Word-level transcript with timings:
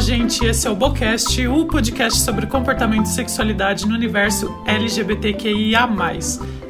Gente. 0.00 0.44
Esse 0.44 0.68
é 0.68 0.70
o 0.70 0.76
Bocast, 0.76 1.46
o 1.48 1.64
podcast 1.64 2.20
sobre 2.20 2.46
comportamento 2.46 3.06
e 3.06 3.08
sexualidade 3.08 3.86
no 3.86 3.94
universo 3.94 4.54
LGBTQIA. 4.66 5.88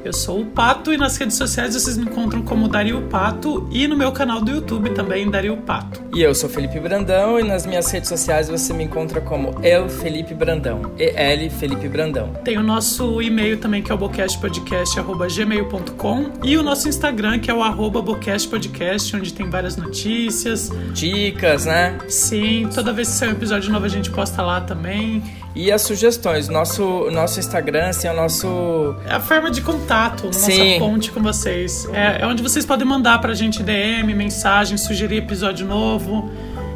Eu 0.07 0.13
sou 0.13 0.43
o 0.43 0.47
Pato 0.47 0.93
e 0.93 0.97
nas 0.97 1.17
redes 1.17 1.37
sociais 1.37 1.75
vocês 1.75 1.97
me 1.97 2.05
encontram 2.05 2.41
como 2.41 2.69
Dario 2.69 3.03
Pato 3.11 3.69
e 3.73 3.89
no 3.89 3.97
meu 3.97 4.13
canal 4.13 4.41
do 4.41 4.53
YouTube 4.53 4.91
também 4.91 5.29
Dario 5.29 5.57
Pato. 5.57 6.01
E 6.15 6.23
eu 6.23 6.33
sou 6.33 6.49
Felipe 6.49 6.79
Brandão 6.79 7.41
e 7.41 7.43
nas 7.43 7.67
minhas 7.67 7.91
redes 7.91 8.09
sociais 8.09 8.49
você 8.49 8.73
me 8.73 8.85
encontra 8.85 9.21
como 9.21 9.59
El 9.65 9.89
Felipe 9.89 10.33
Brandão, 10.33 10.93
E-L 10.97 11.51
Felipe 11.51 11.89
Brandão. 11.89 12.33
Tem 12.45 12.57
o 12.57 12.63
nosso 12.63 13.21
e-mail 13.21 13.59
também 13.59 13.83
que 13.83 13.91
é 13.91 13.95
o 13.97 13.99
bocastpodcast@gmail.com 13.99 16.33
e 16.45 16.57
o 16.57 16.63
nosso 16.63 16.89
Instagram 16.89 17.41
que 17.41 17.51
é 17.51 17.55
o 17.55 17.61
arroba 17.61 18.01
bocastpodcast, 18.01 19.17
onde 19.17 19.33
tem 19.33 19.51
várias 19.51 19.77
notícias, 19.77 20.71
dicas, 20.93 21.67
né? 21.67 21.99
Sim, 22.09 22.69
toda 22.73 22.93
vez 22.93 23.09
que 23.09 23.15
sair 23.15 23.31
um 23.31 23.33
episódio 23.33 23.73
novo 23.73 23.87
a 23.87 23.89
gente 23.89 24.09
posta 24.09 24.41
lá 24.41 24.61
também. 24.61 25.21
E 25.57 25.73
as 25.73 25.81
sugestões, 25.81 26.51
nosso 26.51 27.11
nosso 27.11 27.41
Instagram, 27.41 27.89
assim, 27.89 28.07
é 28.07 28.13
o 28.13 28.15
nosso 28.15 28.95
é 29.07 29.15
a 29.15 29.21
forma 29.21 29.51
de 29.51 29.63
contato, 29.63 30.27
nossa 30.27 30.39
Sim. 30.39 30.79
ponte 30.79 31.11
com 31.11 31.23
vocês. 31.23 31.89
É, 31.95 32.21
é 32.21 32.27
onde 32.27 32.43
vocês 32.43 32.67
podem 32.67 32.87
mandar 32.87 33.19
pra 33.23 33.33
gente 33.33 33.63
DM, 33.63 34.13
mensagem, 34.15 34.77
sugerir 34.77 35.17
episódio 35.17 35.67
novo, 35.67 36.31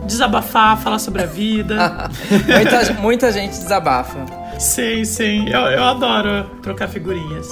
desabafar, 0.06 0.80
falar 0.80 0.98
sobre 0.98 1.22
a 1.22 1.26
vida. 1.26 2.10
muita, 2.48 2.92
muita 2.94 3.32
gente 3.32 3.50
desabafa. 3.50 4.24
Sim, 4.58 5.04
sim. 5.04 5.46
Eu, 5.46 5.60
eu 5.60 5.84
adoro 5.84 6.48
trocar 6.62 6.88
figurinhas. 6.88 7.48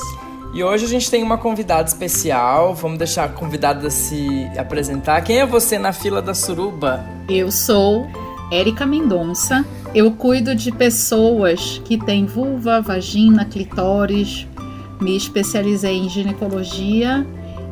E 0.54 0.64
hoje 0.64 0.86
a 0.86 0.88
gente 0.88 1.10
tem 1.10 1.22
uma 1.22 1.36
convidada 1.36 1.86
especial. 1.86 2.74
Vamos 2.74 2.96
deixar 2.96 3.24
a 3.24 3.28
convidada 3.28 3.90
se 3.90 4.50
apresentar. 4.56 5.20
Quem 5.20 5.40
é 5.40 5.46
você 5.46 5.78
na 5.78 5.92
fila 5.92 6.22
da 6.22 6.32
suruba? 6.32 7.04
Eu 7.28 7.52
sou 7.52 8.08
Érica 8.50 8.86
Mendonça. 8.86 9.62
Eu 9.94 10.12
cuido 10.12 10.54
de 10.54 10.70
pessoas 10.70 11.80
que 11.84 11.98
têm 11.98 12.26
vulva, 12.26 12.80
vagina, 12.80 13.44
clitóris. 13.44 14.46
Me 15.00 15.16
especializei 15.16 15.96
em 15.96 16.08
ginecologia 16.08 17.26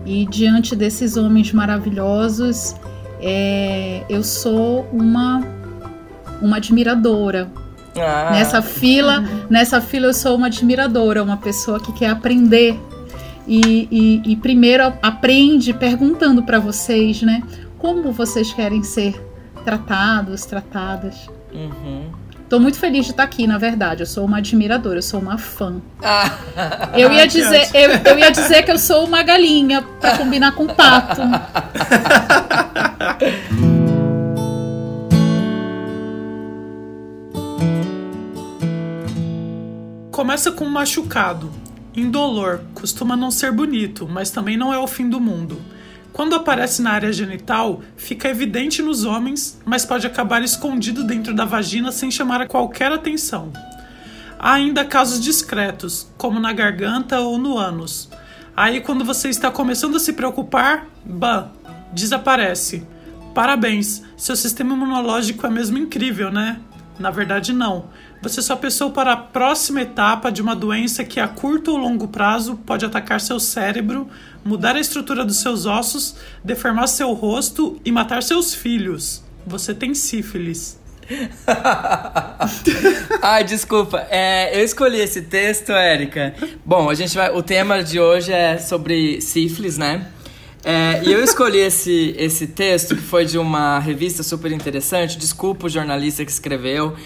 e 0.06 0.25
diante 0.27 0.77
desses 0.77 1.17
homens 1.17 1.53
maravilhosos, 1.53 2.77
é, 3.20 4.05
eu 4.09 4.22
sou 4.22 4.89
uma 4.92 5.42
uma 6.41 6.59
admiradora. 6.59 7.50
Ah. 7.98 8.31
Nessa 8.31 8.61
fila, 8.61 9.25
nessa 9.48 9.81
fila 9.81 10.06
eu 10.06 10.14
sou 10.14 10.37
uma 10.37 10.47
admiradora, 10.47 11.22
uma 11.22 11.39
pessoa 11.39 11.81
que 11.81 11.92
quer 11.92 12.11
aprender 12.11 12.78
e, 13.48 13.89
e, 13.91 14.33
e 14.33 14.37
primeiro 14.37 14.92
aprende 15.03 15.72
perguntando 15.72 16.42
para 16.42 16.59
vocês, 16.59 17.22
né? 17.22 17.42
Como 17.78 18.12
vocês 18.12 18.53
querem 18.53 18.83
ser 18.83 19.14
tratados, 19.64 20.44
tratadas. 20.44 21.28
Uhum. 21.57 22.12
Tô 22.49 22.61
muito 22.61 22.79
feliz 22.79 23.07
de 23.07 23.11
estar 23.11 23.25
aqui, 23.25 23.45
na 23.47 23.59
verdade. 23.59 24.03
Eu 24.03 24.07
sou 24.07 24.25
uma 24.25 24.39
admiradora, 24.39 24.99
eu 24.99 25.03
sou 25.03 25.19
uma 25.19 25.37
fã. 25.37 25.81
Ah. 26.03 26.31
Eu 26.95 27.12
ia 27.12 27.27
dizer, 27.27 27.69
eu, 27.75 27.91
eu, 28.05 28.19
ia 28.19 28.31
dizer 28.31 28.62
que 28.62 28.71
eu 28.71 28.79
sou 28.79 29.05
uma 29.05 29.23
galinha 29.23 29.83
para 30.01 30.17
combinar 30.17 30.53
com 30.53 30.62
um 30.65 30.69
pato. 30.69 31.23
Começa 40.12 40.53
com 40.53 40.65
um 40.65 40.71
machucado, 40.71 41.53
indolor, 41.95 42.61
costuma 42.75 43.17
não 43.17 43.31
ser 43.31 43.53
bonito, 43.53 44.09
mas 44.09 44.31
também 44.31 44.57
não 44.57 44.73
é 44.73 44.79
o 44.79 44.87
fim 44.87 45.11
do 45.11 45.21
mundo. 45.21 45.61
Quando 46.17 46.34
aparece 46.34 46.81
na 46.81 46.92
área 46.92 47.12
genital, 47.12 47.83
fica 47.95 48.31
evidente 48.31 48.81
nos 48.81 49.05
homens, 49.05 49.61
mas 49.67 49.84
pode 49.84 50.06
acabar 50.06 50.42
escondido 50.42 51.05
dentro 51.05 51.34
da 51.34 51.45
vagina 51.45 51.93
sem 51.93 52.10
chamar 52.10 52.49
qualquer 52.49 52.91
atenção. 52.91 53.53
Há 54.38 54.54
ainda 54.54 54.82
casos 54.82 55.21
discretos, 55.21 56.10
como 56.16 56.41
na 56.41 56.54
garganta 56.54 57.21
ou 57.21 57.37
no 57.37 57.59
ânus. 57.59 58.09
Aí, 58.56 58.81
quando 58.81 59.04
você 59.04 59.28
está 59.28 59.50
começando 59.50 59.97
a 59.97 60.00
se 60.00 60.15
preocupar, 60.15 60.87
bah, 61.04 61.50
desaparece. 61.93 62.83
Parabéns, 63.34 64.03
seu 64.16 64.37
sistema 64.37 64.72
imunológico 64.72 65.47
é 65.47 65.50
mesmo 65.50 65.77
incrível, 65.77 66.33
né? 66.33 66.59
Na 66.99 67.11
verdade, 67.11 67.53
não. 67.53 67.87
Você 68.23 68.41
só 68.41 68.57
pensou 68.57 68.91
para 68.91 69.12
a 69.12 69.17
próxima 69.17 69.83
etapa 69.83 70.33
de 70.33 70.41
uma 70.41 70.57
doença 70.57 71.05
que 71.05 71.21
a 71.21 71.29
curto 71.29 71.73
ou 71.73 71.77
longo 71.77 72.09
prazo 72.09 72.57
pode 72.67 72.84
atacar 72.84 73.21
seu 73.21 73.39
cérebro, 73.39 74.09
mudar 74.45 74.75
a 74.77 74.81
estrutura 74.81 75.25
dos 75.25 75.39
seus 75.39 75.67
ossos, 75.67 76.17
deformar 76.43 76.87
seu 76.87 77.12
rosto 77.12 77.81
e 77.84 77.93
matar 77.93 78.23
seus 78.23 78.55
filhos. 78.55 79.23
Você 79.47 79.75
tem 79.75 79.95
sífilis. 79.95 80.79
Ai, 83.23 83.45
desculpa. 83.45 84.07
É, 84.11 84.59
eu 84.59 84.65
escolhi 84.65 84.99
esse 84.99 85.23
texto, 85.23 85.71
Érica. 85.71 86.34
Bom, 86.65 86.91
a 86.91 86.95
gente 86.95 87.15
vai. 87.15 87.31
O 87.31 87.43
tema 87.43 87.83
de 87.83 88.01
hoje 88.01 88.33
é 88.33 88.59
sobre 88.59 89.21
sífilis, 89.21 89.78
né? 89.78 90.09
É, 90.69 91.00
e 91.04 91.12
eu 91.12 91.22
escolhi 91.22 91.60
esse, 91.60 92.12
esse 92.19 92.49
texto 92.49 92.97
que 92.97 93.03
foi 93.03 93.25
de 93.25 93.38
uma 93.38 93.78
revista 93.78 94.25
super 94.25 94.50
interessante. 94.50 95.16
Desculpa 95.16 95.66
o 95.66 95.69
jornalista 95.69 96.25
que 96.25 96.31
escreveu. 96.32 96.97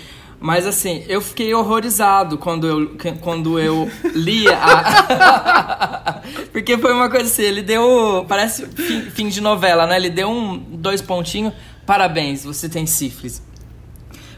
Mas 0.41 0.67
assim, 0.67 1.05
eu 1.07 1.21
fiquei 1.21 1.53
horrorizado 1.53 2.39
quando 2.39 2.67
eu, 2.67 2.97
quando 3.21 3.59
eu 3.59 3.87
li 4.15 4.49
a. 4.49 6.23
Porque 6.51 6.79
foi 6.79 6.95
uma 6.95 7.11
coisa 7.11 7.27
assim, 7.27 7.43
ele 7.43 7.61
deu. 7.61 8.25
Parece 8.27 8.65
fim, 8.65 9.03
fim 9.11 9.29
de 9.29 9.43
novela, 9.43 9.87
né? 9.87 9.97
Ele 9.97 10.09
deu 10.09 10.31
um 10.31 10.57
dois 10.57 11.03
pontinhos. 11.03 11.53
Parabéns, 11.85 12.45
você 12.45 12.67
tem 12.67 12.87
sífilis. 12.87 13.43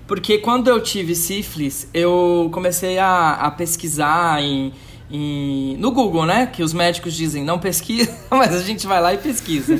Porque 0.04 0.38
quando 0.38 0.66
eu 0.66 0.80
tive 0.80 1.14
sífilis, 1.14 1.86
eu 1.94 2.50
comecei 2.52 2.98
a, 2.98 3.34
a 3.34 3.52
pesquisar 3.52 4.42
em, 4.42 4.72
em, 5.12 5.76
no 5.76 5.92
Google, 5.92 6.24
né? 6.24 6.46
Que 6.46 6.62
os 6.62 6.72
médicos 6.72 7.14
dizem 7.14 7.44
não 7.44 7.58
pesquisa, 7.58 8.10
mas 8.30 8.54
a 8.54 8.62
gente 8.62 8.86
vai 8.86 9.00
lá 9.00 9.12
e 9.12 9.18
pesquisa. 9.18 9.74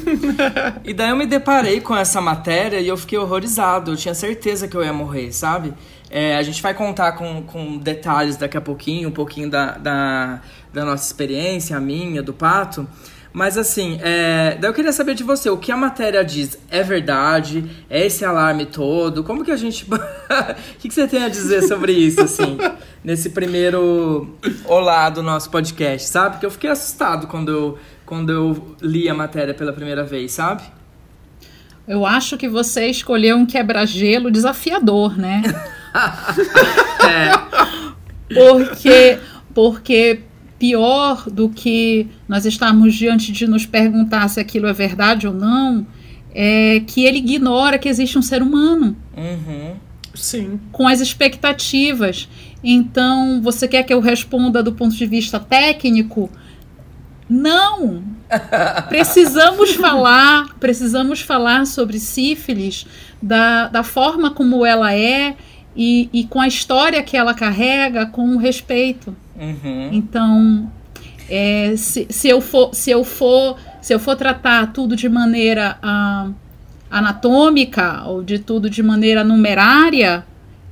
e 0.85 0.93
daí 0.93 1.09
eu 1.09 1.17
me 1.17 1.27
deparei 1.27 1.81
com 1.81 1.97
essa 1.97 2.21
matéria 2.21 2.79
e 2.79 2.87
eu 2.87 2.97
fiquei 2.99 3.19
horrorizado. 3.19 3.93
Eu 3.93 3.97
tinha 3.97 4.15
certeza 4.15 4.69
que 4.69 4.77
eu 4.77 4.85
ia 4.85 4.93
morrer, 4.93 5.33
sabe? 5.33 5.73
É, 6.11 6.37
a 6.37 6.43
gente 6.43 6.61
vai 6.61 6.75
contar 6.75 7.13
com, 7.13 7.43
com 7.45 7.79
detalhes 7.79 8.37
daqui 8.37 8.59
a 8.59 8.61
pouquinho, 8.61 9.09
um 9.09 9.13
pouquinho 9.13 9.49
da, 9.49 9.79
da, 9.79 10.43
da 10.71 10.85
nossa 10.85 11.07
experiência, 11.07 11.75
a 11.75 11.81
minha, 11.81 12.23
do 12.23 12.35
Pato. 12.35 12.87
Mas 13.33 13.57
assim, 13.57 13.99
é, 14.03 14.59
daí 14.61 14.69
eu 14.69 14.75
queria 14.75 14.93
saber 14.93 15.15
de 15.15 15.25
você, 15.25 15.49
o 15.49 15.57
que 15.57 15.73
a 15.73 15.77
matéria 15.77 16.23
diz 16.23 16.59
é 16.71 16.83
verdade? 16.83 17.65
É 17.89 18.05
esse 18.05 18.27
alarme 18.27 18.67
todo? 18.67 19.25
Como 19.25 19.43
que 19.43 19.51
a 19.51 19.57
gente. 19.57 19.87
o 19.89 20.79
que, 20.79 20.89
que 20.89 20.95
você 20.95 21.09
tem 21.09 21.25
a 21.25 21.31
dizer 21.31 21.63
sobre 21.63 21.93
isso, 21.93 22.21
assim, 22.21 22.59
nesse 23.05 23.31
primeiro 23.31 24.37
olá 24.65 25.11
do 25.11 25.23
nosso 25.23 25.51
podcast, 25.51 26.09
sabe? 26.09 26.33
Porque 26.33 26.47
eu 26.47 26.51
fiquei 26.51 26.71
assustado 26.71 27.27
quando 27.27 27.51
eu, 27.51 27.79
quando 28.07 28.31
eu 28.31 28.77
li 28.81 29.09
a 29.09 29.15
matéria 29.15 29.55
pela 29.55 29.73
primeira 29.73 30.05
vez, 30.05 30.33
sabe? 30.33 30.63
Eu 31.87 32.07
acho 32.07 32.37
que 32.37 32.49
você 32.49 32.87
escolheu 32.87 33.37
um 33.37 33.45
quebra-gelo 33.45 34.31
desafiador, 34.31 35.19
né? 35.19 35.43
é. 37.05 37.33
Porque, 38.33 39.19
porque 39.53 40.21
pior 40.59 41.29
do 41.29 41.49
que 41.49 42.07
nós 42.29 42.47
estarmos 42.47 42.95
diante 42.95 43.33
de 43.33 43.49
nos 43.49 43.67
perguntar 43.67 44.29
se 44.29 44.39
aquilo 44.39 44.69
é 44.69 44.73
verdade 44.73 45.27
ou 45.27 45.35
não, 45.35 45.85
é 46.33 46.81
que 46.87 47.05
ele 47.05 47.19
ignora 47.19 47.79
que 47.79 47.89
existe 47.89 48.17
um 48.17 48.23
ser 48.23 48.43
humano. 48.43 48.97
Uhum. 49.17 49.75
Sim. 50.15 50.61
Com 50.71 50.87
as 50.87 51.01
expectativas. 51.01 52.29
Então, 52.63 53.41
você 53.43 53.67
quer 53.67 53.83
que 53.83 53.93
eu 53.93 54.01
responda 54.01 54.63
do 54.63 54.73
ponto 54.73 54.95
de 54.95 55.07
vista 55.07 55.41
técnico? 55.41 56.31
Não! 57.29 58.05
precisamos 58.89 59.75
falar, 59.75 60.55
precisamos 60.59 61.21
falar 61.21 61.67
sobre 61.67 61.99
sífilis 61.99 62.87
da, 63.21 63.69
da 63.69 63.83
forma 63.83 64.31
como 64.31 64.65
ela 64.65 64.95
é 64.95 65.37
e, 65.77 66.09
e 66.13 66.25
com 66.25 66.41
a 66.41 66.49
história 66.49 67.03
que 67.03 67.17
ela 67.17 67.35
carrega 67.35 68.07
com 68.07 68.37
respeito. 68.37 69.17
Uhum. 69.37 69.91
Então, 69.93 70.71
é, 71.29 71.75
se, 71.77 72.07
se, 72.11 72.29
eu 72.29 72.41
for, 72.41 72.75
se, 72.75 72.91
eu 72.91 73.05
for, 73.05 73.57
se 73.81 73.95
eu 73.95 73.99
for 73.99 74.17
tratar 74.17 74.73
tudo 74.73 74.95
de 74.95 75.09
maneira 75.09 75.79
ah, 75.83 76.31
anatômica 76.91 78.05
ou 78.07 78.23
de 78.23 78.39
tudo 78.39 78.69
de 78.69 78.83
maneira 78.83 79.25
numerária, 79.25 80.25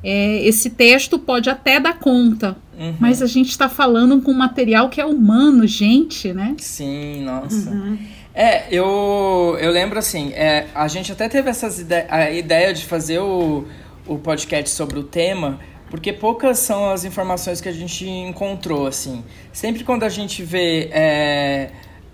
é, 0.02 0.43
esse 0.47 0.70
texto 0.70 1.19
pode 1.19 1.50
até 1.50 1.79
dar 1.79 1.99
conta. 1.99 2.56
Uhum. 2.79 2.94
Mas 2.99 3.20
a 3.20 3.26
gente 3.26 3.50
está 3.50 3.69
falando 3.69 4.20
com 4.23 4.32
material 4.32 4.88
que 4.88 5.00
é 5.00 5.05
humano, 5.05 5.67
gente, 5.67 6.32
né? 6.32 6.55
Sim, 6.58 7.23
nossa. 7.23 7.70
Uhum. 7.70 7.99
É, 8.35 8.64
eu, 8.70 9.56
eu 9.61 9.70
lembro 9.70 9.99
assim, 9.99 10.32
é, 10.32 10.67
a 10.75 10.88
gente 10.88 11.12
até 11.12 11.29
teve 11.29 11.50
essas 11.50 11.81
ide 11.81 12.06
a 12.08 12.31
ideia 12.31 12.73
de 12.73 12.87
fazer 12.87 13.19
o, 13.19 13.67
o 14.06 14.19
podcast 14.19 14.70
sobre 14.70 14.99
o 14.99 15.02
tema, 15.02 15.58
porque 15.91 16.12
poucas 16.12 16.58
são 16.61 16.91
as 16.91 17.05
informações 17.05 17.61
que 17.61 17.69
a 17.69 17.73
gente 17.73 18.08
encontrou, 18.08 18.87
assim. 18.87 19.25
Sempre 19.53 19.85
quando 19.85 20.05
a 20.05 20.08
gente 20.08 20.43
vê 20.43 20.88
é, 20.93 21.70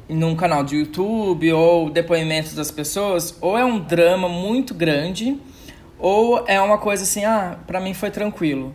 num 0.08 0.34
canal 0.34 0.64
de 0.64 0.76
YouTube 0.76 1.52
ou 1.52 1.90
depoimentos 1.90 2.54
das 2.54 2.70
pessoas, 2.70 3.36
ou 3.40 3.56
é 3.56 3.64
um 3.64 3.78
drama 3.78 4.28
muito 4.28 4.74
grande, 4.74 5.38
ou 5.98 6.44
é 6.46 6.60
uma 6.60 6.78
coisa 6.78 7.02
assim, 7.02 7.24
ah, 7.24 7.58
para 7.66 7.80
mim 7.80 7.94
foi 7.94 8.10
tranquilo. 8.10 8.74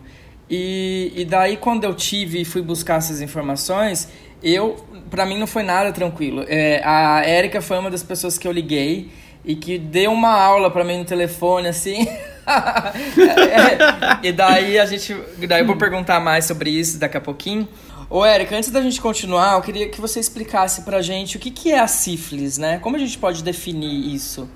E, 0.50 1.12
e 1.16 1.24
daí 1.24 1.56
quando 1.56 1.84
eu 1.84 1.94
tive 1.94 2.40
e 2.40 2.44
fui 2.44 2.62
buscar 2.62 2.98
essas 2.98 3.20
informações, 3.20 4.08
eu, 4.42 4.76
para 5.10 5.24
mim 5.24 5.38
não 5.38 5.46
foi 5.46 5.62
nada 5.62 5.92
tranquilo. 5.92 6.44
É, 6.48 6.82
a 6.84 7.24
Érica 7.24 7.62
foi 7.62 7.78
uma 7.78 7.90
das 7.90 8.02
pessoas 8.02 8.36
que 8.36 8.46
eu 8.46 8.52
liguei 8.52 9.10
e 9.44 9.56
que 9.56 9.78
deu 9.78 10.12
uma 10.12 10.32
aula 10.32 10.70
para 10.70 10.84
mim 10.84 10.98
no 10.98 11.04
telefone, 11.04 11.68
assim. 11.68 12.06
é, 12.46 14.26
e 14.26 14.32
daí 14.32 14.78
a 14.78 14.86
gente, 14.86 15.16
daí 15.48 15.62
eu 15.62 15.66
vou 15.66 15.76
perguntar 15.76 16.20
mais 16.20 16.44
sobre 16.44 16.70
isso 16.70 16.98
daqui 16.98 17.16
a 17.16 17.20
pouquinho. 17.20 17.68
Ô, 18.10 18.24
Érica, 18.24 18.54
antes 18.56 18.70
da 18.70 18.82
gente 18.82 19.00
continuar, 19.00 19.54
eu 19.54 19.62
queria 19.62 19.88
que 19.88 20.00
você 20.00 20.20
explicasse 20.20 20.82
pra 20.82 21.00
gente 21.00 21.38
o 21.38 21.40
que, 21.40 21.50
que 21.50 21.72
é 21.72 21.78
a 21.78 21.86
sífilis, 21.86 22.58
né? 22.58 22.78
Como 22.78 22.94
a 22.94 22.98
gente 22.98 23.16
pode 23.16 23.42
definir 23.42 24.14
isso? 24.14 24.48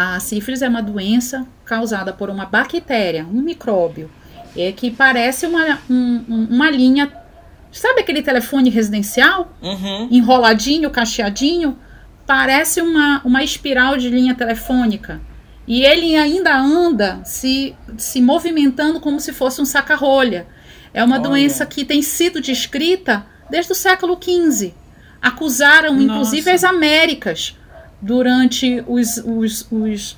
A 0.00 0.20
sífilis 0.20 0.62
é 0.62 0.68
uma 0.68 0.80
doença 0.80 1.44
causada 1.64 2.12
por 2.12 2.30
uma 2.30 2.46
bactéria, 2.46 3.26
um 3.26 3.42
micróbio, 3.42 4.08
é 4.56 4.70
que 4.70 4.92
parece 4.92 5.44
uma, 5.44 5.80
um, 5.90 6.46
uma 6.48 6.70
linha. 6.70 7.12
Sabe 7.72 8.02
aquele 8.02 8.22
telefone 8.22 8.70
residencial? 8.70 9.52
Uhum. 9.60 10.06
Enroladinho, 10.08 10.88
cacheadinho? 10.88 11.76
Parece 12.24 12.80
uma, 12.80 13.20
uma 13.24 13.42
espiral 13.42 13.96
de 13.96 14.08
linha 14.08 14.36
telefônica. 14.36 15.20
E 15.66 15.82
ele 15.82 16.14
ainda 16.14 16.56
anda 16.56 17.20
se, 17.24 17.74
se 17.96 18.20
movimentando 18.20 19.00
como 19.00 19.18
se 19.18 19.32
fosse 19.32 19.60
um 19.60 19.64
saca-rolha. 19.64 20.46
É 20.94 21.02
uma 21.02 21.16
Olha. 21.16 21.24
doença 21.24 21.66
que 21.66 21.84
tem 21.84 22.02
sido 22.02 22.40
descrita 22.40 23.26
desde 23.50 23.72
o 23.72 23.74
século 23.74 24.16
XV. 24.16 24.72
Acusaram, 25.20 25.94
Nossa. 25.94 26.04
inclusive, 26.04 26.50
as 26.52 26.62
Américas 26.62 27.57
durante 28.00 28.82
os, 28.86 29.18
os, 29.18 29.66
os, 29.70 30.16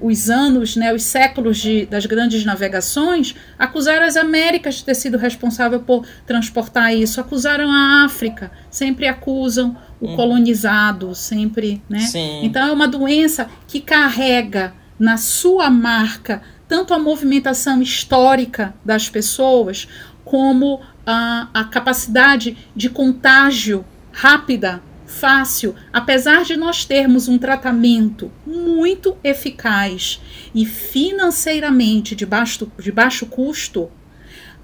os 0.00 0.30
anos, 0.30 0.76
né, 0.76 0.92
os 0.92 1.02
séculos 1.02 1.58
de, 1.58 1.86
das 1.86 2.06
grandes 2.06 2.44
navegações, 2.44 3.34
acusaram 3.58 4.04
as 4.04 4.16
Américas 4.16 4.76
de 4.76 4.84
ter 4.84 4.94
sido 4.94 5.18
responsável 5.18 5.80
por 5.80 6.06
transportar 6.26 6.94
isso, 6.94 7.20
acusaram 7.20 7.70
a 7.70 8.04
África, 8.04 8.50
sempre 8.70 9.06
acusam 9.06 9.76
o 10.00 10.08
hum. 10.08 10.16
colonizado, 10.16 11.14
sempre, 11.14 11.82
né? 11.88 12.00
Sim. 12.00 12.40
Então 12.44 12.66
é 12.66 12.72
uma 12.72 12.88
doença 12.88 13.48
que 13.68 13.80
carrega 13.80 14.74
na 14.98 15.16
sua 15.16 15.70
marca 15.70 16.42
tanto 16.72 16.94
a 16.94 16.98
movimentação 16.98 17.82
histórica 17.82 18.74
das 18.82 19.06
pessoas, 19.06 19.86
como 20.24 20.80
a, 21.06 21.48
a 21.52 21.64
capacidade 21.64 22.56
de 22.74 22.88
contágio 22.88 23.84
rápida, 24.10 24.82
fácil, 25.12 25.74
apesar 25.92 26.44
de 26.44 26.56
nós 26.56 26.84
termos 26.84 27.28
um 27.28 27.38
tratamento 27.38 28.32
muito 28.46 29.16
eficaz 29.22 30.20
e 30.54 30.64
financeiramente 30.64 32.16
de 32.16 32.24
baixo, 32.24 32.70
de 32.78 32.90
baixo 32.90 33.26
custo, 33.26 33.90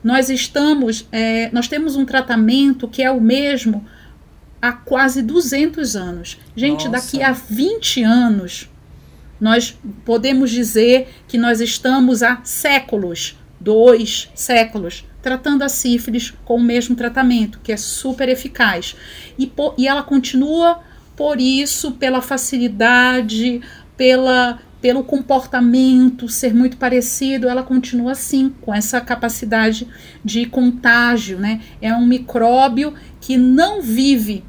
nós 0.02 0.30
estamos, 0.30 1.06
é, 1.12 1.50
nós 1.52 1.68
temos 1.68 1.96
um 1.96 2.04
tratamento 2.04 2.88
que 2.88 3.02
é 3.02 3.10
o 3.10 3.20
mesmo 3.20 3.84
há 4.60 4.72
quase 4.72 5.22
200 5.22 5.96
anos. 5.96 6.38
Gente, 6.56 6.88
Nossa. 6.88 7.06
daqui 7.06 7.22
a 7.22 7.32
20 7.32 8.02
anos, 8.02 8.70
nós 9.40 9.78
podemos 10.04 10.50
dizer 10.50 11.08
que 11.28 11.38
nós 11.38 11.60
estamos 11.60 12.22
há 12.22 12.40
séculos, 12.42 13.38
dois 13.60 14.30
séculos, 14.34 15.04
tratando 15.22 15.62
a 15.62 15.68
sífilis 15.68 16.32
com 16.44 16.56
o 16.56 16.62
mesmo 16.62 16.94
tratamento, 16.94 17.60
que 17.62 17.72
é 17.72 17.76
super 17.76 18.28
eficaz. 18.28 18.96
E, 19.38 19.50
e 19.76 19.88
ela 19.88 20.02
continua 20.02 20.80
por 21.16 21.40
isso, 21.40 21.92
pela 21.92 22.22
facilidade, 22.22 23.60
pela, 23.96 24.60
pelo 24.80 25.02
comportamento 25.02 26.28
ser 26.28 26.54
muito 26.54 26.76
parecido, 26.76 27.48
ela 27.48 27.64
continua 27.64 28.12
assim, 28.12 28.54
com 28.60 28.72
essa 28.72 29.00
capacidade 29.00 29.88
de 30.24 30.46
contágio. 30.46 31.38
Né? 31.38 31.60
É 31.82 31.92
um 31.92 32.06
micróbio 32.06 32.94
que 33.20 33.36
não 33.36 33.82
vive 33.82 34.44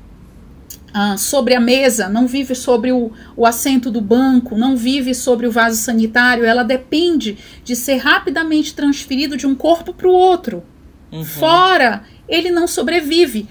ah, 0.94 1.18
sobre 1.18 1.54
a 1.56 1.60
mesa, 1.60 2.10
não 2.10 2.28
vive 2.28 2.56
sobre 2.56 2.92
o, 2.92 3.12
o 3.36 3.46
assento 3.46 3.92
do 3.92 4.02
banco, 4.02 4.58
não 4.58 4.76
vive 4.76 5.14
sobre 5.14 5.48
o 5.48 5.52
vaso 5.52 5.78
sanitário, 5.78 6.46
ela 6.46 6.64
depende 6.64 7.38
de 7.64 7.76
ser 7.76 7.98
rapidamente 7.98 8.74
transferido 8.74 9.38
de 9.38 9.48
um 9.48 9.56
corpo 9.56 9.94
para 9.94 10.08
o 10.08 10.14
outro. 10.14 10.64
Uhum. 11.12 11.24
Fora, 11.24 12.04
ele 12.28 12.50
não 12.50 12.68
sobrevive. 12.68 13.48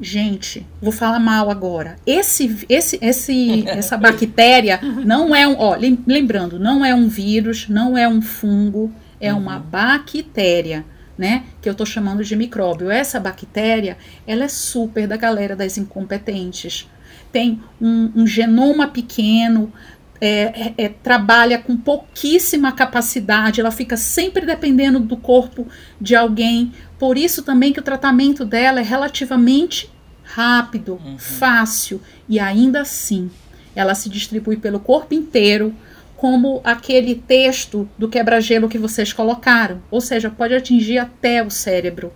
Gente, 0.00 0.64
vou 0.80 0.92
falar 0.92 1.18
mal 1.18 1.50
agora. 1.50 1.96
Esse, 2.06 2.64
esse, 2.68 2.98
esse, 3.02 3.64
essa 3.68 3.96
bactéria 3.96 4.80
não 5.04 5.34
é 5.34 5.46
um, 5.46 5.56
ó, 5.58 5.76
lembrando, 6.06 6.58
não 6.58 6.84
é 6.84 6.94
um 6.94 7.08
vírus, 7.08 7.68
não 7.68 7.98
é 7.98 8.08
um 8.08 8.22
fungo, 8.22 8.92
é 9.20 9.32
uhum. 9.32 9.40
uma 9.40 9.58
bactéria 9.58 10.84
né? 11.18 11.44
Que 11.60 11.68
eu 11.68 11.72
estou 11.72 11.84
chamando 11.84 12.24
de 12.24 12.36
micróbio. 12.36 12.90
Essa 12.90 13.18
bactéria, 13.18 13.98
ela 14.26 14.44
é 14.44 14.48
super 14.48 15.06
da 15.08 15.16
galera 15.16 15.56
das 15.56 15.76
incompetentes. 15.76 16.88
Tem 17.32 17.60
um, 17.80 18.12
um 18.14 18.26
genoma 18.26 18.86
pequeno, 18.86 19.72
é, 20.20 20.72
é, 20.78 20.84
é, 20.84 20.88
trabalha 20.88 21.58
com 21.58 21.76
pouquíssima 21.76 22.72
capacidade, 22.72 23.60
ela 23.60 23.70
fica 23.70 23.96
sempre 23.96 24.46
dependendo 24.46 24.98
do 25.00 25.16
corpo 25.16 25.66
de 26.00 26.14
alguém. 26.14 26.72
Por 26.98 27.18
isso 27.18 27.42
também 27.42 27.72
que 27.72 27.80
o 27.80 27.82
tratamento 27.82 28.44
dela 28.44 28.80
é 28.80 28.82
relativamente 28.82 29.90
rápido, 30.22 31.00
uhum. 31.04 31.18
fácil 31.18 32.00
e 32.28 32.38
ainda 32.38 32.82
assim 32.82 33.30
ela 33.74 33.94
se 33.94 34.08
distribui 34.08 34.56
pelo 34.56 34.80
corpo 34.80 35.14
inteiro 35.14 35.74
como 36.18 36.60
aquele 36.64 37.14
texto 37.14 37.88
do 37.96 38.08
quebra-gelo 38.08 38.68
que 38.68 38.76
vocês 38.76 39.12
colocaram, 39.12 39.80
ou 39.88 40.00
seja, 40.00 40.28
pode 40.28 40.52
atingir 40.52 40.98
até 40.98 41.44
o 41.44 41.48
cérebro. 41.48 42.12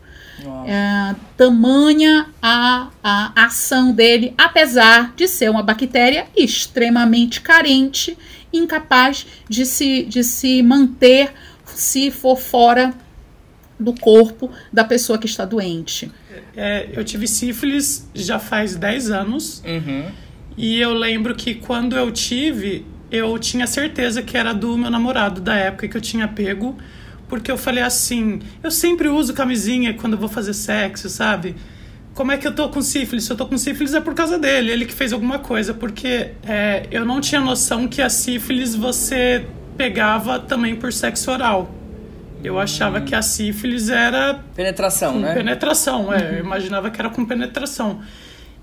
É, 0.67 1.15
tamanha 1.37 2.27
a, 2.43 2.91
a 3.01 3.45
ação 3.45 3.93
dele, 3.93 4.35
apesar 4.37 5.15
de 5.15 5.29
ser 5.29 5.49
uma 5.49 5.63
bactéria 5.63 6.27
extremamente 6.37 7.41
carente, 7.41 8.19
incapaz 8.53 9.25
de 9.49 9.65
se, 9.65 10.03
de 10.03 10.25
se 10.25 10.65
manter 10.65 11.33
se 11.65 12.11
for 12.11 12.37
fora 12.37 12.93
do 13.79 13.95
corpo 13.95 14.51
da 14.73 14.83
pessoa 14.83 15.17
que 15.17 15.27
está 15.27 15.45
doente. 15.45 16.11
É, 16.57 16.89
eu 16.93 17.05
tive 17.05 17.29
sífilis 17.29 18.11
já 18.13 18.41
faz 18.41 18.75
10 18.75 19.11
anos. 19.13 19.63
Uhum. 19.65 20.11
E 20.57 20.81
eu 20.81 20.93
lembro 20.93 21.37
que 21.37 21.55
quando 21.55 21.97
eu 21.97 22.11
tive, 22.11 22.85
eu 23.13 23.39
tinha 23.39 23.67
certeza 23.67 24.23
que 24.23 24.39
era 24.39 24.55
do 24.55 24.77
meu 24.79 24.91
namorado 24.91 25.41
da 25.41 25.55
época 25.55 25.87
que 25.87 25.97
eu 25.97 26.01
tinha 26.01 26.27
pego, 26.27 26.79
porque 27.29 27.53
eu 27.53 27.59
falei 27.59 27.83
assim: 27.83 28.41
eu 28.63 28.71
sempre 28.71 29.09
uso 29.09 29.35
camisinha 29.35 29.93
quando 29.93 30.15
eu 30.15 30.19
vou 30.19 30.31
fazer 30.31 30.55
sexo, 30.55 31.11
sabe? 31.11 31.55
Como 32.15 32.33
é 32.33 32.39
que 32.39 32.47
eu 32.47 32.55
tô 32.55 32.69
com 32.71 32.81
sífilis? 32.83 33.25
Se 33.25 33.33
eu 33.33 33.37
tô 33.37 33.47
com 33.47 33.57
sífilis 33.57 33.95
é 33.95 34.01
por 34.01 34.15
causa 34.15 34.39
dele, 34.39 34.71
ele 34.71 34.87
que 34.87 34.93
fez 34.93 35.13
alguma 35.13 35.39
coisa, 35.39 35.73
porque 35.75 36.31
é, 36.47 36.87
eu 36.91 37.05
não 37.05 37.21
tinha 37.21 37.41
noção 37.41 37.87
que 37.87 38.03
a 38.03 38.09
sífilis 38.09 38.75
você 38.75 39.47
pegava 39.77 40.39
também 40.39 40.75
por 40.75 40.93
sexo 40.93 41.31
oral. 41.31 41.71
Eu 42.43 42.59
achava 42.59 43.01
que 43.01 43.15
a 43.15 43.23
sífilis 43.23 43.89
era. 43.89 44.41
Penetração, 44.55 45.21
né? 45.21 45.35
Penetração, 45.35 46.13
é. 46.13 46.17
Uhum. 46.17 46.33
Eu 46.33 46.39
imaginava 46.41 46.91
que 46.91 47.01
era 47.01 47.09
com 47.09 47.25
penetração. 47.25 48.01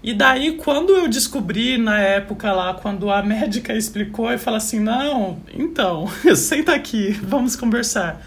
E 0.02 0.14
daí, 0.14 0.54
quando 0.54 0.94
eu 0.94 1.08
descobri 1.10 1.78
na 1.78 2.00
época 2.00 2.52
lá, 2.54 2.74
quando 2.74 3.12
a 3.12 3.22
médica 3.22 3.74
explicou, 3.74 4.32
eu 4.32 4.40
falei 4.40 4.58
assim: 4.58 4.80
não, 4.80 5.40
então, 5.54 6.08
senta 6.36 6.74
aqui, 6.74 7.12
vamos 7.22 7.56
conversar. 7.56 8.22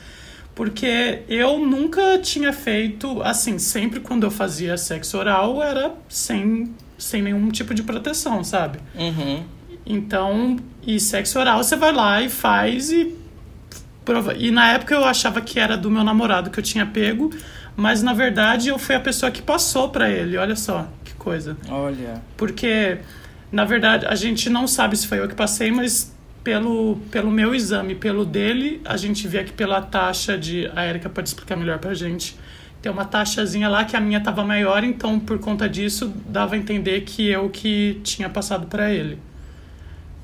Porque 0.54 1.22
eu 1.28 1.58
nunca 1.58 2.18
tinha 2.18 2.52
feito, 2.52 3.22
assim, 3.22 3.58
sempre 3.58 4.00
quando 4.00 4.24
eu 4.24 4.30
fazia 4.30 4.76
sexo 4.76 5.16
oral 5.16 5.62
era 5.62 5.94
sem, 6.10 6.74
sem 6.98 7.22
nenhum 7.22 7.48
tipo 7.48 7.72
de 7.72 7.82
proteção, 7.82 8.44
sabe? 8.44 8.78
Uhum. 8.94 9.42
Então, 9.86 10.58
e 10.86 11.00
sexo 11.00 11.38
oral 11.38 11.64
você 11.64 11.74
vai 11.74 11.92
lá 11.92 12.20
e 12.20 12.28
faz 12.28 12.92
e. 12.92 13.14
Prova... 14.04 14.34
E 14.34 14.50
na 14.50 14.72
época 14.72 14.94
eu 14.94 15.04
achava 15.04 15.40
que 15.40 15.58
era 15.58 15.76
do 15.76 15.90
meu 15.90 16.04
namorado 16.04 16.50
que 16.50 16.58
eu 16.58 16.62
tinha 16.62 16.84
pego, 16.84 17.30
mas 17.74 18.02
na 18.02 18.12
verdade 18.12 18.68
eu 18.68 18.78
fui 18.78 18.94
a 18.94 19.00
pessoa 19.00 19.32
que 19.32 19.40
passou 19.40 19.88
para 19.88 20.10
ele, 20.10 20.36
olha 20.36 20.56
só 20.56 20.86
coisa. 21.22 21.56
Olha. 21.68 22.20
Porque, 22.36 22.98
na 23.50 23.64
verdade, 23.64 24.06
a 24.06 24.14
gente 24.14 24.50
não 24.50 24.66
sabe 24.66 24.96
se 24.96 25.06
foi 25.06 25.20
eu 25.20 25.28
que 25.28 25.34
passei, 25.34 25.70
mas 25.70 26.14
pelo, 26.42 26.96
pelo 27.10 27.30
meu 27.30 27.54
exame, 27.54 27.94
pelo 27.94 28.24
dele, 28.24 28.80
a 28.84 28.96
gente 28.96 29.26
vê 29.28 29.44
que 29.44 29.52
pela 29.52 29.80
taxa 29.80 30.36
de. 30.36 30.70
A 30.74 30.86
Erika 30.86 31.08
pode 31.08 31.28
explicar 31.28 31.56
melhor 31.56 31.78
pra 31.78 31.94
gente. 31.94 32.36
Tem 32.80 32.90
uma 32.90 33.04
taxazinha 33.04 33.68
lá 33.68 33.84
que 33.84 33.96
a 33.96 34.00
minha 34.00 34.20
tava 34.20 34.44
maior, 34.44 34.82
então 34.82 35.20
por 35.20 35.38
conta 35.38 35.68
disso 35.68 36.12
dava 36.26 36.56
a 36.56 36.58
entender 36.58 37.02
que 37.02 37.28
eu 37.28 37.48
que 37.48 38.00
tinha 38.02 38.28
passado 38.28 38.66
para 38.66 38.90
ele. 38.90 39.18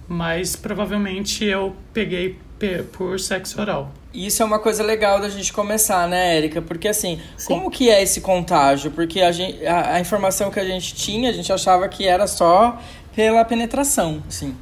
Mas 0.09 0.57
provavelmente 0.57 1.45
eu 1.45 1.77
peguei 1.93 2.37
por 2.93 3.21
sexo 3.21 3.61
oral. 3.61 3.95
Isso 4.13 4.43
é 4.43 4.45
uma 4.45 4.59
coisa 4.59 4.83
legal 4.83 5.21
da 5.21 5.29
gente 5.29 5.53
começar, 5.53 6.09
né, 6.09 6.37
Érica? 6.37 6.63
Porque 6.63 6.89
assim, 6.89 7.21
Sim. 7.37 7.47
como 7.47 7.71
que 7.71 7.91
é 7.91 8.03
esse 8.03 8.21
contágio? 8.21 8.91
Porque 8.91 9.21
a, 9.21 9.31
gente, 9.31 9.65
a, 9.67 9.95
a, 9.95 10.01
informação 10.01 10.51
que 10.51 10.59
a 10.59 10.65
gente 10.65 10.95
tinha, 10.95 11.29
a 11.29 11.33
gente 11.33 11.53
achava 11.53 11.87
que 11.89 12.07
era 12.07 12.27
só 12.27 12.81
pela 13.15 13.45
penetração, 13.45 14.23
sim. 14.29 14.55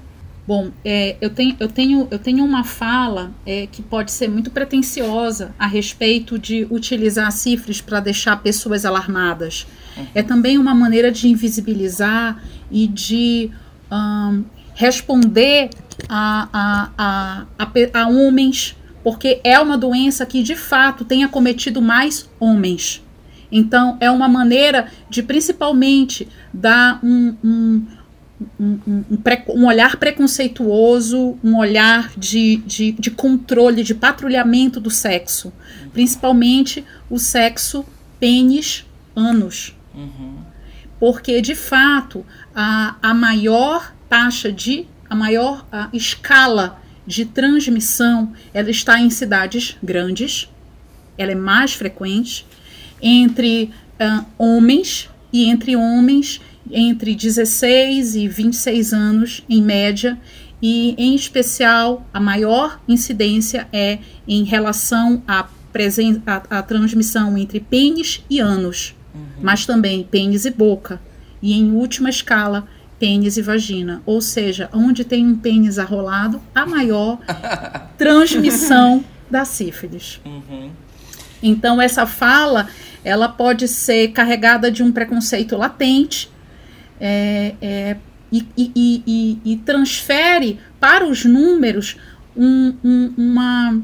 Bom, 0.47 0.71
é, 0.85 1.17
eu, 1.21 1.29
tenho, 1.31 1.57
eu, 1.59 1.69
tenho, 1.69 2.09
eu 2.09 2.19
tenho 2.21 2.45
uma 2.45 2.63
fala 2.63 3.33
é, 3.45 3.67
que 3.67 3.83
pode 3.83 4.13
ser 4.13 4.29
muito 4.29 4.51
pretensiosa 4.51 5.53
a 5.59 5.67
respeito 5.67 6.39
de 6.39 6.67
utilizar 6.71 7.31
sífilis 7.33 7.81
para 7.81 7.99
deixar 7.99 8.41
pessoas 8.43 8.85
alarmadas. 8.85 9.67
Uhum. 9.97 10.07
É 10.15 10.23
também 10.23 10.57
uma 10.57 10.73
maneira 10.73 11.11
de 11.11 11.29
invisibilizar 11.29 12.41
e 12.71 12.87
de 12.87 13.51
um, 13.91 14.45
responder 14.75 15.71
a, 16.09 16.49
a, 16.53 16.91
a, 16.97 17.47
a, 17.59 18.03
a 18.03 18.09
homens, 18.09 18.77
porque 19.07 19.41
é 19.45 19.57
uma 19.61 19.79
doença 19.79 20.27
que 20.27 20.43
de 20.43 20.57
fato 20.57 21.05
tem 21.05 21.23
acometido 21.23 21.81
mais 21.81 22.29
homens. 22.41 23.05
Então, 23.53 23.97
é 24.01 24.11
uma 24.11 24.29
maneira 24.29 24.91
de 25.09 25.23
principalmente 25.23 26.27
dar 26.53 26.99
um, 27.05 27.37
um 27.45 27.87
um, 28.59 29.05
um, 29.49 29.65
olhar 29.65 29.97
preconceituoso, 29.97 31.39
um 31.43 31.57
olhar 31.57 32.11
de, 32.19 32.57
de, 32.67 32.93
de, 32.93 33.13
controle, 33.13 33.85
de 33.85 33.95
patrulhamento 33.95 34.81
do 34.81 34.91
sexo, 34.91 35.53
principalmente 35.93 36.85
o 37.09 37.17
sexo 37.17 37.87
pênis 38.19 38.85
anos. 39.15 39.73
Uhum. 39.95 40.39
Porque, 40.99 41.41
de 41.41 41.55
fato, 41.55 42.27
a, 42.53 42.97
a 43.01 43.15
maior 43.15 43.95
taxa 44.09 44.51
de, 44.51 44.85
a 45.09 45.15
maior 45.15 45.65
a 45.71 45.91
escala 45.93 46.83
de 47.07 47.25
transmissão, 47.25 48.33
ela 48.53 48.71
está 48.71 49.01
em 49.01 49.11
cidades 49.11 49.77
grandes, 49.83 50.51
ela 51.17 51.33
é 51.33 51.37
mais 51.37 51.73
frequente, 51.73 52.47
entre 53.01 53.71
uh, 54.01 54.25
homens 54.39 55.09
e 55.33 55.45
entre 55.45 55.77
homens 55.77 56.41
entre 56.71 57.15
16 57.15 58.17
e 58.17 58.29
26 58.29 58.93
anos, 58.93 59.45
em 59.49 59.63
média, 59.63 60.19
e 60.61 60.95
em 60.97 61.15
especial 61.15 62.07
a 62.13 62.19
maior 62.19 62.81
incidência 62.89 63.69
é 63.73 63.99
em 64.27 64.43
relação 64.43 65.23
à, 65.27 65.47
presen 65.73 66.23
à, 66.27 66.59
à 66.59 66.63
transmissão 66.63 67.37
entre 67.37 67.61
pênis 67.61 68.25
e 68.29 68.41
ânus, 68.41 68.95
uhum. 69.15 69.23
mas 69.43 69.67
também 69.67 70.03
pênis 70.03 70.45
e 70.45 70.51
boca, 70.51 71.01
e 71.43 71.53
em 71.53 71.71
última 71.71 72.09
escala, 72.09 72.67
pênis 72.99 73.37
e 73.37 73.43
vagina. 73.43 74.03
Ou 74.05 74.21
seja, 74.21 74.69
onde 74.73 75.05
tem 75.05 75.27
um 75.27 75.37
pênis 75.37 75.79
arrolado, 75.79 76.41
a 76.55 76.67
maior 76.67 77.19
transmissão 77.97 79.05
da 79.31 79.45
sífilis. 79.45 80.21
Uhum. 80.25 80.71
Então, 81.43 81.81
essa 81.81 82.07
fala 82.07 82.69
ela 83.05 83.29
pode 83.29 83.69
ser 83.69 84.09
carregada 84.09 84.69
de 84.69 84.83
um 84.83 84.91
preconceito 84.91 85.57
latente 85.57 86.29
é, 87.01 87.55
é, 87.63 87.97
e, 88.33 88.45
e, 88.57 89.03
e, 89.07 89.39
e, 89.53 89.57
transfere 89.59 90.59
para 90.81 91.07
os 91.07 91.25
números 91.25 91.97
um, 92.37 92.75
um, 92.83 93.15
uma, 93.17 93.81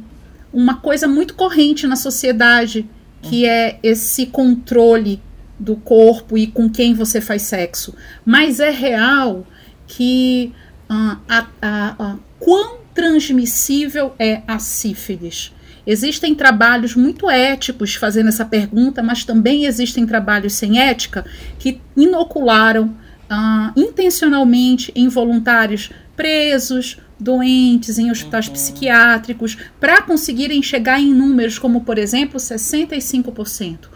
uma 0.53 0.75
coisa 0.75 1.07
muito 1.07 1.35
corrente 1.35 1.87
na 1.87 1.95
sociedade, 1.95 2.85
que 3.23 3.47
é 3.47 3.79
esse 3.81 4.27
controle 4.27 5.23
do 5.63 5.77
corpo 5.77 6.37
e 6.37 6.49
com 6.49 6.69
quem 6.69 6.93
você 6.93 7.21
faz 7.21 7.43
sexo. 7.43 7.95
Mas 8.25 8.59
é 8.59 8.71
real 8.71 9.47
que 9.87 10.53
uh, 10.91 11.19
a, 11.29 11.47
a, 11.61 11.97
a, 11.99 12.17
quão 12.39 12.79
transmissível 12.93 14.13
é 14.19 14.43
a 14.47 14.59
sífilis? 14.59 15.53
Existem 15.87 16.35
trabalhos 16.35 16.95
muito 16.95 17.29
éticos 17.31 17.95
fazendo 17.95 18.29
essa 18.29 18.45
pergunta, 18.45 19.03
mas 19.03 19.25
também 19.25 19.65
existem 19.67 20.07
trabalhos 20.07 20.53
sem 20.55 20.79
ética 20.79 21.25
que 21.59 21.81
inocularam 21.97 22.95
ah, 23.29 23.73
intencionalmente 23.75 24.93
em 24.95 25.09
voluntários 25.09 25.91
presos, 26.15 26.99
doentes, 27.19 27.99
em 27.99 28.11
hospitais 28.13 28.47
uhum. 28.47 28.53
psiquiátricos, 28.53 29.57
para 29.81 30.03
conseguirem 30.03 30.63
chegar 30.63 31.01
em 31.01 31.13
números 31.13 31.59
como, 31.59 31.81
por 31.81 31.99
exemplo, 31.99 32.39
65%. 32.39 33.92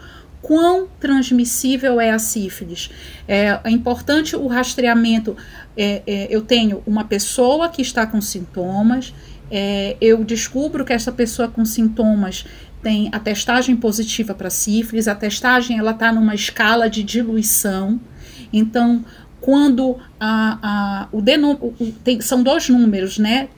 Quão 0.47 0.87
transmissível 0.97 1.99
é 1.99 2.09
a 2.09 2.17
sífilis? 2.17 2.89
É, 3.27 3.59
é 3.65 3.69
importante 3.69 4.33
o 4.33 4.47
rastreamento. 4.47 5.35
É, 5.75 6.01
é, 6.07 6.27
eu 6.29 6.41
tenho 6.41 6.81
uma 6.87 7.03
pessoa 7.03 7.67
que 7.67 7.81
está 7.81 8.07
com 8.07 8.21
sintomas, 8.21 9.13
é, 9.51 9.97
eu 9.99 10.23
descubro 10.23 10.85
que 10.85 10.93
essa 10.93 11.11
pessoa 11.11 11.49
com 11.49 11.65
sintomas 11.65 12.45
tem 12.81 13.09
a 13.11 13.19
testagem 13.19 13.75
positiva 13.75 14.33
para 14.33 14.49
sífilis, 14.49 15.09
a 15.09 15.15
testagem 15.15 15.79
ela 15.79 15.91
está 15.91 16.13
numa 16.13 16.33
escala 16.33 16.89
de 16.89 17.03
diluição. 17.03 17.99
Então, 18.53 19.03
quando 19.41 19.97
a, 20.17 20.59
a, 20.61 21.07
o, 21.11 21.19
o 21.19 21.91
tem, 22.05 22.21
são 22.21 22.41
dois 22.41 22.69
números, 22.69 23.17
né? 23.17 23.49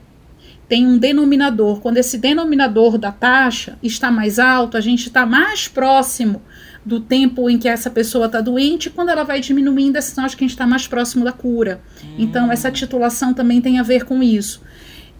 Tem 0.67 0.87
um 0.87 0.97
denominador. 0.97 1.81
Quando 1.81 1.97
esse 1.97 2.17
denominador 2.17 2.97
da 2.97 3.11
taxa 3.11 3.77
está 3.83 4.09
mais 4.09 4.39
alto, 4.39 4.75
a 4.75 4.81
gente 4.81 5.05
está 5.05 5.23
mais 5.23 5.67
próximo 5.67 6.41
do 6.85 6.99
tempo 6.99 7.49
em 7.49 7.57
que 7.57 7.67
essa 7.67 7.89
pessoa 7.89 8.25
está 8.25 8.41
doente, 8.41 8.89
quando 8.89 9.09
ela 9.09 9.23
vai 9.23 9.41
diminuindo, 9.41 9.97
é 9.97 10.01
sinal 10.01 10.27
de 10.27 10.35
que 10.35 10.43
a 10.43 10.47
gente 10.47 10.55
está 10.55 10.65
mais 10.65 10.87
próximo 10.87 11.23
da 11.25 11.31
cura. 11.31 11.81
Hum. 12.03 12.15
Então, 12.17 12.51
essa 12.51 12.71
titulação 12.71 13.33
também 13.33 13.61
tem 13.61 13.79
a 13.79 13.83
ver 13.83 14.05
com 14.05 14.23
isso. 14.23 14.61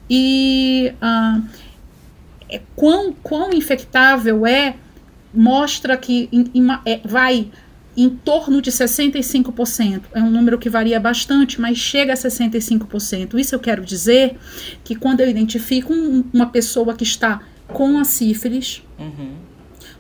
E 0.10 0.94
ah, 1.01 1.42
é, 2.50 2.62
quão, 2.75 3.13
quão 3.22 3.54
infectável 3.54 4.46
é, 4.46 4.75
mostra 5.34 5.96
que 5.96 6.28
in, 6.32 6.46
in, 6.54 6.68
é, 6.86 7.00
vai 7.06 7.51
em 7.96 8.10
torno 8.10 8.62
de 8.62 8.72
65%. 8.72 10.04
É 10.13 10.22
um 10.22 10.30
número 10.30 10.58
que 10.58 10.70
varia 10.70 11.00
bastante, 11.00 11.60
mas 11.60 11.78
chega 11.78 12.13
a 12.13 12.16
65%. 12.16 13.38
Isso 13.38 13.54
eu 13.54 13.60
quero 13.60 13.84
dizer 13.84 14.38
que 14.84 14.96
quando 14.96 15.20
eu 15.20 15.30
identifico 15.30 15.94
um, 15.94 16.24
uma 16.34 16.48
pessoa 16.48 16.96
que 16.96 17.04
está 17.04 17.42
com 17.68 18.00
a 18.00 18.04
sífilis, 18.04 18.82
uhum. 18.98 19.34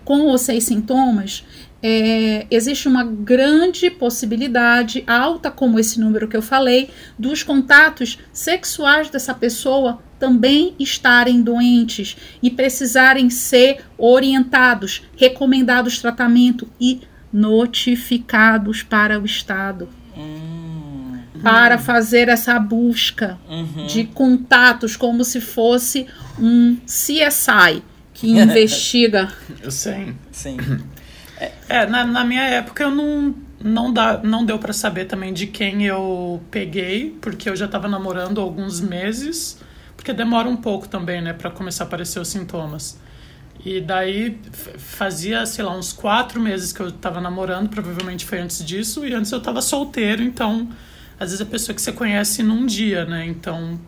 Com 0.09 0.33
os 0.33 0.41
seis 0.41 0.63
sintomas, 0.63 1.45
é, 1.83 2.47
existe 2.49 2.87
uma 2.87 3.03
grande 3.03 3.91
possibilidade, 3.91 5.03
alta 5.05 5.51
como 5.51 5.77
esse 5.79 5.99
número 5.99 6.27
que 6.27 6.35
eu 6.35 6.41
falei, 6.41 6.89
dos 7.15 7.43
contatos 7.43 8.17
sexuais 8.33 9.11
dessa 9.11 9.35
pessoa 9.35 9.99
também 10.17 10.73
estarem 10.79 11.43
doentes 11.43 12.17
e 12.41 12.49
precisarem 12.49 13.29
ser 13.29 13.83
orientados, 13.99 15.03
recomendados 15.15 15.99
tratamento 15.99 16.67
e 16.81 17.01
notificados 17.31 18.81
para 18.81 19.19
o 19.19 19.25
Estado. 19.25 19.89
Hum. 20.17 21.19
Para 21.43 21.77
fazer 21.77 22.29
essa 22.29 22.59
busca 22.59 23.37
uhum. 23.47 23.85
de 23.85 24.05
contatos, 24.05 24.95
como 24.95 25.23
se 25.23 25.39
fosse 25.39 26.07
um 26.39 26.77
CSI 26.87 27.83
que 28.19 28.29
investiga. 28.29 29.31
Eu 29.63 29.71
sei. 29.71 30.13
Sim. 30.31 30.57
É, 31.69 31.85
na, 31.85 32.05
na 32.05 32.25
minha 32.25 32.43
época 32.43 32.83
eu 32.83 32.91
não, 32.91 33.33
não, 33.63 33.93
dá, 33.93 34.19
não 34.21 34.43
deu 34.43 34.59
para 34.59 34.73
saber 34.73 35.05
também 35.05 35.33
de 35.33 35.47
quem 35.47 35.85
eu 35.85 36.41
peguei, 36.51 37.17
porque 37.21 37.49
eu 37.49 37.55
já 37.55 37.65
estava 37.65 37.87
namorando 37.87 38.41
há 38.41 38.43
alguns 38.43 38.81
meses, 38.81 39.57
porque 39.95 40.11
demora 40.11 40.49
um 40.49 40.57
pouco 40.57 40.89
também, 40.89 41.21
né, 41.21 41.31
para 41.31 41.49
começar 41.49 41.85
a 41.85 41.87
aparecer 41.87 42.19
os 42.19 42.27
sintomas. 42.27 42.99
E 43.63 43.79
daí 43.79 44.37
fazia, 44.77 45.45
sei 45.45 45.63
lá, 45.63 45.77
uns 45.77 45.93
quatro 45.93 46.41
meses 46.41 46.73
que 46.73 46.81
eu 46.81 46.91
tava 46.91 47.21
namorando, 47.21 47.69
provavelmente 47.69 48.25
foi 48.25 48.39
antes 48.39 48.65
disso, 48.65 49.05
e 49.05 49.13
antes 49.13 49.31
eu 49.31 49.39
tava 49.39 49.61
solteiro, 49.61 50.21
então 50.21 50.67
às 51.17 51.29
vezes 51.29 51.39
a 51.39 51.45
pessoa 51.49 51.73
que 51.73 51.81
você 51.81 51.93
conhece 51.93 52.43
num 52.43 52.65
dia, 52.65 53.05
né? 53.05 53.25
Então 53.25 53.79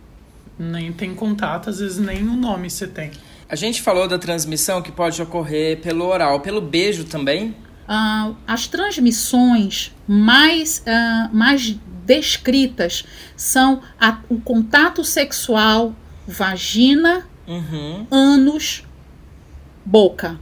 nem 0.58 0.94
tem 0.94 1.14
contato, 1.14 1.70
às 1.70 1.80
vezes 1.80 1.98
nem 1.98 2.24
o 2.24 2.38
nome 2.38 2.70
você 2.70 2.88
tem. 2.88 3.12
A 3.52 3.56
gente 3.58 3.82
falou 3.82 4.08
da 4.08 4.18
transmissão 4.18 4.82
que 4.82 4.94
pode 4.94 5.22
ocorrer 5.22 5.82
pelo 5.82 6.06
oral, 6.06 6.40
pelo 6.40 6.62
beijo 6.62 7.04
também? 7.04 7.50
Uh, 7.50 8.34
as 8.48 8.66
transmissões 8.66 9.94
mais, 10.08 10.82
uh, 10.88 11.36
mais 11.36 11.78
descritas 12.06 13.04
são 13.36 13.82
a, 14.00 14.20
o 14.30 14.40
contato 14.40 15.04
sexual, 15.04 15.94
vagina, 16.26 17.28
uhum. 17.46 18.08
ânus, 18.10 18.86
boca. 19.84 20.40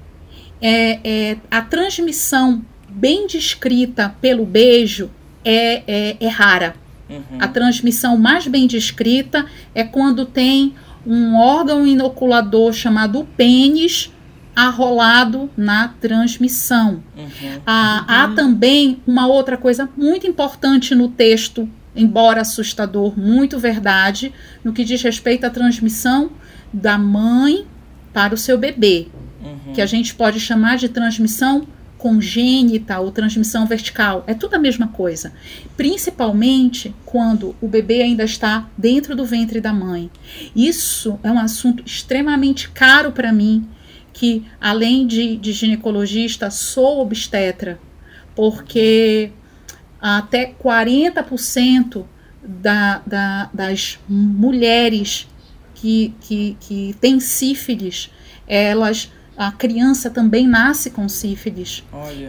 É, 0.62 1.00
é, 1.04 1.38
a 1.50 1.64
transmissão 1.64 2.64
bem 2.88 3.26
descrita 3.26 4.16
pelo 4.22 4.46
beijo 4.46 5.10
é, 5.44 5.82
é, 5.88 6.18
é 6.20 6.28
rara. 6.28 6.76
Uhum. 7.10 7.40
A 7.40 7.48
transmissão 7.48 8.16
mais 8.16 8.46
bem 8.46 8.68
descrita 8.68 9.48
é 9.74 9.84
quando 9.84 10.28
tem 10.28 10.76
um 11.06 11.36
órgão 11.36 11.86
inoculador 11.86 12.74
chamado 12.74 13.28
pênis 13.38 14.12
arrolado 14.56 15.50
na 15.56 15.88
transmissão. 15.88 17.04
Uhum. 17.18 17.62
Ah, 17.66 18.06
uhum. 18.08 18.16
Há 18.16 18.36
também 18.36 19.02
uma 19.08 19.28
outra 19.28 19.58
coisa 19.58 19.90
muito 19.96 20.28
importante 20.28 20.94
no 20.94 21.08
texto, 21.08 21.70
embora 21.96 22.42
assustador, 22.42 23.18
muito 23.18 23.58
verdade, 23.58 24.34
no 24.64 24.74
que 24.74 24.84
diz 24.84 25.02
respeito 25.02 25.46
à 25.46 25.50
transmissão 25.50 26.32
da 26.74 26.98
mãe 26.98 27.66
para 28.14 28.34
o 28.34 28.38
seu 28.38 28.58
bebê 28.58 29.08
uhum. 29.44 29.74
que 29.74 29.82
a 29.82 29.86
gente 29.86 30.14
pode 30.14 30.40
chamar 30.40 30.78
de 30.78 30.90
transmissão 30.90 31.68
congênita 32.00 32.98
ou 33.00 33.12
transmissão 33.12 33.68
vertical, 33.68 34.24
é 34.26 34.34
tudo 34.34 34.56
a 34.56 34.60
mesma 34.60 34.88
coisa. 34.88 35.34
Principalmente 35.78 36.96
quando 37.06 37.56
o 37.62 37.68
bebê 37.68 38.02
ainda 38.02 38.24
está 38.24 38.68
dentro 38.76 39.16
do 39.16 39.26
ventre 39.26 39.60
da 39.60 39.74
mãe. 39.74 40.10
Isso 40.56 41.20
é 41.22 41.30
um 41.30 41.38
assunto 41.38 41.84
extremamente 41.86 42.70
caro 42.70 43.12
para 43.12 43.34
mim, 43.34 43.68
que 44.14 44.46
além 44.60 45.06
de, 45.06 45.36
de 45.36 45.52
ginecologista, 45.52 46.50
sou 46.50 47.02
obstetra, 47.02 47.80
porque 48.34 49.32
até 50.02 50.54
40% 50.54 52.06
da, 52.42 53.02
da, 53.06 53.50
das 53.54 54.00
mulheres 54.08 55.28
que, 55.76 56.14
que, 56.22 56.58
que 56.62 56.96
têm 57.02 57.20
sífilis, 57.20 58.10
elas 58.48 59.12
a 59.40 59.54
criança 59.54 60.10
também 60.10 60.46
nasce 60.46 60.90
com 60.90 61.08
sífilis. 61.08 61.82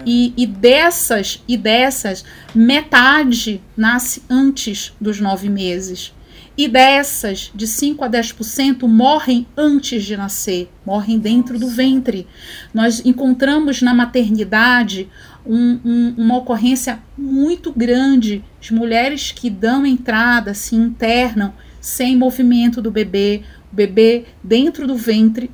E, 0.07 0.33
e 0.37 0.47
dessas, 0.47 1.43
e 1.49 1.57
dessas, 1.57 2.25
metade 2.55 3.61
nasce 3.77 4.23
antes 4.31 4.93
dos 5.01 5.19
nove 5.19 5.49
meses. 5.49 6.15
E 6.57 6.69
dessas, 6.69 7.51
de 7.53 7.67
5 7.67 8.05
a 8.05 8.09
10% 8.09 8.87
morrem 8.87 9.45
antes 9.57 10.05
de 10.05 10.17
nascer, 10.17 10.71
morrem 10.87 11.19
dentro 11.19 11.55
Nossa. 11.55 11.67
do 11.67 11.73
ventre. 11.75 12.29
Nós 12.73 13.05
encontramos 13.05 13.83
na 13.83 13.93
maternidade 13.93 15.09
um, 15.45 15.81
um, 15.85 16.15
uma 16.17 16.37
ocorrência 16.37 17.01
muito 17.19 17.73
grande 17.73 18.45
de 18.61 18.73
mulheres 18.73 19.33
que 19.33 19.51
dão 19.51 19.85
entrada, 19.85 20.55
se 20.55 20.77
internam 20.77 21.53
sem 21.81 22.17
movimento 22.17 22.81
do 22.81 22.91
bebê, 22.91 23.43
o 23.73 23.75
bebê 23.75 24.27
dentro 24.45 24.87
do 24.87 24.95
ventre 24.95 25.51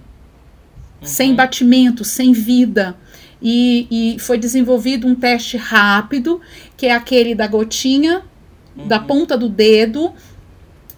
uhum. 1.07 1.13
sem 1.13 1.35
batimento, 1.35 2.05
sem 2.05 2.33
vida. 2.33 2.97
E, 3.41 3.87
e, 3.91 4.19
foi 4.19 4.39
desenvolvido 4.39 5.07
um 5.07 5.15
teste 5.15 5.57
rápido, 5.57 6.41
que 6.77 6.87
é 6.87 6.95
aquele 6.95 7.35
da 7.35 7.47
gotinha, 7.47 8.23
uhum. 8.77 8.89
da 8.89 8.99
ponta 8.99 9.37
do 9.37 9.49
dedo, 9.49 10.13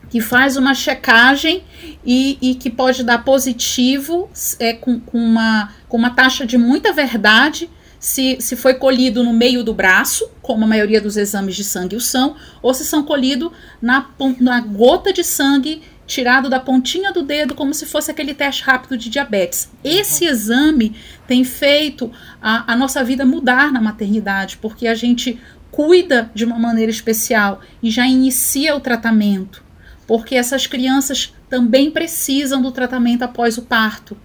que 0.08 0.20
faz 0.20 0.56
uma 0.56 0.74
checagem 0.74 1.62
e, 2.04 2.38
e 2.40 2.54
que 2.54 2.70
pode 2.70 3.02
dar 3.02 3.24
positivo 3.24 4.30
é, 4.58 4.72
com, 4.72 4.98
com, 5.00 5.18
uma, 5.18 5.72
com 5.88 5.96
uma 5.96 6.10
taxa 6.10 6.46
de 6.46 6.56
muita 6.56 6.92
verdade 6.92 7.68
se, 7.98 8.38
se 8.40 8.56
foi 8.56 8.74
colhido 8.74 9.24
no 9.24 9.32
meio 9.32 9.64
do 9.64 9.74
braço, 9.74 10.30
como 10.40 10.64
a 10.64 10.68
maioria 10.68 11.00
dos 11.00 11.16
exames 11.16 11.56
de 11.56 11.64
sangue 11.64 11.96
o 11.96 12.00
são, 12.00 12.36
ou 12.62 12.72
se 12.72 12.84
são 12.84 13.02
colhidos 13.02 13.50
na, 13.82 14.08
na 14.40 14.60
gota 14.60 15.12
de 15.12 15.24
sangue 15.24 15.82
tirado 16.08 16.48
da 16.48 16.58
pontinha 16.58 17.12
do 17.12 17.22
dedo, 17.22 17.54
como 17.54 17.74
se 17.74 17.84
fosse 17.84 18.10
aquele 18.10 18.32
teste 18.32 18.64
rápido 18.64 18.96
de 18.96 19.10
diabetes. 19.10 19.70
Esse 19.84 20.24
exame 20.24 20.96
tem 21.26 21.44
feito 21.44 22.10
a, 22.40 22.72
a 22.72 22.74
nossa 22.74 23.04
vida 23.04 23.26
mudar 23.26 23.70
na 23.70 23.80
maternidade, 23.80 24.56
porque 24.56 24.88
a 24.88 24.94
gente 24.94 25.38
cuida 25.70 26.30
de 26.34 26.46
uma 26.46 26.58
maneira 26.58 26.90
especial 26.90 27.60
e 27.82 27.90
já 27.90 28.06
inicia 28.06 28.74
o 28.74 28.80
tratamento, 28.80 29.62
porque 30.06 30.34
essas 30.34 30.66
crianças 30.66 31.34
também 31.48 31.90
precisam 31.90 32.62
do 32.62 32.72
tratamento 32.72 33.22
após 33.22 33.58
o 33.58 33.62
parto. 33.62 34.16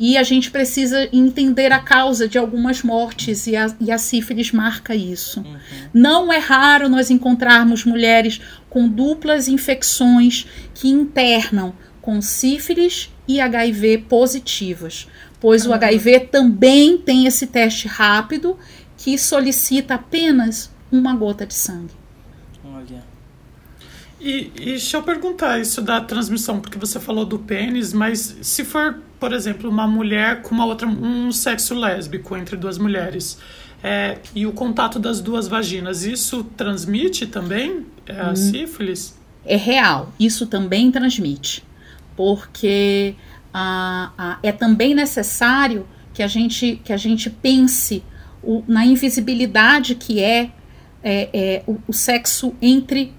E 0.00 0.16
a 0.16 0.22
gente 0.22 0.50
precisa 0.50 1.10
entender 1.12 1.70
a 1.70 1.78
causa 1.78 2.26
de 2.26 2.38
algumas 2.38 2.82
mortes, 2.82 3.46
e 3.46 3.54
a, 3.54 3.70
e 3.78 3.92
a 3.92 3.98
sífilis 3.98 4.50
marca 4.50 4.94
isso. 4.94 5.40
Uhum. 5.40 5.58
Não 5.92 6.32
é 6.32 6.38
raro 6.38 6.88
nós 6.88 7.10
encontrarmos 7.10 7.84
mulheres 7.84 8.40
com 8.70 8.88
duplas 8.88 9.46
infecções 9.46 10.46
que 10.74 10.88
internam 10.88 11.74
com 12.00 12.22
sífilis 12.22 13.10
e 13.28 13.42
HIV 13.42 14.06
positivas, 14.08 15.06
pois 15.38 15.66
uhum. 15.66 15.72
o 15.72 15.74
HIV 15.74 16.20
também 16.20 16.96
tem 16.96 17.26
esse 17.26 17.46
teste 17.46 17.86
rápido 17.86 18.58
que 18.96 19.18
solicita 19.18 19.94
apenas 19.94 20.70
uma 20.90 21.14
gota 21.14 21.46
de 21.46 21.54
sangue. 21.54 21.94
Olha. 22.64 23.09
E, 24.20 24.52
e 24.54 24.64
deixa 24.66 24.98
eu 24.98 25.02
perguntar 25.02 25.58
isso 25.58 25.80
da 25.80 26.00
transmissão, 26.00 26.60
porque 26.60 26.78
você 26.78 27.00
falou 27.00 27.24
do 27.24 27.38
pênis, 27.38 27.92
mas 27.92 28.36
se 28.42 28.64
for 28.64 29.00
por 29.20 29.34
exemplo, 29.34 29.68
uma 29.68 29.86
mulher 29.86 30.40
com 30.40 30.54
uma 30.54 30.64
outra, 30.64 30.88
um 30.88 31.30
sexo 31.30 31.74
lésbico 31.74 32.34
entre 32.34 32.56
duas 32.56 32.78
mulheres. 32.78 33.38
É, 33.82 34.18
e 34.34 34.46
o 34.46 34.52
contato 34.52 34.98
das 34.98 35.20
duas 35.20 35.46
vaginas, 35.46 36.04
isso 36.04 36.42
transmite 36.56 37.26
também 37.26 37.86
é, 38.06 38.18
a 38.18 38.30
hum. 38.30 38.36
sífilis? 38.36 39.18
É 39.44 39.56
real, 39.56 40.12
isso 40.18 40.46
também 40.46 40.90
transmite, 40.90 41.62
porque 42.16 43.14
a, 43.52 44.10
a, 44.16 44.38
é 44.42 44.52
também 44.52 44.94
necessário 44.94 45.86
que 46.14 46.22
a 46.22 46.26
gente, 46.26 46.80
que 46.82 46.92
a 46.92 46.96
gente 46.96 47.28
pense 47.28 48.02
o, 48.42 48.62
na 48.66 48.84
invisibilidade 48.84 49.94
que 49.94 50.20
é, 50.20 50.50
é, 51.02 51.28
é 51.32 51.62
o, 51.66 51.78
o 51.88 51.92
sexo 51.92 52.54
entre 52.60 53.14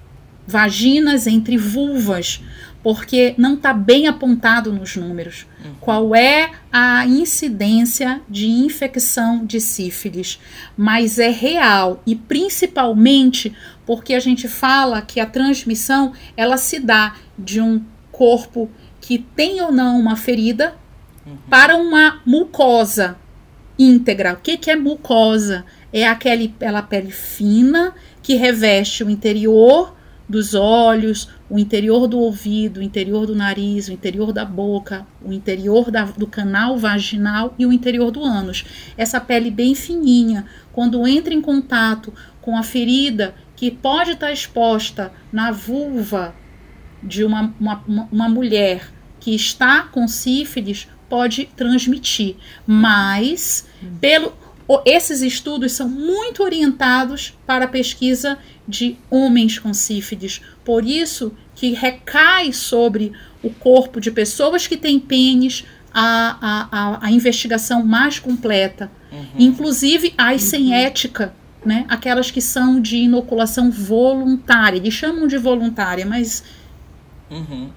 vaginas, 0.52 1.28
entre 1.28 1.58
vulvas, 1.58 2.42
porque 2.84 3.36
não 3.38 3.54
está 3.56 3.74
bem 3.74 4.08
apontado 4.08 4.72
nos 4.74 4.96
números. 4.96 5.46
Uhum. 5.64 5.72
Qual 5.80 6.16
é 6.16 6.52
a 6.72 7.06
incidência 7.06 8.22
de 8.28 8.48
infecção 8.48 9.46
de 9.46 9.62
sífilis? 9.62 10.40
Mas 10.76 11.20
é 11.20 11.30
real 11.30 12.02
e 12.06 12.16
principalmente 12.16 13.56
porque 13.86 14.14
a 14.14 14.20
gente 14.20 14.48
fala 14.48 15.02
que 15.02 15.20
a 15.20 15.26
transmissão 15.26 16.14
ela 16.36 16.58
se 16.58 16.80
dá 16.80 17.16
de 17.38 17.62
um 17.62 17.84
corpo 18.12 18.70
que 19.00 19.20
tem 19.20 19.62
ou 19.62 19.72
não 19.72 20.00
uma 20.00 20.16
ferida 20.16 20.76
uhum. 21.26 21.38
para 21.50 21.76
uma 21.76 22.22
mucosa 22.26 23.18
íntegra. 23.78 24.34
O 24.34 24.38
que, 24.38 24.58
que 24.58 24.72
é 24.72 24.76
mucosa? 24.76 25.66
É 25.94 26.08
aquela, 26.08 26.44
aquela 26.44 26.82
pele 26.82 27.12
fina 27.12 27.94
que 28.22 28.36
reveste 28.36 29.04
o 29.04 29.10
interior 29.10 29.96
dos 30.32 30.56
olhos, 30.56 31.28
o 31.50 31.60
interior 31.60 32.08
do 32.08 32.18
ouvido, 32.18 32.80
o 32.80 32.84
interior 32.84 33.28
do 33.28 33.36
nariz, 33.36 33.90
o 33.90 33.92
interior 33.92 34.32
da 34.32 34.46
boca, 34.46 35.06
o 35.24 35.34
interior 35.34 35.92
da, 35.92 36.06
do 36.06 36.26
canal 36.26 36.78
vaginal 36.78 37.54
e 37.60 37.66
o 37.66 37.74
interior 37.74 38.10
do 38.10 38.24
ânus. 38.24 38.64
Essa 38.98 39.20
pele 39.20 39.52
bem 39.52 39.76
fininha, 39.76 40.46
quando 40.72 41.06
entra 41.06 41.34
em 41.34 41.42
contato 41.42 42.14
com 42.42 42.58
a 42.58 42.64
ferida 42.64 43.36
que 43.56 43.70
pode 43.70 44.12
estar 44.12 44.32
exposta 44.32 45.12
na 45.32 45.52
vulva 45.52 46.34
de 47.04 47.24
uma, 47.24 47.54
uma, 47.60 47.84
uma 48.12 48.30
mulher 48.30 48.90
que 49.20 49.36
está 49.36 49.84
com 49.84 50.08
sífilis, 50.08 50.88
pode 51.10 51.46
transmitir. 51.46 52.38
Mas, 52.66 53.68
pelo, 54.00 54.34
esses 54.86 55.22
estudos 55.22 55.74
são 55.74 55.90
muito 55.90 56.44
orientados 56.44 57.34
para 57.46 57.66
a 57.66 57.68
pesquisa 57.68 58.38
de 58.68 58.96
homens 59.10 59.58
com 59.58 59.74
sífilis. 59.74 60.42
Por 60.64 60.86
isso 60.86 61.34
que 61.56 61.74
recai 61.74 62.54
sobre 62.54 63.12
o 63.44 63.50
corpo 63.50 64.00
de 64.00 64.12
pessoas 64.12 64.68
que 64.68 64.78
têm 64.78 65.00
pênis 65.00 65.66
a, 65.94 66.38
a, 66.42 66.68
a, 66.72 67.06
a 67.08 67.12
investigação 67.12 67.84
mais 67.84 68.20
completa. 68.20 68.92
Uhum. 69.12 69.26
Inclusive 69.38 70.14
as 70.18 70.44
sem 70.44 70.68
uhum. 70.68 70.74
ética, 70.74 71.34
né? 71.66 71.86
aquelas 71.90 72.32
que 72.32 72.42
são 72.42 72.80
de 72.80 72.98
inoculação 72.98 73.70
voluntária. 73.70 74.78
Eles 74.78 74.94
chamam 74.94 75.28
de 75.28 75.38
voluntária, 75.38 76.06
mas. 76.06 76.44
Uhum. 77.30 77.70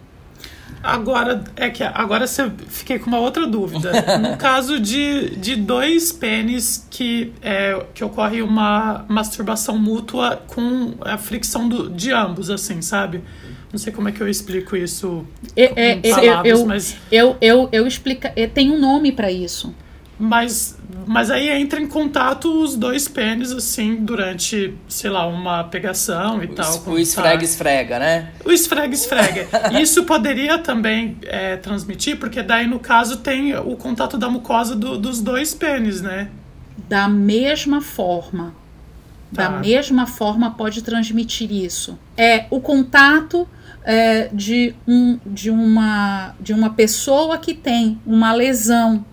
Agora, 0.84 1.42
é 1.56 1.70
que 1.70 1.82
agora 1.82 2.26
você 2.26 2.50
fiquei 2.68 2.98
com 2.98 3.06
uma 3.06 3.18
outra 3.18 3.46
dúvida. 3.46 3.90
No 4.24 4.36
caso 4.36 4.78
de, 4.78 5.34
de 5.36 5.56
dois 5.56 6.12
pênis 6.12 6.86
que, 6.90 7.32
é, 7.42 7.84
que 7.94 8.04
ocorre 8.04 8.42
uma 8.42 9.04
masturbação 9.08 9.78
mútua 9.78 10.42
com 10.46 10.94
a 11.00 11.16
fricção 11.16 11.68
do, 11.68 11.88
de 11.88 12.12
ambos, 12.12 12.50
assim, 12.50 12.82
sabe? 12.82 13.22
Não 13.72 13.78
sei 13.78 13.92
como 13.92 14.08
é 14.08 14.12
que 14.12 14.20
eu 14.20 14.28
explico 14.28 14.76
isso. 14.76 15.26
É, 15.56 15.90
é, 15.92 16.10
palavras, 16.10 16.46
eu, 16.46 16.58
eu, 16.58 16.66
mas... 16.66 16.96
eu, 17.10 17.36
eu, 17.40 17.68
eu 17.72 17.86
explico. 17.86 18.28
É, 18.36 18.46
tem 18.46 18.70
um 18.70 18.78
nome 18.78 19.10
para 19.10 19.32
isso. 19.32 19.74
Mas, 20.18 20.79
mas 21.07 21.31
aí 21.31 21.48
entra 21.48 21.81
em 21.81 21.88
contato 21.88 22.62
os 22.62 22.77
dois 22.77 23.09
pênis, 23.09 23.50
assim, 23.50 23.96
durante, 23.96 24.74
sei 24.88 25.11
lá, 25.11 25.27
uma 25.27 25.64
pegação 25.64 26.42
e 26.42 26.46
o 26.46 26.55
tal. 26.55 26.83
O 26.87 26.98
esfrega-esfrega, 26.98 27.98
né? 27.98 28.31
O 28.44 28.53
esfrega-esfrega. 28.53 29.48
Isso 29.81 30.05
poderia 30.05 30.59
também 30.59 31.16
é, 31.22 31.57
transmitir, 31.57 32.18
porque 32.18 32.42
daí, 32.42 32.66
no 32.66 32.79
caso, 32.79 33.18
tem 33.18 33.57
o 33.57 33.77
contato 33.77 34.16
da 34.16 34.29
mucosa 34.29 34.77
do, 34.77 34.96
dos 34.96 35.20
dois 35.20 35.53
pênis, 35.53 36.00
né? 36.00 36.29
Da 36.88 37.09
mesma 37.09 37.81
forma. 37.81 38.55
Tá. 39.35 39.48
Da 39.48 39.59
mesma 39.59 40.07
forma 40.07 40.53
pode 40.53 40.81
transmitir 40.83 41.50
isso. 41.50 41.98
É 42.16 42.46
o 42.50 42.61
contato 42.61 43.48
é, 43.83 44.29
de, 44.33 44.74
um, 44.87 45.18
de, 45.27 45.50
uma, 45.50 46.35
de 46.40 46.53
uma 46.53 46.70
pessoa 46.70 47.37
que 47.37 47.53
tem 47.53 47.98
uma 48.07 48.33
lesão 48.33 49.05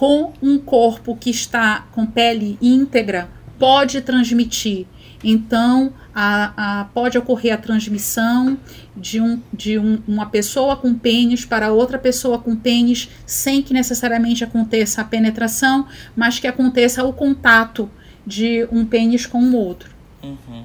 com 0.00 0.32
um 0.40 0.58
corpo 0.58 1.14
que 1.14 1.28
está 1.28 1.86
com 1.92 2.06
pele 2.06 2.56
íntegra 2.62 3.28
pode 3.58 4.00
transmitir. 4.00 4.86
então 5.22 5.92
a, 6.14 6.80
a, 6.80 6.84
pode 6.86 7.18
ocorrer 7.18 7.52
a 7.52 7.58
transmissão 7.58 8.56
de, 8.96 9.20
um, 9.20 9.42
de 9.52 9.78
um, 9.78 9.98
uma 10.08 10.24
pessoa 10.24 10.74
com 10.74 10.94
pênis 10.94 11.44
para 11.44 11.70
outra 11.70 11.98
pessoa 11.98 12.38
com 12.38 12.56
pênis, 12.56 13.10
sem 13.26 13.60
que 13.60 13.74
necessariamente 13.74 14.42
aconteça 14.42 15.02
a 15.02 15.04
penetração, 15.04 15.86
mas 16.16 16.38
que 16.38 16.46
aconteça 16.46 17.04
o 17.04 17.12
contato 17.12 17.90
de 18.26 18.66
um 18.72 18.86
pênis 18.86 19.26
com 19.26 19.42
o 19.42 19.54
outro. 19.54 19.90
Uhum. 20.22 20.64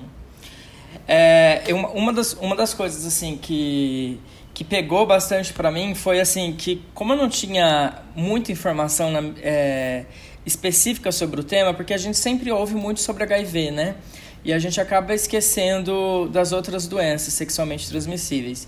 É, 1.06 1.62
uma, 1.72 1.90
uma, 1.90 2.14
das, 2.14 2.32
uma 2.36 2.56
das 2.56 2.74
coisas 2.74 3.06
assim 3.06 3.38
que, 3.38 4.18
que 4.56 4.64
pegou 4.64 5.06
bastante 5.06 5.52
para 5.52 5.70
mim 5.70 5.94
foi 5.94 6.22
assim 6.22 6.54
que 6.54 6.82
como 6.94 7.12
eu 7.12 7.18
não 7.18 7.28
tinha 7.28 7.94
muita 8.16 8.54
informação 8.54 9.12
na, 9.12 9.22
é, 9.44 10.06
específica 10.46 11.12
sobre 11.12 11.42
o 11.42 11.44
tema, 11.44 11.74
porque 11.74 11.94
a 11.94 11.98
gente 11.98 12.18
sempre 12.18 12.50
ouve 12.50 12.74
muito 12.74 13.02
sobre 13.02 13.24
HIV, 13.26 13.72
né? 13.72 13.96
E 14.46 14.54
a 14.54 14.60
gente 14.60 14.80
acaba 14.80 15.14
esquecendo 15.14 16.30
das 16.32 16.54
outras 16.54 16.88
doenças 16.88 17.34
sexualmente 17.34 17.90
transmissíveis. 17.90 18.66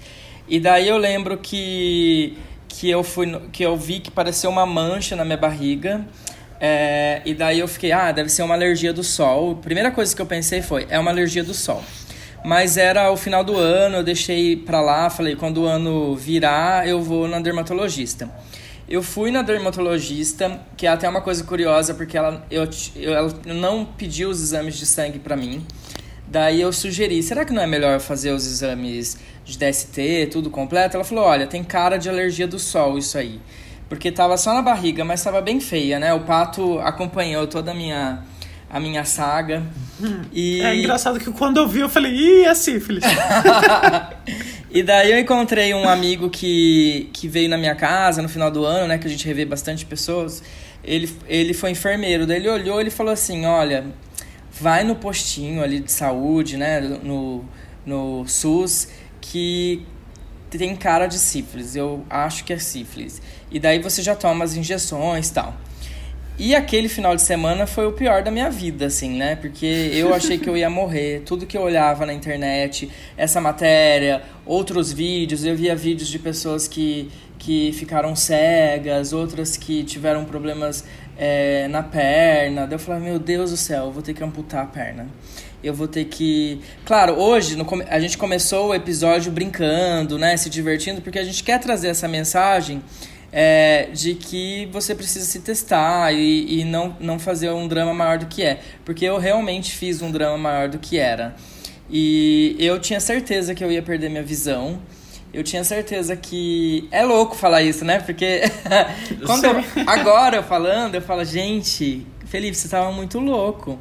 E 0.50 0.60
daí 0.60 0.90
eu 0.90 0.98
lembro 0.98 1.38
que, 1.38 2.38
que, 2.68 2.90
eu, 2.90 3.02
fui, 3.02 3.40
que 3.54 3.64
eu 3.64 3.78
vi 3.78 4.02
que 4.02 4.12
pareceu 4.12 4.50
uma 4.50 4.66
mancha 4.66 5.16
na 5.16 5.24
minha 5.24 5.38
barriga. 5.38 6.06
É, 6.60 7.22
e 7.24 7.34
daí 7.34 7.60
eu 7.60 7.68
fiquei, 7.68 7.92
ah, 7.94 8.12
deve 8.12 8.30
ser 8.30 8.42
uma 8.42 8.56
alergia 8.56 8.92
do 8.92 9.04
sol. 9.04 9.52
A 9.52 9.64
primeira 9.64 9.92
coisa 9.92 10.14
que 10.14 10.22
eu 10.22 10.26
pensei 10.26 10.62
foi, 10.62 10.86
é 10.90 11.00
uma 11.00 11.12
alergia 11.12 11.44
do 11.44 11.54
sol. 11.54 11.82
Mas 12.48 12.78
era 12.78 13.12
o 13.12 13.18
final 13.18 13.44
do 13.44 13.58
ano, 13.58 13.98
eu 13.98 14.04
deixei 14.06 14.56
pra 14.56 14.80
lá, 14.80 15.10
falei, 15.10 15.36
quando 15.36 15.64
o 15.64 15.66
ano 15.66 16.16
virar, 16.16 16.88
eu 16.88 17.02
vou 17.02 17.28
na 17.28 17.42
dermatologista. 17.42 18.32
Eu 18.88 19.04
fui 19.04 19.32
na 19.32 19.42
dermatologista, 19.42 20.58
que 20.78 20.88
é 20.88 20.90
até 20.90 21.10
uma 21.10 21.20
coisa 21.20 21.44
curiosa, 21.44 21.94
porque 21.94 22.18
ela, 22.18 22.46
eu, 22.50 22.66
eu, 22.96 23.14
ela 23.14 23.34
não 23.48 23.84
pediu 23.84 24.30
os 24.30 24.42
exames 24.42 24.78
de 24.78 24.86
sangue 24.86 25.20
para 25.20 25.36
mim. 25.36 25.62
Daí 26.26 26.62
eu 26.62 26.72
sugeri, 26.72 27.22
será 27.22 27.44
que 27.44 27.52
não 27.52 27.62
é 27.62 27.68
melhor 27.68 28.00
fazer 28.00 28.32
os 28.32 28.48
exames 28.48 29.18
de 29.44 29.58
DST, 29.58 30.30
tudo 30.32 30.50
completo? 30.50 30.96
Ela 30.96 31.04
falou, 31.04 31.26
olha, 31.26 31.48
tem 31.48 31.62
cara 31.66 31.98
de 31.98 32.08
alergia 32.08 32.48
do 32.48 32.58
sol 32.58 32.98
isso 32.98 33.18
aí. 33.18 33.42
Porque 33.90 34.10
tava 34.10 34.38
só 34.38 34.54
na 34.54 34.62
barriga, 34.62 35.04
mas 35.04 35.22
tava 35.22 35.42
bem 35.42 35.60
feia, 35.60 36.00
né? 36.00 36.14
O 36.14 36.22
pato 36.22 36.80
acompanhou 36.80 37.46
toda 37.46 37.72
a 37.72 37.74
minha, 37.74 38.24
a 38.70 38.80
minha 38.80 39.06
saga. 39.06 39.64
E... 40.32 40.62
É 40.62 40.76
engraçado 40.76 41.20
que 41.20 41.32
quando 41.32 41.58
eu 41.58 41.68
vi, 41.68 41.80
eu 41.80 41.90
falei, 41.90 42.14
ih, 42.14 42.46
é 42.46 42.54
sífilis. 42.54 43.04
E 44.70 44.84
daí 44.84 45.12
eu 45.12 45.20
encontrei 45.20 45.74
um 45.74 45.88
amigo 45.88 46.30
que, 46.30 47.10
que 47.14 47.28
veio 47.28 47.50
na 47.50 47.58
minha 47.58 47.74
casa 47.74 48.22
no 48.22 48.28
final 48.28 48.52
do 48.52 48.66
ano, 48.66 48.88
né? 48.88 48.98
Que 48.98 49.08
a 49.08 49.10
gente 49.10 49.26
revê 49.26 49.46
bastante 49.46 49.86
pessoas. 49.86 50.44
Ele, 50.84 51.10
ele 51.28 51.54
foi 51.54 51.72
enfermeiro, 51.72 52.28
daí 52.28 52.38
ele 52.38 52.50
olhou 52.50 52.82
e 52.82 52.90
falou 52.92 53.14
assim, 53.14 53.46
olha, 53.46 53.86
vai 54.52 54.84
no 54.84 54.96
postinho 54.96 55.64
ali 55.64 55.80
de 55.80 55.92
saúde, 55.92 56.58
né? 56.58 56.82
No, 56.82 57.46
no 57.86 58.28
SUS, 58.28 58.90
que 59.22 59.86
tem 60.50 60.76
cara 60.76 61.08
de 61.08 61.18
sífilis. 61.18 61.76
Eu 61.76 62.06
acho 62.10 62.44
que 62.44 62.52
é 62.52 62.60
sífilis. 62.60 63.22
E 63.50 63.60
daí 63.60 63.80
você 63.80 64.02
já 64.02 64.16
toma 64.16 64.44
as 64.44 64.56
injeções 64.56 65.30
e 65.30 65.34
tal. 65.34 65.56
E 66.40 66.54
aquele 66.54 66.88
final 66.88 67.16
de 67.16 67.24
semana 67.24 67.66
foi 67.66 67.88
o 67.88 67.92
pior 67.92 68.22
da 68.22 68.30
minha 68.30 68.50
vida, 68.50 68.86
assim, 68.86 69.10
né? 69.18 69.36
Porque 69.36 69.66
eu 69.66 70.14
achei 70.14 70.38
que 70.38 70.48
eu 70.48 70.56
ia 70.56 70.70
morrer. 70.70 71.24
Tudo 71.26 71.48
que 71.48 71.58
eu 71.58 71.64
olhava 71.64 72.06
na 72.06 72.14
internet, 72.14 72.92
essa 73.18 73.42
matéria, 73.42 74.22
outros 74.46 74.94
vídeos, 74.94 75.44
eu 75.44 75.56
via 75.56 75.76
vídeos 75.76 76.08
de 76.08 76.20
pessoas 76.20 76.68
que, 76.68 77.10
que 77.40 77.72
ficaram 77.74 78.16
cegas, 78.16 79.14
outras 79.14 79.58
que 79.58 79.84
tiveram 79.84 80.26
problemas 80.26 80.86
é, 81.18 81.68
na 81.70 81.82
perna. 81.82 82.68
Daí 82.68 82.76
eu 82.76 82.80
falei, 82.80 83.02
meu 83.02 83.18
Deus 83.18 83.50
do 83.50 83.58
céu, 83.58 83.86
eu 83.86 83.92
vou 83.92 84.04
ter 84.04 84.14
que 84.14 84.24
amputar 84.24 84.64
a 84.64 84.68
perna. 84.68 85.08
Eu 85.64 85.74
vou 85.74 85.88
ter 85.88 86.06
que. 86.06 86.62
Claro, 86.86 87.14
hoje 87.14 87.56
no, 87.56 87.66
a 87.90 88.00
gente 88.00 88.16
começou 88.16 88.68
o 88.68 88.76
episódio 88.76 89.32
brincando, 89.32 90.20
né? 90.20 90.38
Se 90.38 90.52
divertindo, 90.52 91.02
porque 91.02 91.18
a 91.18 91.24
gente 91.24 91.44
quer 91.44 91.60
trazer 91.60 91.88
essa 91.88 92.08
mensagem 92.08 92.80
é, 93.40 93.90
de 93.94 94.16
que 94.16 94.68
você 94.72 94.96
precisa 94.96 95.24
se 95.24 95.42
testar 95.42 96.12
e, 96.12 96.62
e 96.62 96.64
não, 96.64 96.98
não 97.00 97.20
fazer 97.20 97.52
um 97.52 97.68
drama 97.68 97.94
maior 97.94 98.18
do 98.18 98.26
que 98.26 98.42
é. 98.42 98.60
Porque 98.84 99.06
eu 99.06 99.20
realmente 99.20 99.76
fiz 99.76 100.02
um 100.02 100.10
drama 100.10 100.40
maior 100.40 100.68
do 100.68 100.80
que 100.80 100.98
era. 100.98 101.36
E 101.88 102.56
eu 102.58 102.80
tinha 102.80 103.00
certeza 103.00 103.54
que 103.54 103.64
eu 103.64 103.72
ia 103.72 103.84
perder 103.84 104.10
minha 104.10 104.24
visão. 104.24 104.82
Eu 105.32 105.44
tinha 105.44 105.64
certeza 105.64 106.16
que. 106.16 106.88
É 106.90 107.06
louco 107.06 107.36
falar 107.36 107.62
isso, 107.62 107.86
né? 107.86 108.00
Porque 108.00 108.42
quando 109.24 109.46
eu... 109.46 109.64
agora 109.86 110.38
eu 110.38 110.44
falando, 110.44 110.96
eu 110.96 111.02
falo, 111.04 111.24
gente, 111.24 112.08
Felipe, 112.26 112.58
você 112.58 112.68
tava 112.68 112.92
muito 112.92 113.20
louco. 113.20 113.78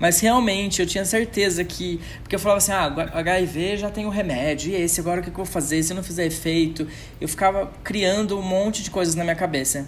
Mas 0.00 0.18
realmente 0.18 0.80
eu 0.80 0.86
tinha 0.86 1.04
certeza 1.04 1.62
que. 1.62 2.00
Porque 2.22 2.34
eu 2.34 2.38
falava 2.38 2.58
assim: 2.58 2.72
ah, 2.72 3.10
HIV 3.12 3.76
já 3.76 3.90
tem 3.90 4.06
o 4.06 4.08
remédio, 4.08 4.72
e 4.72 4.74
esse 4.74 4.98
agora 4.98 5.20
o 5.20 5.22
que 5.22 5.28
eu 5.28 5.34
vou 5.34 5.44
fazer? 5.44 5.82
Se 5.82 5.92
não 5.92 6.02
fizer 6.02 6.26
efeito. 6.26 6.88
Eu 7.20 7.28
ficava 7.28 7.70
criando 7.84 8.38
um 8.38 8.42
monte 8.42 8.82
de 8.82 8.90
coisas 8.90 9.14
na 9.14 9.22
minha 9.22 9.36
cabeça. 9.36 9.86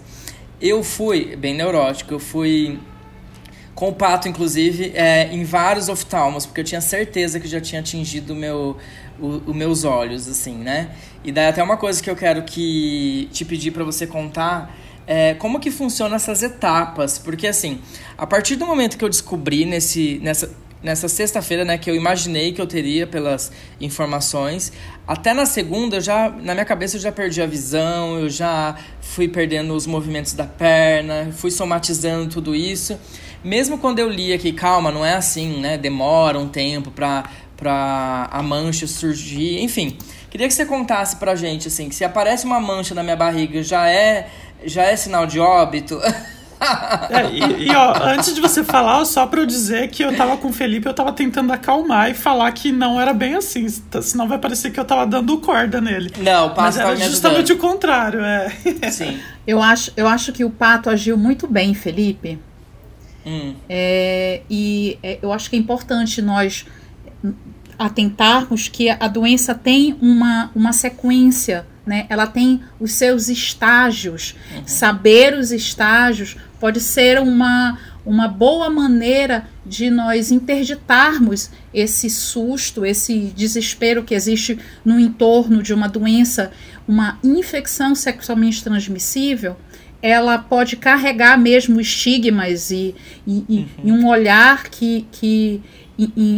Eu 0.61 0.83
fui, 0.83 1.35
bem 1.35 1.55
neurótico, 1.55 2.13
eu 2.13 2.19
fui 2.19 2.79
com 3.73 3.89
o 3.89 3.93
pato, 3.93 4.29
inclusive, 4.29 4.91
é, 4.95 5.33
em 5.33 5.43
vários 5.43 5.89
oftalmos, 5.89 6.45
porque 6.45 6.61
eu 6.61 6.65
tinha 6.65 6.79
certeza 6.79 7.39
que 7.39 7.47
já 7.47 7.59
tinha 7.59 7.81
atingido 7.81 8.35
meu, 8.35 8.77
os 9.19 9.55
meus 9.55 9.83
olhos, 9.83 10.27
assim, 10.27 10.55
né? 10.55 10.91
E 11.23 11.31
daí 11.31 11.47
até 11.47 11.63
uma 11.63 11.75
coisa 11.75 12.01
que 12.01 12.09
eu 12.09 12.15
quero 12.15 12.43
que 12.43 13.27
te 13.31 13.43
pedir 13.43 13.71
para 13.71 13.83
você 13.83 14.05
contar 14.05 14.73
é, 15.05 15.33
como 15.33 15.59
que 15.59 15.69
funcionam 15.71 16.15
essas 16.15 16.43
etapas, 16.43 17.17
porque 17.17 17.47
assim, 17.47 17.79
a 18.17 18.25
partir 18.25 18.55
do 18.55 18.65
momento 18.65 18.97
que 18.97 19.03
eu 19.03 19.09
descobri 19.09 19.65
nesse, 19.65 20.19
nessa, 20.23 20.49
nessa 20.81 21.07
sexta-feira, 21.07 21.63
né, 21.63 21.77
que 21.77 21.89
eu 21.89 21.95
imaginei 21.95 22.51
que 22.51 22.61
eu 22.61 22.67
teria 22.67 23.07
pelas 23.07 23.51
informações, 23.79 24.71
até 25.07 25.33
na 25.33 25.45
segunda, 25.45 25.97
eu 25.97 26.01
já, 26.01 26.29
na 26.29 26.53
minha 26.53 26.65
cabeça 26.65 26.97
eu 26.97 27.01
já 27.01 27.11
perdi 27.11 27.41
a 27.41 27.45
visão, 27.45 28.19
eu 28.19 28.29
já 28.29 28.75
fui 29.01 29.27
perdendo 29.27 29.73
os 29.73 29.87
movimentos 29.87 30.33
da 30.33 30.45
perna, 30.45 31.31
fui 31.33 31.51
somatizando 31.51 32.29
tudo 32.29 32.55
isso. 32.55 32.97
Mesmo 33.43 33.77
quando 33.77 33.99
eu 33.99 34.09
li 34.09 34.31
aqui, 34.31 34.53
calma, 34.53 34.91
não 34.91 35.05
é 35.05 35.13
assim, 35.13 35.59
né, 35.59 35.77
demora 35.77 36.39
um 36.39 36.47
tempo 36.47 36.91
pra, 36.91 37.25
pra 37.57 38.29
a 38.31 38.41
mancha 38.41 38.87
surgir, 38.87 39.61
enfim. 39.61 39.97
Queria 40.29 40.47
que 40.47 40.53
você 40.53 40.65
contasse 40.65 41.17
pra 41.17 41.35
gente, 41.35 41.67
assim, 41.67 41.89
que 41.89 41.93
se 41.93 42.03
aparece 42.03 42.45
uma 42.45 42.59
mancha 42.59 42.95
na 42.95 43.03
minha 43.03 43.15
barriga, 43.15 43.61
já 43.61 43.87
é 43.87 44.29
já 44.65 44.83
é 44.83 44.95
sinal 44.95 45.25
de 45.25 45.39
óbito. 45.39 45.99
É, 47.09 47.29
e, 47.29 47.67
e, 47.67 47.75
ó, 47.75 47.93
antes 48.03 48.33
de 48.33 48.39
você 48.39 48.63
falar, 48.63 49.03
só 49.05 49.27
pra 49.27 49.41
eu 49.41 49.45
dizer 49.45 49.89
que 49.89 50.03
eu 50.03 50.15
tava 50.15 50.37
com 50.37 50.47
o 50.47 50.53
Felipe, 50.53 50.87
eu 50.87 50.93
tava 50.93 51.11
tentando 51.11 51.51
acalmar 51.51 52.09
e 52.09 52.13
falar 52.13 52.49
que 52.53 52.71
não 52.71 52.99
era 52.99 53.13
bem 53.13 53.35
assim, 53.35 53.67
senão 54.01 54.27
vai 54.27 54.37
parecer 54.37 54.71
que 54.71 54.79
eu 54.79 54.85
tava 54.85 55.05
dando 55.05 55.37
corda 55.39 55.81
nele. 55.81 56.11
Não, 56.19 56.47
o 56.47 56.49
Pato 56.51 56.61
Mas 56.61 56.77
era 56.77 56.95
justamente 56.95 57.51
o 57.51 57.57
contrário, 57.57 58.21
é. 58.21 58.49
Sim. 58.89 59.19
Eu 59.45 59.61
acho, 59.61 59.91
eu 59.97 60.07
acho 60.07 60.31
que 60.31 60.45
o 60.45 60.49
Pato 60.49 60.89
agiu 60.89 61.17
muito 61.17 61.47
bem, 61.47 61.73
Felipe. 61.73 62.39
Hum. 63.25 63.55
É, 63.67 64.41
e 64.49 64.97
é, 65.03 65.19
eu 65.21 65.33
acho 65.33 65.49
que 65.49 65.55
é 65.55 65.59
importante 65.59 66.21
nós 66.21 66.65
atentarmos 67.77 68.67
que 68.67 68.89
a 68.89 69.07
doença 69.07 69.53
tem 69.55 69.97
uma, 70.01 70.51
uma 70.55 70.71
sequência 70.71 71.65
né? 71.85 72.05
Ela 72.09 72.25
tem 72.25 72.61
os 72.79 72.93
seus 72.93 73.27
estágios. 73.27 74.35
Uhum. 74.55 74.63
Saber 74.65 75.33
os 75.33 75.51
estágios 75.51 76.37
pode 76.59 76.79
ser 76.79 77.19
uma, 77.19 77.77
uma 78.05 78.27
boa 78.27 78.69
maneira 78.69 79.47
de 79.65 79.89
nós 79.89 80.31
interditarmos 80.31 81.49
esse 81.73 82.09
susto, 82.09 82.85
esse 82.85 83.33
desespero 83.35 84.03
que 84.03 84.13
existe 84.13 84.57
no 84.83 84.99
entorno 84.99 85.61
de 85.61 85.73
uma 85.73 85.89
doença, 85.89 86.51
uma 86.87 87.19
infecção 87.23 87.93
sexualmente 87.93 88.63
transmissível. 88.63 89.57
Ela 90.01 90.37
pode 90.37 90.75
carregar 90.75 91.37
mesmo 91.37 91.79
estigmas 91.79 92.71
e, 92.71 92.93
e, 93.25 93.45
uhum. 93.49 93.67
e 93.85 93.91
um 93.91 94.07
olhar 94.07 94.63
que, 94.69 95.07
que 95.11 95.61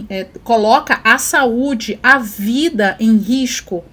é, 0.10 0.26
coloca 0.44 1.00
a 1.04 1.18
saúde, 1.18 2.00
a 2.02 2.20
vida 2.20 2.96
em 3.00 3.18
risco 3.18 3.84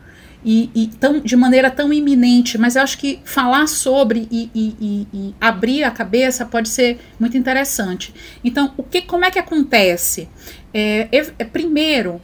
e, 0.44 0.70
e 0.74 0.86
tão, 0.88 1.20
de 1.20 1.36
maneira 1.36 1.70
tão 1.70 1.92
iminente, 1.92 2.58
mas 2.58 2.76
eu 2.76 2.82
acho 2.82 2.98
que 2.98 3.20
falar 3.24 3.66
sobre 3.68 4.26
e, 4.30 4.50
e, 4.54 5.06
e, 5.12 5.34
abrir 5.40 5.84
a 5.84 5.90
cabeça 5.90 6.44
pode 6.44 6.68
ser 6.68 6.98
muito 7.18 7.36
interessante. 7.36 8.12
Então, 8.42 8.72
o 8.76 8.82
que, 8.82 9.02
como 9.02 9.24
é 9.24 9.30
que 9.30 9.38
acontece? 9.38 10.28
É, 10.74 11.08
é, 11.38 11.44
primeiro, 11.44 12.20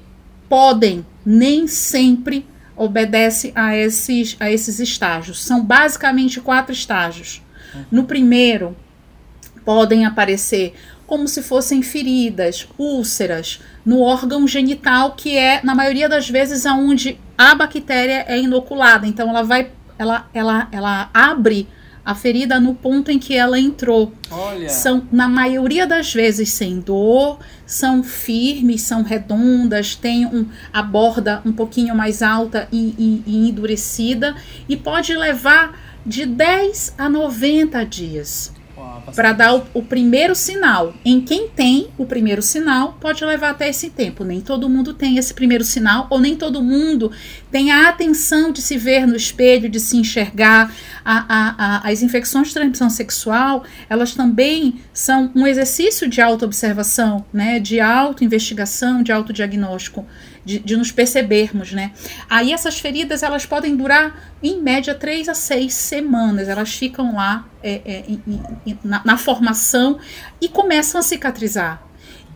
podem, 0.49 1.07
nem 1.25 1.67
sempre 1.67 2.45
obedece 2.77 3.53
a 3.55 3.77
esses, 3.77 4.37
a 4.41 4.51
esses 4.51 4.81
estágios. 4.81 5.43
São 5.43 5.65
basicamente 5.65 6.41
quatro 6.41 6.73
estágios. 6.73 7.43
No 7.91 8.05
primeiro, 8.05 8.77
podem 9.65 10.07
aparecer 10.07 10.75
como 11.07 11.27
se 11.27 11.43
fossem 11.43 11.83
feridas, 11.83 12.69
úlceras 12.79 13.61
no 13.85 14.01
órgão 14.01 14.47
genital, 14.47 15.15
que 15.15 15.37
é 15.37 15.61
na 15.63 15.75
maioria 15.75 16.09
das 16.09 16.29
vezes 16.29 16.67
aonde 16.67 17.19
a 17.39 17.55
bactéria 17.55 18.25
é 18.27 18.37
inoculada. 18.39 19.07
Então 19.07 19.31
ela 19.31 19.43
vai, 19.43 19.71
ela, 19.97 20.29
ela, 20.35 20.69
ela 20.73 21.11
abre 21.15 21.69
a 22.05 22.15
ferida 22.15 22.59
no 22.59 22.75
ponto 22.75 23.11
em 23.11 23.19
que 23.19 23.37
ela 23.37 23.61
entrou. 23.61 24.13
Olha. 24.31 24.69
São, 24.69 25.07
na 25.13 25.29
maioria 25.29 25.87
das 25.87 26.13
vezes, 26.13 26.51
sem 26.51 26.81
dor, 26.81 27.39
são 27.65 28.03
firmes, 28.03 28.83
são 28.83 29.03
redondas, 29.03 29.95
têm 29.95 30.27
um, 30.27 30.49
a 30.73 30.83
borda 30.83 31.41
um 31.45 31.53
pouquinho 31.53 31.95
mais 31.95 32.23
alta 32.23 32.67
e, 32.73 32.95
e, 32.99 33.23
e 33.27 33.49
endurecida, 33.49 34.35
e 34.69 34.77
pode 34.77 35.15
levar 35.15 35.79
de 36.05 36.25
10 36.25 36.95
a 36.97 37.09
90 37.09 37.85
dias 37.85 38.58
para 39.15 39.33
dar 39.33 39.55
o, 39.55 39.67
o, 39.75 39.83
primeiro 39.83 40.35
sinal. 40.35 40.95
Em 41.05 41.21
quem 41.21 41.49
tem 41.49 41.89
o 41.97 42.07
primeiro 42.07 42.43
sinal, 42.43 42.97
pode 43.01 43.25
levar 43.25 43.51
até 43.51 43.69
esse 43.69 43.91
tempo. 43.91 44.25
Nem 44.25 44.41
todo 44.41 44.69
mundo 44.69 44.95
tem 44.95 45.17
esse 45.17 45.33
primeiro 45.35 45.65
sinal, 45.65 46.07
ou 46.11 46.21
nem 46.21 46.37
todo 46.37 46.63
mundo 46.63 47.11
tem 47.51 47.71
a 47.71 47.89
atenção 47.89 48.53
de 48.53 48.61
se 48.61 48.77
ver 48.77 49.07
no 49.07 49.17
espelho, 49.17 49.69
de 49.69 49.81
se 49.81 49.97
enxergar. 49.97 50.73
A, 51.05 51.25
a, 51.29 51.55
a, 51.59 51.91
as 51.91 52.03
infecções 52.03 52.49
de 52.49 52.55
transmissão 52.55 52.91
sexual, 52.91 53.65
elas 53.89 54.15
também 54.15 54.81
são 54.93 55.31
um 55.35 55.47
exercício 55.47 56.09
de 56.09 56.21
autoobservação, 56.21 57.25
né, 57.33 57.59
de 57.59 57.81
autoinvestigação, 57.81 59.03
de 59.03 59.11
autodiagnóstico 59.11 60.07
de, 60.49 60.59
de, 60.61 60.77
nos 60.79 60.91
percebermos, 60.91 61.73
né? 61.73 61.93
Aí 62.29 62.55
essas 62.55 62.81
feridas 62.81 63.23
elas 63.23 63.45
podem 63.45 63.77
durar 63.77 64.33
em 64.43 64.63
média 64.63 64.95
três 64.95 65.29
a 65.29 65.35
seis 65.35 65.75
semanas, 65.75 66.49
elas 66.49 66.73
ficam 66.73 67.15
lá 67.15 67.47
é, 67.63 67.83
é, 67.85 68.05
na, 68.83 69.03
na, 69.05 69.19
formação 69.19 69.99
e 70.41 70.49
começam 70.49 70.99
a 70.99 71.03
cicatrizar. 71.03 71.83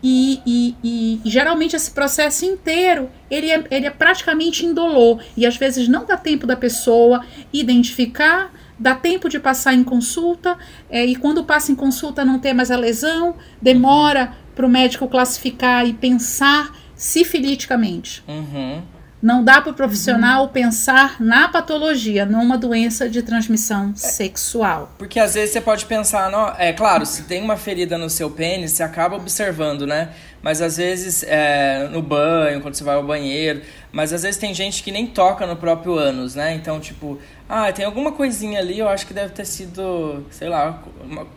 E, 0.03 0.41
e, 0.45 0.75
e, 0.83 1.21
e, 1.25 1.29
geralmente 1.29 1.75
esse 1.75 1.89
processo 1.89 2.45
inteiro 2.45 3.09
ele 3.31 3.49
é, 3.49 3.63
ele 3.71 3.87
é 3.87 3.89
praticamente 3.89 4.63
indolor 4.63 5.23
e 5.35 5.45
às 5.45 5.55
vezes 5.57 5.87
não 5.87 6.05
dá 6.05 6.17
tempo 6.17 6.45
da 6.45 6.57
pessoa 6.57 7.25
identificar 7.51 8.51
dá 8.77 8.93
tempo 8.93 9.29
de 9.29 9.39
passar 9.39 9.73
em 9.73 9.83
consulta, 9.83 10.57
é, 10.89 11.05
e 11.05 11.15
quando 11.15 11.43
passa 11.45 11.71
em 11.71 11.75
consulta 11.75 12.25
não 12.25 12.37
tem 12.37 12.53
mais 12.53 12.69
a 12.69 12.75
lesão, 12.75 13.35
demora 13.61 14.33
para 14.53 14.65
o 14.65 14.69
médico 14.69 15.07
classificar 15.07 15.87
e 15.87 15.93
pensar 15.93 16.82
sifiliticamente. 17.03 18.23
Uhum. 18.29 18.81
Não 19.21 19.43
dá 19.43 19.61
para 19.61 19.71
o 19.71 19.73
profissional 19.73 20.43
uhum. 20.43 20.49
pensar 20.49 21.21
na 21.21 21.49
patologia, 21.49 22.25
numa 22.25 22.57
doença 22.57 23.09
de 23.09 23.21
transmissão 23.21 23.91
é, 23.91 23.97
sexual. 23.97 24.91
Porque 24.97 25.19
às 25.19 25.33
vezes 25.33 25.51
você 25.51 25.61
pode 25.61 25.85
pensar, 25.85 26.31
não, 26.31 26.53
é 26.57 26.71
claro, 26.71 27.05
se 27.05 27.23
tem 27.23 27.41
uma 27.41 27.57
ferida 27.57 27.97
no 27.97 28.09
seu 28.09 28.29
pênis, 28.29 28.71
você 28.71 28.83
acaba 28.83 29.17
observando, 29.17 29.85
né? 29.85 30.09
Mas 30.41 30.61
às 30.61 30.77
vezes 30.77 31.23
é, 31.23 31.89
no 31.91 32.01
banho, 32.01 32.61
quando 32.61 32.75
você 32.75 32.83
vai 32.85 32.95
ao 32.95 33.03
banheiro, 33.03 33.61
mas 33.91 34.13
às 34.13 34.23
vezes 34.23 34.39
tem 34.39 34.53
gente 34.53 34.81
que 34.81 34.91
nem 34.91 35.05
toca 35.05 35.45
no 35.45 35.57
próprio 35.57 35.97
ânus, 35.97 36.35
né? 36.35 36.53
Então, 36.53 36.79
tipo, 36.79 37.19
ah, 37.47 37.71
tem 37.71 37.85
alguma 37.85 38.13
coisinha 38.13 38.59
ali, 38.59 38.79
eu 38.79 38.87
acho 38.87 39.05
que 39.05 39.13
deve 39.13 39.33
ter 39.33 39.45
sido, 39.45 40.25
sei 40.31 40.47
lá, 40.47 40.81
uma 41.01 41.27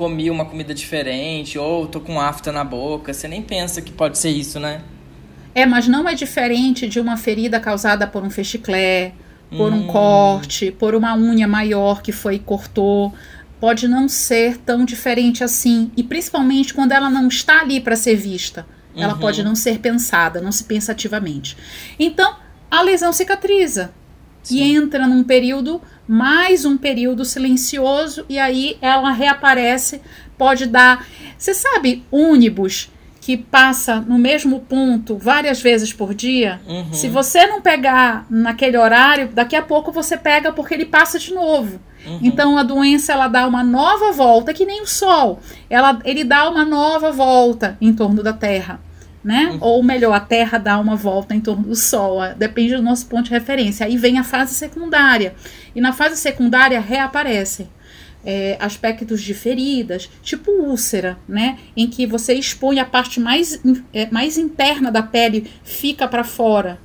comi 0.00 0.30
uma 0.30 0.46
comida 0.46 0.72
diferente, 0.72 1.58
ou 1.58 1.86
tô 1.86 2.00
com 2.00 2.18
afta 2.18 2.50
na 2.50 2.64
boca. 2.64 3.12
Você 3.12 3.28
nem 3.28 3.42
pensa 3.42 3.82
que 3.82 3.92
pode 3.92 4.16
ser 4.16 4.30
isso, 4.30 4.58
né? 4.58 4.80
É, 5.54 5.66
mas 5.66 5.88
não 5.88 6.08
é 6.08 6.14
diferente 6.14 6.88
de 6.88 7.00
uma 7.00 7.16
ferida 7.16 7.58
causada 7.58 8.06
por 8.06 8.22
um 8.22 8.30
festiclé, 8.30 9.12
por 9.50 9.72
hum. 9.72 9.80
um 9.80 9.86
corte, 9.86 10.70
por 10.70 10.94
uma 10.94 11.16
unha 11.16 11.48
maior 11.48 12.02
que 12.02 12.12
foi 12.12 12.36
e 12.36 12.38
cortou. 12.38 13.12
Pode 13.58 13.88
não 13.88 14.08
ser 14.08 14.56
tão 14.58 14.84
diferente 14.84 15.44
assim. 15.44 15.90
E 15.96 16.02
principalmente 16.02 16.72
quando 16.72 16.92
ela 16.92 17.10
não 17.10 17.28
está 17.28 17.60
ali 17.60 17.80
para 17.80 17.96
ser 17.96 18.16
vista. 18.16 18.66
Ela 18.96 19.14
uhum. 19.14 19.20
pode 19.20 19.42
não 19.42 19.54
ser 19.54 19.78
pensada, 19.78 20.40
não 20.40 20.50
se 20.50 20.64
pensa 20.64 20.92
ativamente. 20.92 21.56
Então, 21.98 22.36
a 22.70 22.82
lesão 22.82 23.12
cicatriza. 23.12 23.92
Sim. 24.42 24.56
E 24.56 24.74
entra 24.74 25.06
num 25.06 25.22
período, 25.22 25.80
mais 26.08 26.64
um 26.64 26.76
período 26.76 27.24
silencioso, 27.24 28.24
e 28.28 28.38
aí 28.38 28.78
ela 28.80 29.12
reaparece, 29.12 30.00
pode 30.36 30.66
dar. 30.66 31.06
Você 31.36 31.54
sabe, 31.54 32.04
ônibus 32.10 32.90
que 33.20 33.36
passa 33.36 34.00
no 34.00 34.18
mesmo 34.18 34.60
ponto 34.60 35.18
várias 35.18 35.60
vezes 35.60 35.92
por 35.92 36.14
dia, 36.14 36.60
uhum. 36.66 36.92
se 36.92 37.08
você 37.08 37.46
não 37.46 37.60
pegar 37.60 38.24
naquele 38.30 38.78
horário, 38.78 39.28
daqui 39.28 39.54
a 39.54 39.62
pouco 39.62 39.92
você 39.92 40.16
pega 40.16 40.52
porque 40.52 40.72
ele 40.72 40.86
passa 40.86 41.18
de 41.18 41.34
novo. 41.34 41.78
Uhum. 42.06 42.18
Então 42.22 42.56
a 42.56 42.62
doença 42.62 43.12
ela 43.12 43.28
dá 43.28 43.46
uma 43.46 43.62
nova 43.62 44.10
volta, 44.10 44.54
que 44.54 44.64
nem 44.64 44.80
o 44.80 44.86
sol. 44.86 45.38
Ela, 45.68 46.00
ele 46.04 46.24
dá 46.24 46.48
uma 46.48 46.64
nova 46.64 47.12
volta 47.12 47.76
em 47.78 47.92
torno 47.92 48.22
da 48.22 48.32
Terra 48.32 48.80
né? 49.22 49.50
Uhum. 49.52 49.58
Ou 49.60 49.82
melhor, 49.82 50.14
a 50.14 50.20
Terra 50.20 50.58
dá 50.58 50.78
uma 50.78 50.96
volta 50.96 51.34
em 51.34 51.40
torno 51.40 51.64
do 51.64 51.76
Sol, 51.76 52.20
depende 52.36 52.74
do 52.74 52.82
nosso 52.82 53.06
ponto 53.06 53.24
de 53.24 53.30
referência. 53.30 53.84
Aí 53.86 53.96
vem 53.96 54.18
a 54.18 54.24
fase 54.24 54.54
secundária, 54.54 55.34
e 55.74 55.80
na 55.80 55.92
fase 55.92 56.16
secundária 56.16 56.80
reaparecem 56.80 57.68
é, 58.24 58.56
aspectos 58.60 59.22
de 59.22 59.34
feridas, 59.34 60.10
tipo 60.22 60.50
úlcera, 60.50 61.18
né? 61.28 61.58
Em 61.76 61.88
que 61.88 62.06
você 62.06 62.34
expõe 62.34 62.78
a 62.78 62.84
parte 62.84 63.18
mais, 63.20 63.60
é, 63.92 64.10
mais 64.10 64.36
interna 64.36 64.90
da 64.90 65.02
pele, 65.02 65.50
fica 65.64 66.06
para 66.06 66.24
fora. 66.24 66.78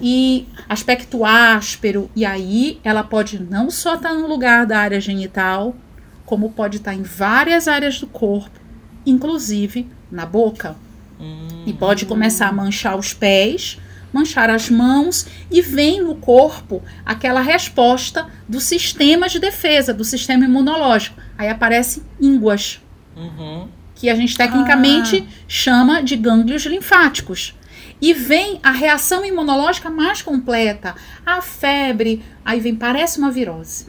E 0.00 0.46
aspecto 0.68 1.24
áspero, 1.24 2.10
e 2.16 2.24
aí 2.24 2.80
ela 2.82 3.02
pode 3.02 3.38
não 3.38 3.70
só 3.70 3.96
estar 3.96 4.10
tá 4.10 4.14
no 4.14 4.26
lugar 4.26 4.64
da 4.64 4.78
área 4.78 5.00
genital, 5.00 5.76
como 6.24 6.50
pode 6.50 6.78
estar 6.78 6.92
tá 6.92 6.96
em 6.96 7.02
várias 7.02 7.68
áreas 7.68 8.00
do 8.00 8.06
corpo, 8.06 8.58
inclusive 9.04 9.86
na 10.10 10.24
boca. 10.24 10.74
Hum. 11.20 11.64
E 11.66 11.72
pode 11.74 12.06
começar 12.06 12.48
a 12.48 12.52
manchar 12.52 12.96
os 12.96 13.12
pés, 13.12 13.78
manchar 14.12 14.50
as 14.50 14.68
mãos 14.68 15.26
e 15.50 15.60
vem 15.60 16.02
no 16.02 16.14
corpo 16.14 16.82
aquela 17.04 17.40
resposta 17.40 18.26
do 18.48 18.60
sistema 18.60 19.28
de 19.28 19.38
defesa, 19.38 19.94
do 19.94 20.04
sistema 20.04 20.44
imunológico. 20.44 21.20
Aí 21.36 21.48
aparecem 21.48 22.02
ínguas, 22.20 22.80
uhum. 23.16 23.68
que 23.94 24.10
a 24.10 24.14
gente 24.14 24.36
tecnicamente 24.36 25.26
ah. 25.26 25.32
chama 25.48 26.02
de 26.02 26.16
gânglios 26.16 26.64
linfáticos. 26.66 27.54
E 28.00 28.14
vem 28.14 28.58
a 28.62 28.70
reação 28.70 29.24
imunológica 29.24 29.90
mais 29.90 30.22
completa. 30.22 30.94
A 31.24 31.42
febre, 31.42 32.24
aí 32.44 32.58
vem, 32.58 32.74
parece 32.74 33.18
uma 33.18 33.30
virose. 33.30 33.88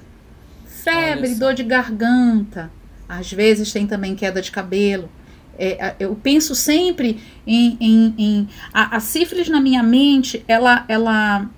Febre, 0.65 1.35
dor 1.35 1.53
de 1.53 1.63
garganta. 1.63 2.69
Às 3.07 3.31
vezes 3.31 3.71
tem 3.71 3.87
também 3.87 4.15
queda 4.15 4.41
de 4.41 4.51
cabelo 4.51 5.09
é, 5.57 5.95
eu 5.99 6.15
penso 6.15 6.55
sempre 6.55 7.21
em, 7.45 7.77
em, 7.79 8.15
em 8.17 8.49
a, 8.73 8.97
a, 8.97 8.99
sífilis 8.99 9.49
na 9.49 9.61
minha 9.61 9.83
mente, 9.83 10.43
ela, 10.47 10.85
ela, 10.87 11.49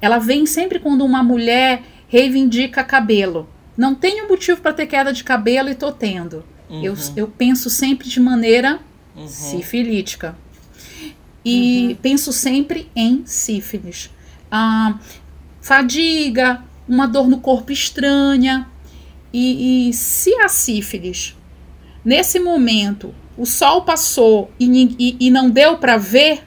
ela 0.00 0.18
vem 0.18 0.46
sempre 0.46 0.78
quando 0.78 1.04
uma 1.04 1.22
mulher 1.22 1.82
reivindica 2.08 2.82
cabelo. 2.82 3.48
Não 3.76 3.94
tenho 3.94 4.28
motivo 4.28 4.60
para 4.60 4.72
ter 4.72 4.86
queda 4.86 5.12
de 5.12 5.22
cabelo 5.22 5.68
e 5.68 5.74
tô 5.74 5.92
tendo. 5.92 6.44
Uhum. 6.68 6.82
Eu, 6.82 6.94
eu 7.16 7.28
penso 7.28 7.70
sempre 7.70 8.08
de 8.08 8.18
maneira 8.18 8.80
uhum. 9.14 9.28
sifilítica. 9.28 10.36
E 11.44 11.88
uhum. 11.88 11.96
penso 11.96 12.32
sempre 12.32 12.90
em 12.94 13.22
sífilis. 13.24 14.10
Ah, 14.50 14.98
fadiga, 15.60 16.62
uma 16.88 17.06
dor 17.06 17.28
no 17.28 17.40
corpo 17.40 17.70
estranha. 17.70 18.66
E, 19.32 19.88
e 19.88 19.92
se 19.92 20.34
a 20.40 20.48
sífilis 20.48 21.37
nesse 22.04 22.38
momento 22.38 23.14
o 23.36 23.46
sol 23.46 23.82
passou 23.82 24.50
e, 24.58 24.96
e, 24.98 25.16
e 25.20 25.30
não 25.30 25.48
deu 25.48 25.78
para 25.78 25.96
ver, 25.96 26.42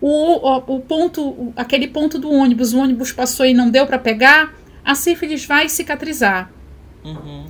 o, 0.00 0.08
o, 0.08 0.76
o, 0.76 0.80
ponto, 0.80 1.52
aquele 1.56 1.88
ponto 1.88 2.18
do 2.18 2.30
ônibus, 2.30 2.72
o 2.72 2.78
ônibus 2.78 3.10
passou 3.10 3.44
e 3.44 3.54
não 3.54 3.68
deu 3.68 3.86
para 3.86 3.98
pegar, 3.98 4.54
a 4.84 4.94
sífilis 4.94 5.44
vai 5.44 5.68
cicatrizar. 5.68 6.50
Uhum. 7.04 7.46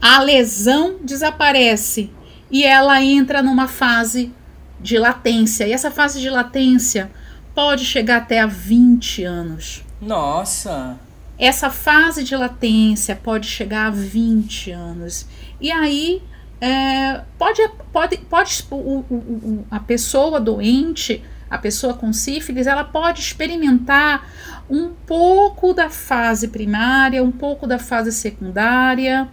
A 0.00 0.20
lesão 0.20 0.96
desaparece 1.02 2.10
e 2.50 2.64
ela 2.64 3.02
entra 3.02 3.42
numa 3.42 3.68
fase 3.68 4.32
de 4.80 4.98
latência. 4.98 5.66
E 5.66 5.72
essa 5.72 5.90
fase 5.90 6.20
de 6.20 6.28
latência 6.28 7.10
pode 7.54 7.84
chegar 7.84 8.16
até 8.16 8.40
a 8.40 8.46
20 8.46 9.22
anos. 9.22 9.84
Nossa! 10.00 10.98
Essa 11.38 11.70
fase 11.70 12.24
de 12.24 12.36
latência 12.36 13.14
pode 13.14 13.46
chegar 13.46 13.86
a 13.86 13.90
20 13.90 14.72
anos. 14.72 15.26
E 15.60 15.70
aí 15.70 16.20
é, 16.64 17.22
pode, 17.36 17.60
pode, 17.92 18.18
pode 18.18 18.64
o, 18.70 18.76
o, 18.76 19.66
a 19.68 19.80
pessoa 19.80 20.38
doente, 20.38 21.20
a 21.50 21.58
pessoa 21.58 21.92
com 21.92 22.12
sífilis, 22.12 22.68
ela 22.68 22.84
pode 22.84 23.20
experimentar 23.20 24.30
um 24.70 24.90
pouco 24.90 25.74
da 25.74 25.90
fase 25.90 26.46
primária, 26.46 27.20
um 27.20 27.32
pouco 27.32 27.66
da 27.66 27.80
fase 27.80 28.12
secundária, 28.12 29.28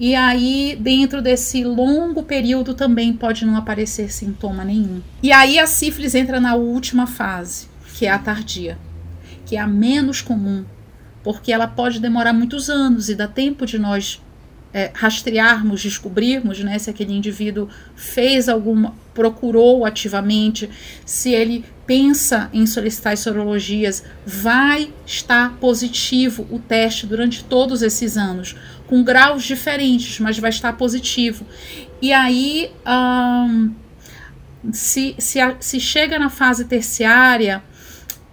e 0.00 0.16
aí 0.16 0.76
dentro 0.80 1.22
desse 1.22 1.62
longo 1.62 2.24
período 2.24 2.74
também 2.74 3.12
pode 3.12 3.46
não 3.46 3.56
aparecer 3.56 4.12
sintoma 4.12 4.64
nenhum. 4.64 5.00
E 5.22 5.30
aí 5.30 5.60
a 5.60 5.68
sífilis 5.68 6.16
entra 6.16 6.40
na 6.40 6.56
última 6.56 7.06
fase, 7.06 7.68
que 7.94 8.06
é 8.06 8.10
a 8.10 8.18
tardia, 8.18 8.76
que 9.46 9.54
é 9.54 9.60
a 9.60 9.68
menos 9.68 10.20
comum, 10.20 10.64
porque 11.22 11.52
ela 11.52 11.68
pode 11.68 12.00
demorar 12.00 12.32
muitos 12.32 12.68
anos 12.68 13.08
e 13.08 13.14
dá 13.14 13.28
tempo 13.28 13.64
de 13.64 13.78
nós 13.78 14.20
é, 14.76 14.90
rastrearmos, 14.92 15.82
descobrirmos 15.82 16.60
né, 16.60 16.78
se 16.78 16.90
aquele 16.90 17.14
indivíduo 17.14 17.66
fez 17.94 18.46
alguma, 18.46 18.94
procurou 19.14 19.86
ativamente, 19.86 20.68
se 21.06 21.32
ele 21.32 21.64
pensa 21.86 22.50
em 22.52 22.66
solicitar 22.66 23.14
as 23.14 23.20
sorologias, 23.20 24.04
vai 24.26 24.92
estar 25.06 25.54
positivo 25.54 26.46
o 26.50 26.58
teste 26.58 27.06
durante 27.06 27.42
todos 27.42 27.80
esses 27.80 28.18
anos, 28.18 28.54
com 28.86 29.02
graus 29.02 29.44
diferentes, 29.44 30.20
mas 30.20 30.38
vai 30.38 30.50
estar 30.50 30.74
positivo. 30.74 31.46
E 32.02 32.12
aí, 32.12 32.70
hum, 32.86 33.72
se, 34.70 35.14
se, 35.18 35.40
a, 35.40 35.56
se 35.58 35.80
chega 35.80 36.18
na 36.18 36.28
fase 36.28 36.66
terciária, 36.66 37.64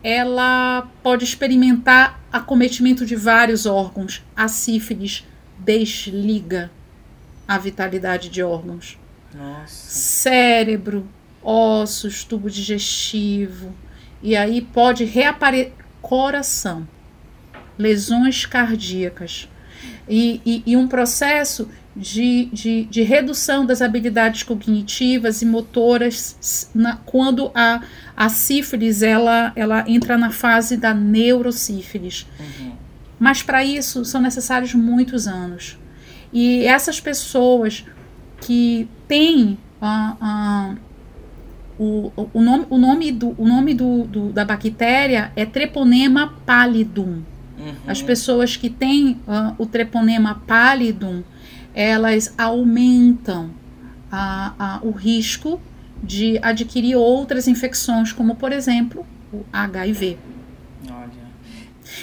ela 0.04 0.90
pode 1.02 1.24
experimentar 1.24 2.20
acometimento 2.30 3.06
de 3.06 3.16
vários 3.16 3.66
órgãos. 3.66 4.22
A 4.36 4.50
sífilis 4.50 5.24
desliga 5.64 6.72
a 7.48 7.58
vitalidade 7.58 8.30
de 8.30 8.42
órgãos. 8.42 8.98
Nossa. 9.34 9.68
Cérebro, 9.68 11.08
ossos, 11.42 12.24
tubo 12.24 12.50
digestivo. 12.50 13.74
E 14.22 14.36
aí 14.36 14.62
pode 14.62 15.04
reaparecer 15.04 15.74
coração, 16.02 16.88
lesões 17.78 18.46
cardíacas. 18.46 19.50
E, 20.08 20.42
e, 20.46 20.64
e 20.66 20.78
um 20.78 20.88
processo 20.88 21.70
de, 21.96 22.46
de, 22.46 22.86
de, 22.86 23.02
redução 23.04 23.66
das 23.66 23.82
habilidades 23.82 24.44
cognitivas 24.44 25.42
e 25.42 25.46
motoras 25.46 26.70
na, 26.74 26.98
quando 26.98 27.52
a, 27.54 27.82
a 28.16 28.30
sífilis 28.30 29.02
ela, 29.02 29.54
ela 29.56 29.86
entra 29.88 30.18
na 30.18 30.32
fase 30.32 30.76
da 30.76 30.94
neurosífilis. 30.94 32.26
Uhum. 32.40 32.83
Mas 33.24 33.42
para 33.42 33.64
isso 33.64 34.04
são 34.04 34.20
necessários 34.20 34.74
muitos 34.74 35.30
anos. 35.30 35.80
E 36.34 36.66
essas 36.66 37.00
pessoas 37.00 37.86
que 38.42 38.86
têm 39.08 39.58
uh, 39.82 40.18
uh, 40.22 40.78
o, 41.80 42.12
o, 42.34 42.42
nome, 42.42 42.66
o 42.70 42.78
nome, 42.78 43.14
do, 43.14 43.34
o 43.38 43.48
nome 43.48 43.74
do, 43.74 44.04
do 44.04 44.34
da 44.34 44.44
bactéria 44.44 45.32
é 45.38 45.46
Treponema 45.46 46.34
pallidum. 46.46 47.22
Uhum. 47.58 47.74
As 47.88 48.02
pessoas 48.02 48.58
que 48.58 48.70
têm 48.70 49.12
uh, 49.26 49.56
o 49.58 49.66
Treponema 49.66 50.44
pallidum, 50.46 51.24
elas 51.74 52.34
aumentam 52.38 53.52
a, 54.12 54.54
a, 54.60 54.80
o 54.84 54.92
risco 54.92 55.62
de 56.04 56.38
adquirir 56.42 56.98
outras 56.98 57.48
infecções, 57.48 58.12
como 58.12 58.36
por 58.36 58.52
exemplo 58.52 59.06
o 59.32 59.46
HIV. 59.54 60.18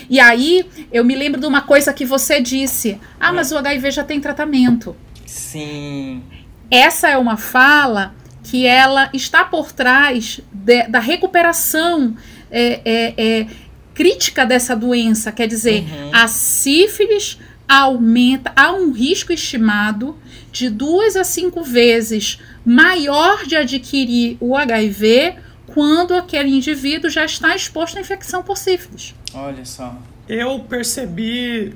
E 0.09 0.19
aí 0.19 0.67
eu 0.93 1.05
me 1.05 1.15
lembro 1.15 1.41
de 1.41 1.47
uma 1.47 1.63
coisa 1.63 1.93
que 1.93 2.05
você 2.05 2.41
disse: 2.41 3.01
Ah, 3.19 3.29
é. 3.29 3.33
mas 3.33 3.53
o 3.53 3.59
HIV 3.59 3.91
já 3.91 4.05
tem 4.05 4.21
tratamento. 4.21 4.97
Sim. 5.27 6.23
Essa 6.71 7.09
é 7.09 7.17
uma 7.17 7.37
fala 7.37 8.15
que 8.43 8.67
ela 8.67 9.11
está 9.13 9.45
por 9.45 9.73
trás 9.73 10.41
de, 10.53 10.89
da 10.89 10.99
recuperação 10.99 12.17
é, 12.51 12.81
é, 12.85 13.15
é, 13.17 13.47
crítica 13.95 14.45
dessa 14.45 14.75
doença. 14.75 15.31
Quer 15.31 15.47
dizer, 15.47 15.83
uhum. 15.83 16.11
a 16.13 16.27
sífilis 16.27 17.39
aumenta, 17.69 18.53
há 18.57 18.73
um 18.73 18.91
risco 18.91 19.33
estimado 19.33 20.17
de 20.51 20.69
duas 20.69 21.15
a 21.15 21.23
cinco 21.23 21.63
vezes 21.63 22.41
maior 22.65 23.45
de 23.47 23.55
adquirir 23.55 24.37
o 24.41 24.57
HIV 24.57 25.37
quando 25.73 26.15
aquele 26.15 26.51
indivíduo 26.51 27.11
já 27.11 27.25
está 27.25 27.55
exposto 27.55 27.97
à 27.97 28.01
infecção 28.01 28.43
por 28.43 28.57
sífilis. 28.57 29.15
Olha 29.35 29.65
só. 29.65 29.97
Eu 30.29 30.61
percebi 30.61 31.75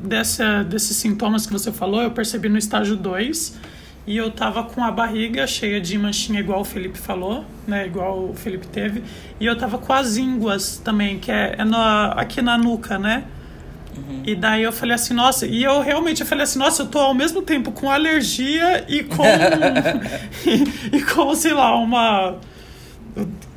dessa, 0.00 0.62
desses 0.62 0.96
sintomas 0.96 1.46
que 1.46 1.52
você 1.52 1.72
falou, 1.72 2.02
eu 2.02 2.10
percebi 2.10 2.48
no 2.48 2.58
estágio 2.58 2.96
2 2.96 3.58
e 4.06 4.16
eu 4.16 4.30
tava 4.30 4.64
com 4.64 4.84
a 4.84 4.90
barriga 4.90 5.46
cheia 5.46 5.80
de 5.80 5.96
manchinha, 5.96 6.40
igual 6.40 6.60
o 6.60 6.64
Felipe 6.64 6.98
falou, 6.98 7.44
né? 7.66 7.86
Igual 7.86 8.28
o 8.30 8.34
Felipe 8.34 8.66
teve. 8.66 9.02
E 9.40 9.46
eu 9.46 9.56
tava 9.56 9.78
com 9.78 9.92
as 9.92 10.18
ínguas 10.18 10.76
também, 10.76 11.18
que 11.18 11.32
é, 11.32 11.54
é 11.58 11.64
na, 11.64 12.08
aqui 12.12 12.42
na 12.42 12.58
nuca, 12.58 12.98
né? 12.98 13.24
Uhum. 13.96 14.22
E 14.26 14.34
daí 14.34 14.62
eu 14.62 14.72
falei 14.72 14.94
assim, 14.94 15.14
nossa, 15.14 15.46
e 15.46 15.62
eu 15.62 15.80
realmente 15.80 16.20
eu 16.20 16.26
falei 16.26 16.44
assim, 16.44 16.58
nossa, 16.58 16.82
eu 16.82 16.86
tô 16.86 16.98
ao 16.98 17.14
mesmo 17.14 17.40
tempo 17.40 17.72
com 17.72 17.90
alergia 17.90 18.84
e 18.88 19.04
com. 19.04 19.24
e, 20.44 20.96
e, 20.96 21.02
com, 21.02 21.34
sei 21.34 21.54
lá, 21.54 21.74
uma. 21.76 22.36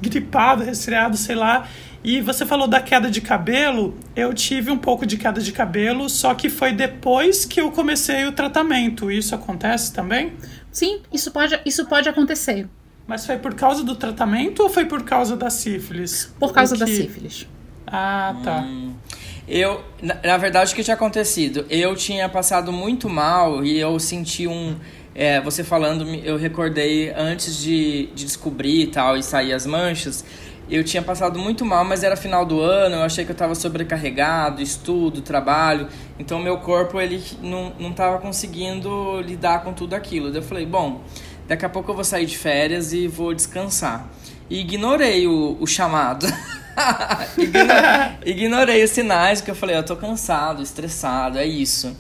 Gripado, 0.02 0.64
resfriado, 0.64 1.18
sei 1.18 1.36
lá. 1.36 1.68
E 2.04 2.22
você 2.22 2.46
falou 2.46 2.68
da 2.68 2.80
queda 2.80 3.10
de 3.10 3.22
cabelo. 3.22 3.98
Eu 4.16 4.34
tive 4.34 4.72
um 4.72 4.78
pouco 4.78 5.06
de 5.06 5.18
queda 5.18 5.42
de 5.42 5.52
cabelo, 5.52 6.10
só 6.10 6.34
que 6.34 6.50
foi 6.50 6.72
depois 6.72 7.44
que 7.44 7.60
eu 7.60 7.72
comecei 7.72 8.26
o 8.26 8.32
tratamento. 8.32 9.12
Isso 9.12 9.36
acontece 9.36 9.94
também? 9.94 10.34
Sim, 10.72 11.02
isso 11.12 11.32
pode, 11.32 11.60
isso 11.66 11.86
pode 11.86 12.08
acontecer. 12.08 12.68
Mas 13.08 13.26
foi 13.26 13.38
por 13.38 13.56
causa 13.56 13.84
do 13.84 13.96
tratamento 13.96 14.64
ou 14.64 14.70
foi 14.70 14.86
por 14.86 15.04
causa 15.04 15.36
da 15.36 15.50
sífilis? 15.50 16.34
Por 16.40 16.54
causa 16.54 16.76
que... 16.76 16.80
da 16.80 16.88
sífilis. 16.88 17.48
Ah, 17.86 18.36
tá. 18.44 18.60
Hum. 18.60 18.94
Eu, 19.48 19.82
na, 20.02 20.18
na, 20.24 20.38
verdade, 20.38 20.74
o 20.74 20.76
que 20.76 20.84
tinha 20.84 20.96
acontecido? 20.96 21.66
Eu 21.70 21.96
tinha 21.96 22.28
passado 22.28 22.74
muito 22.74 23.08
mal 23.10 23.64
e 23.64 23.80
eu 23.80 23.98
senti 23.98 24.46
um. 24.46 24.76
É, 25.20 25.42
você 25.42 25.64
falando, 25.64 26.08
eu 26.24 26.38
recordei 26.38 27.10
antes 27.10 27.58
de, 27.58 28.06
de 28.14 28.24
descobrir 28.24 28.84
e 28.84 28.88
tal, 28.88 29.18
e 29.18 29.24
sair 29.24 29.52
as 29.52 29.66
manchas, 29.66 30.24
eu 30.70 30.84
tinha 30.84 31.02
passado 31.02 31.40
muito 31.40 31.66
mal, 31.66 31.84
mas 31.84 32.04
era 32.04 32.16
final 32.16 32.46
do 32.46 32.62
ano, 32.62 32.98
eu 32.98 33.02
achei 33.02 33.26
que 33.26 33.32
eu 33.32 33.34
estava 33.34 33.56
sobrecarregado, 33.56 34.62
estudo, 34.62 35.22
trabalho, 35.22 35.88
então 36.20 36.38
meu 36.38 36.60
corpo 36.60 37.02
ele 37.02 37.24
não, 37.42 37.74
não 37.80 37.94
conseguindo 38.20 39.20
lidar 39.22 39.64
com 39.64 39.74
tudo 39.74 39.96
aquilo. 39.96 40.30
Daí 40.30 40.38
eu 40.38 40.44
falei, 40.44 40.68
bom, 40.68 41.02
daqui 41.48 41.66
a 41.66 41.70
pouco 41.70 41.90
eu 41.90 41.96
vou 41.96 42.04
sair 42.04 42.28
de 42.28 42.38
férias 42.38 42.94
e 42.94 43.08
vou 43.08 43.34
descansar. 43.34 44.08
E 44.48 44.60
ignorei 44.60 45.26
o, 45.26 45.58
o 45.60 45.66
chamado. 45.66 46.28
ignorei 48.24 48.84
os 48.84 48.92
sinais, 48.92 49.42
porque 49.42 49.50
eu 49.50 49.56
falei, 49.56 49.78
eu 49.78 49.84
tô 49.84 49.96
cansado, 49.96 50.62
estressado, 50.62 51.40
é 51.40 51.46
isso. 51.46 51.98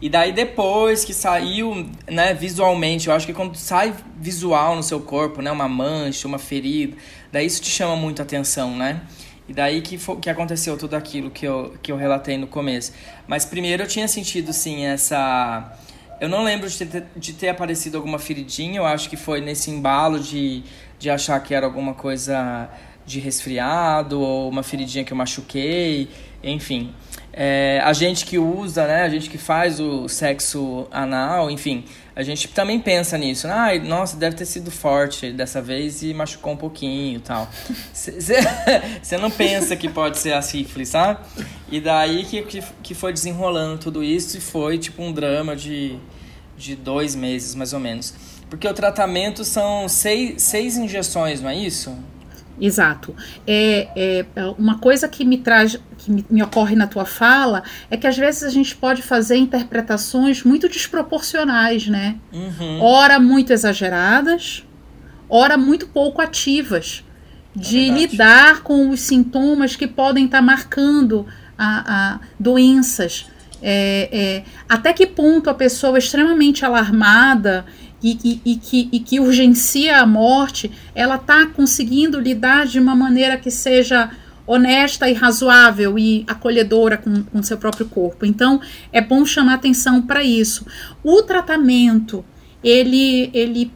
E 0.00 0.10
daí 0.10 0.32
depois 0.32 1.04
que 1.04 1.14
saiu, 1.14 1.88
né, 2.06 2.34
visualmente, 2.34 3.08
eu 3.08 3.14
acho 3.14 3.26
que 3.26 3.32
quando 3.32 3.56
sai 3.56 3.94
visual 4.18 4.76
no 4.76 4.82
seu 4.82 5.00
corpo, 5.00 5.40
né, 5.40 5.50
uma 5.50 5.68
mancha, 5.68 6.28
uma 6.28 6.38
ferida, 6.38 6.96
daí 7.32 7.46
isso 7.46 7.62
te 7.62 7.70
chama 7.70 7.96
muito 7.96 8.20
atenção, 8.20 8.76
né? 8.76 9.00
E 9.48 9.54
daí 9.54 9.80
que, 9.80 9.96
foi, 9.96 10.16
que 10.16 10.28
aconteceu 10.28 10.76
tudo 10.76 10.94
aquilo 10.94 11.30
que 11.30 11.46
eu, 11.46 11.74
que 11.82 11.90
eu 11.90 11.96
relatei 11.96 12.36
no 12.36 12.46
começo. 12.46 12.92
Mas 13.26 13.44
primeiro 13.44 13.84
eu 13.84 13.86
tinha 13.86 14.08
sentido, 14.08 14.52
sim, 14.52 14.84
essa... 14.84 15.72
Eu 16.20 16.28
não 16.28 16.42
lembro 16.42 16.68
de 16.68 16.84
ter, 16.84 17.04
de 17.16 17.32
ter 17.32 17.48
aparecido 17.48 17.96
alguma 17.96 18.18
feridinha, 18.18 18.78
eu 18.78 18.86
acho 18.86 19.08
que 19.08 19.16
foi 19.16 19.40
nesse 19.40 19.70
embalo 19.70 20.18
de, 20.18 20.62
de 20.98 21.08
achar 21.08 21.38
que 21.40 21.54
era 21.54 21.64
alguma 21.64 21.94
coisa 21.94 22.68
de 23.04 23.20
resfriado 23.20 24.20
ou 24.20 24.48
uma 24.48 24.62
feridinha 24.62 25.04
que 25.04 25.12
eu 25.12 25.16
machuquei, 25.16 26.08
enfim. 26.42 26.92
É, 27.38 27.82
a 27.84 27.92
gente 27.92 28.24
que 28.24 28.38
usa, 28.38 28.86
né, 28.86 29.02
a 29.02 29.08
gente 29.10 29.28
que 29.28 29.36
faz 29.36 29.78
o 29.78 30.08
sexo 30.08 30.88
anal, 30.90 31.50
enfim, 31.50 31.84
a 32.14 32.22
gente 32.22 32.48
também 32.48 32.80
pensa 32.80 33.18
nisso. 33.18 33.46
Ah, 33.46 33.78
nossa, 33.78 34.16
deve 34.16 34.36
ter 34.36 34.46
sido 34.46 34.70
forte 34.70 35.30
dessa 35.30 35.60
vez 35.60 36.02
e 36.02 36.14
machucou 36.14 36.54
um 36.54 36.56
pouquinho 36.56 37.20
tal. 37.20 37.46
Você 37.92 39.18
não 39.20 39.30
pensa 39.30 39.76
que 39.76 39.86
pode 39.86 40.16
ser 40.16 40.32
a 40.32 40.40
sífilis, 40.40 40.88
sabe? 40.88 41.20
E 41.70 41.78
daí 41.78 42.24
que, 42.24 42.40
que, 42.40 42.62
que 42.82 42.94
foi 42.94 43.12
desenrolando 43.12 43.76
tudo 43.76 44.02
isso 44.02 44.38
e 44.38 44.40
foi 44.40 44.78
tipo 44.78 45.02
um 45.02 45.12
drama 45.12 45.54
de, 45.54 45.98
de 46.56 46.74
dois 46.74 47.14
meses, 47.14 47.54
mais 47.54 47.74
ou 47.74 47.80
menos. 47.80 48.14
Porque 48.48 48.66
o 48.66 48.72
tratamento 48.72 49.44
são 49.44 49.86
seis, 49.90 50.42
seis 50.42 50.78
injeções, 50.78 51.42
não 51.42 51.50
é 51.50 51.54
isso? 51.54 51.94
Exato. 52.60 53.14
É, 53.46 53.88
é, 53.94 54.26
é, 54.34 54.44
uma 54.58 54.78
coisa 54.78 55.06
que 55.08 55.24
me 55.24 55.38
traz, 55.38 55.78
que 55.98 56.10
me, 56.10 56.24
me, 56.28 56.42
ocorre 56.42 56.74
na 56.74 56.86
tua 56.86 57.04
fala, 57.04 57.62
é 57.90 57.96
que 57.96 58.06
às 58.06 58.16
vezes 58.16 58.42
a 58.42 58.50
gente 58.50 58.74
pode 58.74 59.02
fazer 59.02 59.36
interpretações 59.36 60.42
muito 60.42 60.68
desproporcionais, 60.68 61.86
né? 61.86 62.16
Uhum. 62.32 62.80
Ora 62.80 63.20
muito 63.20 63.52
exageradas, 63.52 64.64
ora 65.28 65.56
muito 65.56 65.86
pouco 65.88 66.22
ativas, 66.22 67.04
de 67.54 67.90
é 67.90 67.92
lidar 67.92 68.62
com 68.62 68.90
os 68.90 69.00
sintomas 69.00 69.76
que 69.76 69.86
podem 69.86 70.26
estar 70.26 70.38
tá 70.38 70.42
marcando 70.42 71.26
a, 71.58 72.14
a 72.14 72.20
doenças. 72.38 73.26
É, 73.62 74.08
é, 74.12 74.44
até 74.68 74.92
que 74.92 75.06
ponto 75.06 75.48
a 75.48 75.54
pessoa 75.54 75.98
extremamente 75.98 76.64
alarmada 76.64 77.64
e, 78.02 78.18
e, 78.22 78.52
e, 78.52 78.56
que, 78.56 78.88
e 78.92 79.00
que 79.00 79.20
urgencia 79.20 79.98
a 79.98 80.06
morte, 80.06 80.70
ela 80.94 81.16
está 81.16 81.46
conseguindo 81.46 82.20
lidar 82.20 82.66
de 82.66 82.78
uma 82.78 82.94
maneira 82.94 83.36
que 83.36 83.50
seja 83.50 84.10
honesta 84.46 85.10
e 85.10 85.12
razoável 85.12 85.98
e 85.98 86.24
acolhedora 86.28 86.96
com, 86.96 87.22
com 87.24 87.42
seu 87.42 87.58
próprio 87.58 87.86
corpo. 87.86 88.24
Então, 88.24 88.60
é 88.92 89.00
bom 89.00 89.24
chamar 89.24 89.54
atenção 89.54 90.02
para 90.02 90.22
isso. 90.22 90.64
O 91.02 91.22
tratamento, 91.22 92.24
ele, 92.62 93.28
ele 93.34 93.72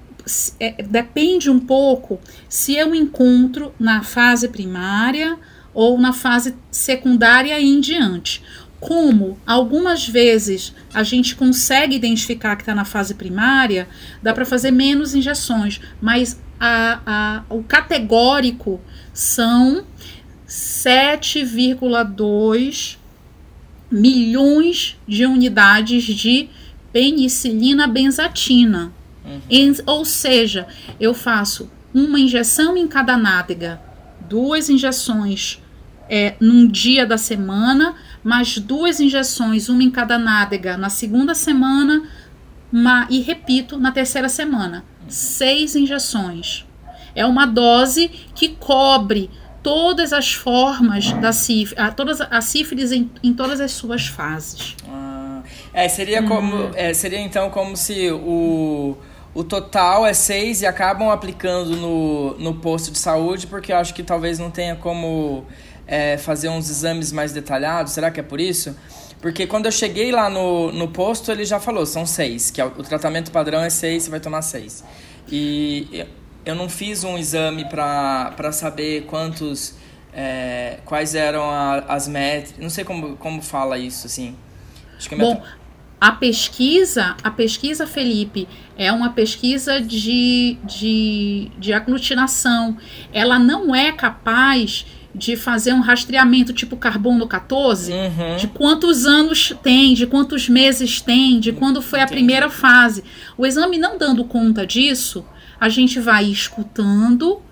é, 0.61 0.83
depende 0.83 1.51
um 1.51 1.59
pouco 1.59 2.21
se 2.49 2.77
eu 2.77 2.95
encontro 2.95 3.75
na 3.81 4.03
fase 4.03 4.49
primária 4.49 5.37
ou 5.75 5.99
na 5.99 6.13
fase 6.13 6.55
secundária 6.71 7.59
e 7.59 7.67
em 7.67 7.81
diante 7.81 8.43
como 8.81 9.39
algumas 9.47 10.09
vezes 10.09 10.75
a 10.93 11.03
gente 11.03 11.37
consegue 11.37 11.95
identificar 11.95 12.57
que 12.57 12.63
está 12.63 12.75
na 12.75 12.87
fase 12.87 13.15
primária, 13.15 13.87
dá 14.23 14.33
para 14.33 14.47
fazer 14.47 14.71
menos 14.71 15.15
injeções, 15.15 15.79
mas 16.01 16.41
a, 16.59 17.01
a, 17.07 17.43
o 17.51 17.63
categórico 17.63 18.81
são 19.13 19.85
7,2 20.49 22.97
milhões 23.91 24.97
de 25.07 25.27
unidades 25.27 26.05
de 26.05 26.49
penicilina 26.93 27.87
benzatina. 27.87 28.93
Uhum. 29.25 29.41
Em, 29.51 29.75
ou 29.87 30.05
seja, 30.05 30.67
eu 30.99 31.13
faço 31.13 31.71
uma 31.93 32.19
injeção 32.19 32.77
em 32.77 32.89
cada 32.89 33.17
nádega, 33.17 33.81
duas 34.29 34.71
injeções 34.71 35.61
é, 36.09 36.35
num 36.41 36.67
dia 36.67 37.07
da 37.07 37.17
semana, 37.17 37.95
mais 38.23 38.59
duas 38.59 39.01
injeções, 39.01 39.69
uma 39.69 39.83
em 39.83 39.91
cada 39.91 40.19
nádega 40.19 40.77
na 40.77 40.91
segunda 40.91 41.35
semana, 41.35 42.09
uma, 42.73 43.07
e 43.11 43.21
repito 43.21 43.79
na 43.79 43.91
terceira 43.91 44.29
semana. 44.29 44.85
Seis 45.09 45.75
injeções. 45.75 46.67
É 47.15 47.27
uma 47.27 47.47
dose 47.47 48.09
que 48.35 48.49
cobre 48.49 49.31
todas 49.63 50.13
as 50.13 50.33
formas 50.33 51.13
da 51.15 51.33
sífilis, 51.33 51.79
a, 51.79 51.91
todas, 51.91 52.21
a 52.21 52.41
sífilis 52.41 52.93
em, 52.93 53.11
em 53.23 53.35
todas 53.35 53.61
as 53.61 53.73
suas 53.73 54.07
fases. 54.07 54.77
Ah, 54.89 55.43
é, 55.73 55.89
seria, 55.89 56.23
como, 56.23 56.55
uhum. 56.55 56.71
é, 56.75 56.95
seria 56.95 57.21
então 57.21 57.51
como 57.51 57.77
se 57.77 58.11
o, 58.11 58.97
o 59.35 59.45
total 59.45 60.07
é 60.07 60.13
seis 60.13 60.63
e 60.63 60.67
acabam 60.67 61.11
aplicando 61.11 61.77
no, 61.77 62.39
no 62.39 62.55
posto 62.55 62.91
de 62.91 62.99
saúde, 62.99 63.47
porque 63.47 63.73
eu 63.73 63.77
acho 63.77 63.93
que 63.93 64.03
talvez 64.03 64.39
não 64.39 64.51
tenha 64.51 64.77
como 64.77 65.45
é, 65.91 66.17
fazer 66.17 66.49
uns 66.49 66.71
exames 66.71 67.11
mais 67.11 67.33
detalhados. 67.33 67.93
Será 67.93 68.13
que 68.13 68.21
é 68.21 68.23
por 68.23 68.41
isso? 68.41 68.77
Porque 69.21 69.45
quando 69.47 69.67
eu 69.67 69.73
cheguei 69.73 70.13
lá 70.13 70.31
no, 70.31 70.71
no 70.71 70.89
posto, 70.89 71.33
ele 71.33 71.45
já 71.45 71.59
falou, 71.59 71.85
são 71.85 72.07
seis, 72.07 72.51
que 72.51 72.61
é 72.61 72.65
o, 72.65 72.71
tratamento 72.71 73.33
padrão 73.33 73.61
é 73.61 73.69
seis, 73.69 74.05
você 74.05 74.11
vai 74.11 74.21
tomar 74.21 74.41
seis. 74.41 74.85
E 75.31 76.07
eu 76.47 76.55
não 76.55 76.69
fiz 76.69 77.03
um 77.03 77.19
exame 77.19 77.69
para 77.69 78.53
saber 78.53 79.03
quantos. 79.07 79.75
É, 80.13 80.79
quais 80.85 81.15
eram 81.15 81.49
a, 81.49 81.85
as 81.87 82.09
métricas. 82.09 82.61
Não 82.61 82.71
sei 82.71 82.83
como, 82.83 83.17
como 83.17 83.41
fala 83.41 83.79
isso, 83.79 84.09
assim. 84.09 84.37
Acho 84.97 85.09
que 85.09 85.15
é 85.15 85.19
Bom, 85.19 85.41
a 86.01 86.11
pesquisa, 86.11 87.17
a 87.23 87.31
pesquisa, 87.31 87.87
Felipe, 87.87 88.49
é 88.77 88.91
uma 88.91 89.11
pesquisa 89.11 89.81
de, 89.81 90.59
de, 90.65 91.53
de 91.59 91.73
aglutinação. 91.73 92.77
Ela 93.13 93.39
não 93.39 93.73
é 93.73 93.93
capaz 93.93 94.85
de 95.15 95.37
fazer 95.37 95.73
um 95.73 95.81
rastreamento 95.81 96.53
tipo 96.53 96.77
carbono 96.77 97.27
14, 97.27 97.93
uhum. 97.93 98.37
de 98.37 98.47
quantos 98.49 99.07
anos 99.07 99.53
tem, 99.63 99.95
de 99.95 100.07
quantos 100.07 100.49
meses 100.49 101.01
tem, 101.01 101.41
de 101.41 101.53
quando 101.53 101.83
foi 101.83 101.99
Entendi. 101.99 102.13
a 102.13 102.17
primeira 102.17 102.51
fase. 102.51 103.03
O 103.37 103.45
exame 103.45 103.77
não 103.77 103.99
dando 103.99 104.25
conta 104.25 104.67
disso, 104.67 105.25
a 105.61 105.69
gente 105.69 105.99
vai 105.99 106.25
escutando 106.25 107.43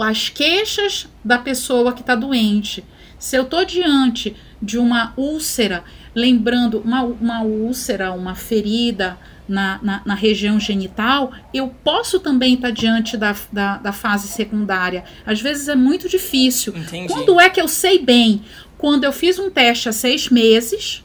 as 0.00 0.28
queixas 0.28 1.08
da 1.24 1.38
pessoa 1.38 1.92
que 1.92 2.00
está 2.00 2.14
doente. 2.14 2.84
Se 3.18 3.36
eu 3.36 3.42
estou 3.42 3.64
diante 3.64 4.36
de 4.60 4.78
uma 4.78 5.12
úlcera, 5.16 5.82
lembrando 6.14 6.80
uma, 6.80 7.02
uma 7.02 7.42
úlcera, 7.42 8.12
uma 8.12 8.34
ferida 8.34 9.18
na, 9.48 9.80
na, 9.82 10.02
na 10.04 10.14
região 10.14 10.60
genital, 10.60 11.32
eu 11.52 11.68
posso 11.82 12.20
também 12.20 12.54
estar 12.54 12.70
diante 12.70 13.16
da, 13.16 13.34
da, 13.50 13.78
da, 13.78 13.92
fase 13.92 14.28
secundária. 14.28 15.04
Às 15.24 15.40
vezes 15.40 15.68
é 15.68 15.74
muito 15.74 16.08
difícil. 16.08 16.76
Entendi. 16.76 17.12
Quando 17.12 17.40
é 17.40 17.48
que 17.48 17.60
eu 17.60 17.66
sei 17.66 17.98
bem? 17.98 18.42
Quando 18.76 19.04
eu 19.04 19.12
fiz 19.12 19.38
um 19.38 19.50
teste 19.50 19.88
há 19.88 19.92
seis 19.92 20.28
meses 20.28 21.02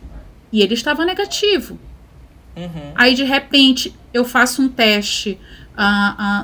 e 0.51 0.61
ele 0.61 0.73
estava 0.73 1.05
negativo. 1.05 1.79
Uhum. 2.55 2.91
Aí, 2.93 3.15
de 3.15 3.23
repente, 3.23 3.93
eu 4.13 4.23
faço 4.23 4.61
um 4.61 4.69
teste 4.69 5.39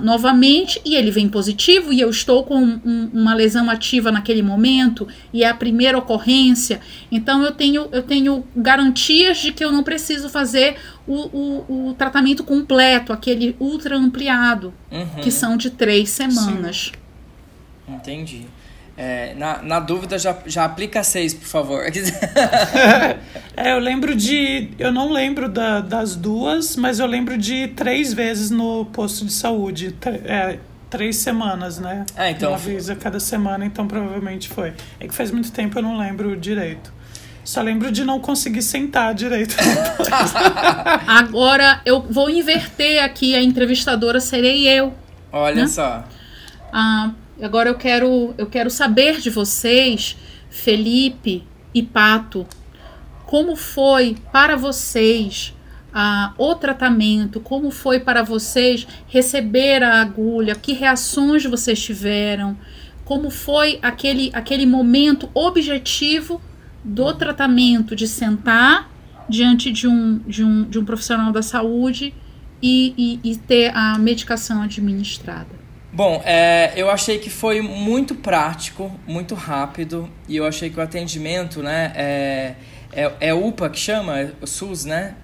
novamente 0.01 0.81
e 0.83 0.95
ele 0.95 1.11
vem 1.11 1.29
positivo 1.29 1.93
e 1.93 2.01
eu 2.01 2.09
estou 2.09 2.43
com 2.43 2.57
um, 2.57 3.09
uma 3.13 3.33
lesão 3.33 3.69
ativa 3.69 4.11
naquele 4.11 4.41
momento 4.41 5.07
e 5.31 5.43
é 5.43 5.49
a 5.49 5.53
primeira 5.53 5.97
ocorrência, 5.97 6.81
então 7.11 7.43
eu 7.43 7.51
tenho, 7.51 7.87
eu 7.91 8.01
tenho 8.01 8.43
garantias 8.55 9.37
de 9.37 9.51
que 9.51 9.63
eu 9.63 9.71
não 9.71 9.83
preciso 9.83 10.29
fazer 10.29 10.77
o, 11.07 11.15
o, 11.15 11.89
o 11.89 11.93
tratamento 11.93 12.43
completo, 12.43 13.13
aquele 13.13 13.55
ultra 13.59 13.95
ampliado, 13.95 14.73
uhum. 14.91 15.21
que 15.21 15.31
são 15.31 15.57
de 15.57 15.69
três 15.69 16.09
semanas. 16.09 16.91
Sim. 17.87 17.95
Entendi. 17.95 18.45
É, 19.01 19.33
na, 19.33 19.61
na 19.63 19.79
dúvida, 19.79 20.19
já, 20.19 20.35
já 20.45 20.65
aplica 20.65 21.01
seis, 21.05 21.33
por 21.33 21.47
favor. 21.47 21.85
é, 23.55 23.71
eu 23.71 23.79
lembro 23.79 24.13
de. 24.13 24.71
Eu 24.77 24.91
não 24.91 25.09
lembro 25.09 25.47
da, 25.47 25.79
das 25.79 26.17
duas, 26.17 26.75
mas 26.75 26.99
eu 26.99 27.07
lembro 27.07 27.37
de 27.37 27.69
três 27.69 28.13
vezes 28.13 28.51
no 28.51 28.83
posto 28.87 29.23
de 29.23 29.31
saúde. 29.31 29.95
É, 30.25 30.59
três 30.89 31.15
semanas, 31.15 31.79
né? 31.79 32.05
É, 32.13 32.31
então. 32.31 32.49
Uma 32.49 32.57
vez 32.57 32.89
a 32.89 32.95
cada 32.97 33.21
semana, 33.21 33.65
então 33.65 33.87
provavelmente 33.87 34.49
foi. 34.49 34.73
É 34.99 35.07
que 35.07 35.15
faz 35.15 35.31
muito 35.31 35.49
tempo 35.49 35.79
eu 35.79 35.81
não 35.81 35.97
lembro 35.97 36.35
direito. 36.35 36.91
Só 37.45 37.61
lembro 37.61 37.93
de 37.93 38.03
não 38.03 38.19
conseguir 38.19 38.61
sentar 38.61 39.13
direito. 39.13 39.55
Agora 41.07 41.79
eu 41.85 42.01
vou 42.01 42.29
inverter 42.29 43.01
aqui, 43.01 43.33
a 43.33 43.41
entrevistadora 43.41 44.19
serei 44.19 44.67
eu. 44.67 44.93
Olha 45.31 45.61
né? 45.61 45.67
só. 45.67 46.03
Ah, 46.73 47.11
Agora 47.41 47.69
eu 47.69 47.75
quero, 47.75 48.33
eu 48.37 48.47
quero 48.47 48.69
saber 48.69 49.19
de 49.19 49.29
vocês, 49.29 50.17
Felipe 50.49 51.43
e 51.73 51.81
Pato, 51.81 52.45
como 53.25 53.55
foi 53.55 54.17
para 54.31 54.55
vocês 54.55 55.53
ah, 55.93 56.33
o 56.37 56.55
tratamento, 56.55 57.39
como 57.39 57.71
foi 57.71 57.99
para 57.99 58.23
vocês 58.23 58.87
receber 59.07 59.83
a 59.83 60.01
agulha, 60.01 60.55
que 60.55 60.73
reações 60.73 61.45
vocês 61.45 61.81
tiveram, 61.81 62.57
como 63.05 63.29
foi 63.29 63.79
aquele, 63.81 64.29
aquele 64.33 64.65
momento 64.65 65.29
objetivo 65.33 66.41
do 66.83 67.13
tratamento, 67.13 67.95
de 67.95 68.07
sentar 68.07 68.89
diante 69.27 69.71
de 69.71 69.87
um, 69.87 70.19
de 70.19 70.43
um, 70.43 70.63
de 70.63 70.79
um 70.79 70.85
profissional 70.85 71.31
da 71.31 71.41
saúde 71.41 72.13
e, 72.61 73.19
e, 73.23 73.31
e 73.31 73.37
ter 73.37 73.75
a 73.75 73.97
medicação 73.97 74.61
administrada. 74.61 75.58
Bom, 75.91 76.21
é, 76.23 76.71
eu 76.75 76.89
achei 76.89 77.17
que 77.17 77.31
foi 77.31 77.61
muito 77.61 78.13
prático, 78.13 78.91
muito 79.07 79.33
rápido, 79.33 80.07
e 80.27 80.37
eu 80.37 80.45
achei 80.45 80.69
que 80.69 80.79
o 80.79 80.83
atendimento, 80.83 81.63
né, 81.63 81.91
é, 81.95 82.55
é, 82.91 83.11
é 83.19 83.33
UPA 83.33 83.69
que 83.71 83.79
chama, 83.79 84.19
é 84.19 84.31
o 84.39 84.45
SUS, 84.45 84.85
né? 84.85 85.15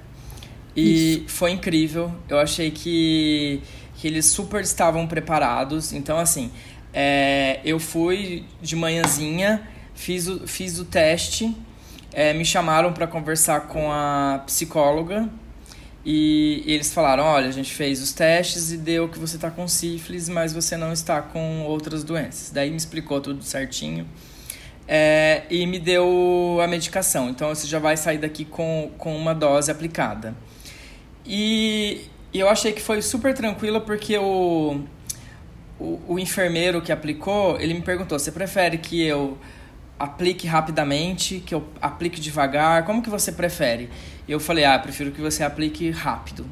E 0.76 1.18
Isso. 1.18 1.24
foi 1.28 1.52
incrível. 1.52 2.12
Eu 2.28 2.40
achei 2.40 2.72
que, 2.72 3.62
que 3.96 4.08
eles 4.08 4.26
super 4.26 4.62
estavam 4.62 5.08
preparados. 5.08 5.94
Então, 5.94 6.18
assim, 6.18 6.52
é, 6.94 7.60
eu 7.64 7.80
fui 7.80 8.44
de 8.62 8.76
manhãzinha, 8.76 9.68
fiz 9.94 10.28
o, 10.28 10.48
fiz 10.48 10.80
o 10.80 10.86
teste, 10.86 11.56
é, 12.12 12.34
me 12.34 12.44
chamaram 12.44 12.92
para 12.92 13.08
conversar 13.08 13.68
com 13.68 13.92
a 13.92 14.42
psicóloga 14.46 15.30
e 16.06 16.64
eles 16.68 16.94
falaram: 16.94 17.24
olha, 17.24 17.48
a 17.48 17.52
gente 17.52 17.74
fez 17.74 18.02
os 18.02 18.14
testes 18.14 18.72
e 18.72 18.78
deu 18.78 19.10
que 19.10 19.18
você 19.18 19.38
está 19.38 19.50
com 19.50 19.68
sífilis, 19.68 20.30
mas 20.30 20.54
você 20.54 20.78
não 20.78 20.94
está 20.94 21.22
com 21.22 21.64
outras 21.64 22.04
doenças. 22.04 22.52
Daí 22.52 22.70
me 22.70 22.78
explicou 22.78 23.20
tudo 23.20 23.44
certinho 23.44 24.06
é, 24.88 25.44
e 25.50 25.66
me 25.66 25.80
deu 25.80 26.60
a 26.64 26.68
medicação. 26.68 27.30
Então 27.30 27.50
você 27.50 27.66
já 27.66 27.80
vai 27.80 27.98
sair 27.98 28.20
daqui 28.20 28.46
com, 28.46 28.92
com 28.98 29.18
uma 29.18 29.34
dose 29.34 29.72
aplicada. 29.72 30.36
E, 31.26 32.06
eu 32.32 32.48
achei 32.50 32.72
que 32.72 32.82
foi 32.82 33.02
super 33.02 33.34
tranquilo 33.34 33.82
porque 33.82 34.18
o, 34.18 34.82
o, 35.80 36.02
o 36.08 36.20
enfermeiro 36.20 36.82
que 36.82 36.92
aplicou 36.92 37.60
ele 37.60 37.74
me 37.74 37.82
perguntou: 37.82 38.20
você 38.20 38.32
prefere 38.32 38.78
que 38.78 39.02
eu 39.02 39.38
aplique 39.98 40.46
rapidamente, 40.46 41.40
que 41.40 41.56
eu 41.56 41.66
aplique 41.82 42.20
devagar? 42.20 42.86
Como 42.86 43.02
que 43.02 43.10
você 43.10 43.32
prefere? 43.32 43.90
E 44.28 44.32
eu 44.32 44.40
falei, 44.40 44.66
ah, 44.66 44.78
prefiro 44.80 45.12
que 45.12 45.22
você 45.22 45.44
aplique 45.44 45.90
rápido. 45.92 46.46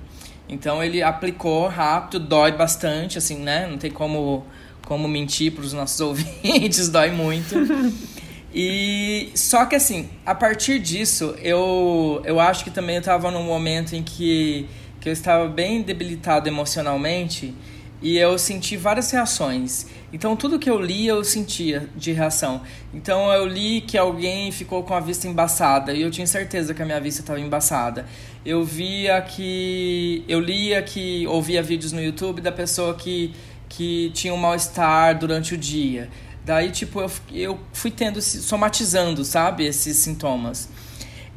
Então 0.47 0.83
ele 0.83 1.01
aplicou 1.01 1.67
rápido, 1.67 2.19
dói 2.19 2.51
bastante, 2.51 3.17
assim, 3.17 3.37
né? 3.37 3.67
Não 3.67 3.77
tem 3.77 3.89
como, 3.89 4.45
como 4.85 5.07
mentir 5.07 5.51
para 5.51 5.63
os 5.63 5.73
nossos 5.73 5.99
ouvintes, 6.01 6.89
dói 6.89 7.11
muito. 7.11 7.55
E 8.55 9.31
só 9.33 9.65
que 9.65 9.75
assim, 9.75 10.07
a 10.23 10.35
partir 10.35 10.77
disso, 10.77 11.35
eu, 11.41 12.21
eu 12.23 12.39
acho 12.39 12.63
que 12.63 12.69
também 12.69 12.97
eu 12.97 12.99
estava 12.99 13.31
num 13.31 13.41
momento 13.41 13.95
em 13.95 14.03
que, 14.03 14.67
que 15.01 15.09
eu 15.09 15.13
estava 15.13 15.47
bem 15.47 15.81
debilitado 15.81 16.47
emocionalmente 16.47 17.55
e 18.03 18.17
eu 18.17 18.37
senti 18.37 18.75
várias 18.75 19.09
reações. 19.09 19.87
Então 20.11 20.35
tudo 20.35 20.59
que 20.59 20.69
eu 20.69 20.79
li 20.79 21.07
eu 21.07 21.23
sentia 21.23 21.87
de 21.95 22.11
reação. 22.11 22.61
Então 22.93 23.31
eu 23.31 23.47
li 23.47 23.79
que 23.79 23.97
alguém 23.97 24.51
ficou 24.51 24.83
com 24.83 24.93
a 24.93 24.99
vista 24.99 25.25
embaçada 25.25 25.93
e 25.93 26.01
eu 26.01 26.11
tinha 26.11 26.27
certeza 26.27 26.73
que 26.73 26.81
a 26.81 26.85
minha 26.85 26.99
vista 26.99 27.21
estava 27.21 27.39
embaçada. 27.39 28.05
Eu 28.45 28.65
via 28.65 29.21
que 29.21 30.25
eu 30.27 30.41
lia 30.41 30.83
que 30.83 31.25
ouvia 31.27 31.63
vídeos 31.63 31.93
no 31.93 32.01
YouTube 32.01 32.41
da 32.41 32.51
pessoa 32.51 32.93
que 32.93 33.33
que 33.69 34.11
tinha 34.13 34.33
um 34.33 34.37
mal-estar 34.37 35.17
durante 35.17 35.55
o 35.55 35.57
dia. 35.57 36.09
Daí 36.45 36.71
tipo 36.71 36.99
eu, 36.99 37.09
eu 37.31 37.59
fui 37.71 37.89
tendo 37.89 38.21
somatizando, 38.21 39.23
sabe, 39.23 39.65
esses 39.65 39.95
sintomas. 39.95 40.67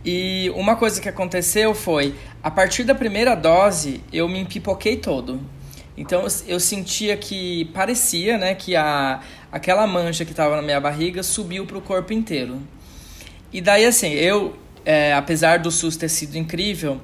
E 0.04 0.52
uma 0.54 0.76
coisa 0.76 1.00
que 1.00 1.08
aconteceu 1.08 1.74
foi, 1.74 2.14
a 2.42 2.50
partir 2.50 2.84
da 2.84 2.94
primeira 2.94 3.34
dose, 3.34 4.00
eu 4.12 4.28
me 4.28 4.38
empipoquei 4.38 4.96
todo 4.96 5.40
Então 5.96 6.26
eu 6.46 6.60
sentia 6.60 7.16
que 7.16 7.64
parecia, 7.66 8.36
né, 8.36 8.54
que 8.54 8.76
a 8.76 9.20
aquela 9.50 9.86
mancha 9.86 10.24
que 10.24 10.32
estava 10.32 10.56
na 10.56 10.62
minha 10.62 10.80
barriga 10.80 11.22
subiu 11.22 11.64
para 11.64 11.78
o 11.78 11.80
corpo 11.80 12.12
inteiro. 12.12 12.60
E 13.52 13.60
daí 13.60 13.86
assim, 13.86 14.10
eu, 14.12 14.56
é, 14.84 15.14
apesar 15.14 15.58
do 15.60 15.70
SUS 15.70 15.96
ter 15.96 16.08
sido 16.08 16.36
incrível, 16.36 17.00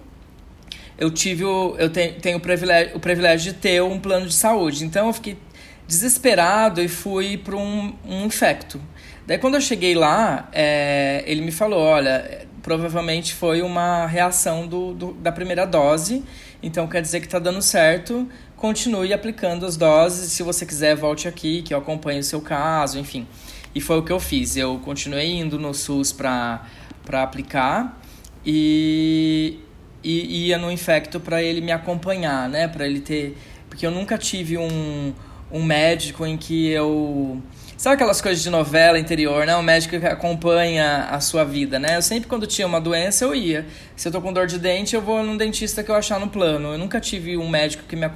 eu 0.99 1.11
tive 1.11 1.45
o, 1.45 1.75
eu 1.79 1.89
tenho, 1.89 2.15
tenho 2.21 2.37
o, 2.37 2.41
privilégio, 2.41 2.97
o 2.97 3.01
privilégio 3.01 3.53
de 3.53 3.59
ter 3.59 3.83
um 3.83 3.99
plano 3.99 4.27
de 4.27 4.35
saúde. 4.35 4.85
Então 4.85 5.07
eu 5.07 5.13
fiquei 5.13 5.39
desesperado 5.87 6.83
e 6.83 6.89
fui 6.89 7.37
para 7.39 7.57
um, 7.57 7.95
um 8.07 8.27
infecto. 8.27 8.81
Daí 9.27 9.39
quando 9.39 9.55
eu 9.55 9.61
cheguei 9.61 9.95
lá, 9.95 10.49
é, 10.53 11.25
ele 11.27 11.41
me 11.41 11.53
falou, 11.53 11.81
olha, 11.81 12.47
provavelmente 12.63 13.35
foi 13.35 13.63
uma 13.63 14.07
reação 14.07 14.67
do, 14.67 14.95
do, 14.95 15.13
da 15.15 15.33
primeira 15.33 15.67
dose, 15.67 16.25
então 16.63 16.87
quer 16.87 17.03
dizer 17.03 17.21
que 17.21 17.27
está 17.27 17.39
dando 17.39 17.61
certo, 17.61 18.29
continue 18.63 19.13
aplicando 19.13 19.67
as 19.67 19.77
doses, 19.77 20.31
se 20.31 20.41
você 20.45 20.65
quiser 20.65 20.95
volte 20.95 21.27
aqui, 21.27 21.63
que 21.63 21.75
eu 21.75 21.79
acompanhe 21.79 22.21
o 22.21 22.23
seu 22.23 22.41
caso, 22.41 22.97
enfim. 22.97 23.27
E 23.75 23.81
foi 23.81 23.99
o 23.99 24.05
que 24.05 24.13
eu 24.13 24.21
fiz, 24.21 24.57
eu 24.57 24.79
continuei 24.85 25.33
indo 25.33 25.59
no 25.59 25.75
SUS 25.75 26.13
para 26.13 26.63
aplicar 27.11 28.01
e, 28.47 29.59
e 30.05 30.47
ia 30.47 30.59
no 30.59 30.71
infecto 30.71 31.19
para 31.19 31.43
ele 31.43 31.61
me 31.61 31.73
acompanhar, 31.73 32.49
né, 32.49 32.69
para 32.69 32.87
ele 32.87 33.01
ter... 33.01 33.37
Porque 33.69 33.85
eu 33.85 33.91
nunca 33.91 34.17
tive 34.17 34.57
um, 34.57 35.13
um 35.51 35.65
médico 35.65 36.25
em 36.25 36.37
que 36.37 36.69
eu 36.69 37.43
Sabe 37.83 37.95
aquelas 37.95 38.21
coisas 38.21 38.41
de 38.41 38.49
novela 38.49 38.97
interior, 38.97 39.45
né? 39.45 39.57
O 39.57 39.63
médico 39.63 39.99
que 39.99 40.07
acompanha 40.07 41.09
a 41.11 41.19
sua 41.19 41.45
vida, 41.45 41.81
né? 41.81 41.97
Eu 41.97 42.03
sempre, 42.03 42.29
quando 42.29 42.47
tinha 42.47 42.65
uma 42.65 42.81
doença, 42.81 43.25
eu 43.25 43.35
ia. 43.35 43.67
Se 43.97 44.07
eu 44.07 44.13
tô 44.13 44.23
com 44.23 44.33
dor 44.33 44.47
de 44.47 44.57
dente, 44.57 44.95
eu 44.95 45.03
vou 45.03 45.21
num 45.25 45.37
dentista 45.37 45.83
que 45.83 45.91
eu 45.91 45.97
achar 45.97 46.21
no 46.21 46.29
plano. 46.29 46.75
Eu 46.75 46.79
nunca 46.79 47.01
tive 47.01 47.37
um 47.37 47.49
médico 47.49 47.83
que 47.89 47.97
me, 47.97 48.09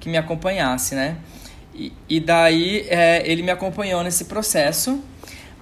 que 0.00 0.08
me 0.08 0.16
acompanhasse, 0.16 0.96
né? 0.96 1.16
E, 1.72 1.92
e 2.08 2.18
daí 2.18 2.88
é, 2.88 3.22
ele 3.24 3.44
me 3.44 3.52
acompanhou 3.52 4.02
nesse 4.02 4.24
processo, 4.24 5.00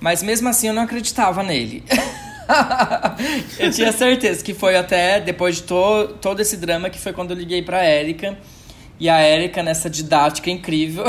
mas 0.00 0.22
mesmo 0.22 0.48
assim 0.48 0.68
eu 0.68 0.72
não 0.72 0.84
acreditava 0.84 1.42
nele. 1.42 1.84
eu 3.60 3.70
tinha 3.70 3.92
certeza 3.92 4.42
que 4.42 4.54
foi 4.54 4.78
até 4.78 5.20
depois 5.20 5.56
de 5.56 5.64
to, 5.64 6.16
todo 6.22 6.40
esse 6.40 6.56
drama 6.56 6.88
que 6.88 6.98
foi 6.98 7.12
quando 7.12 7.32
eu 7.32 7.36
liguei 7.36 7.60
pra 7.60 7.84
Érica 7.84 8.34
e 8.98 9.08
a 9.08 9.18
Érica, 9.18 9.62
nessa 9.62 9.90
didática 9.90 10.50
incrível, 10.50 11.04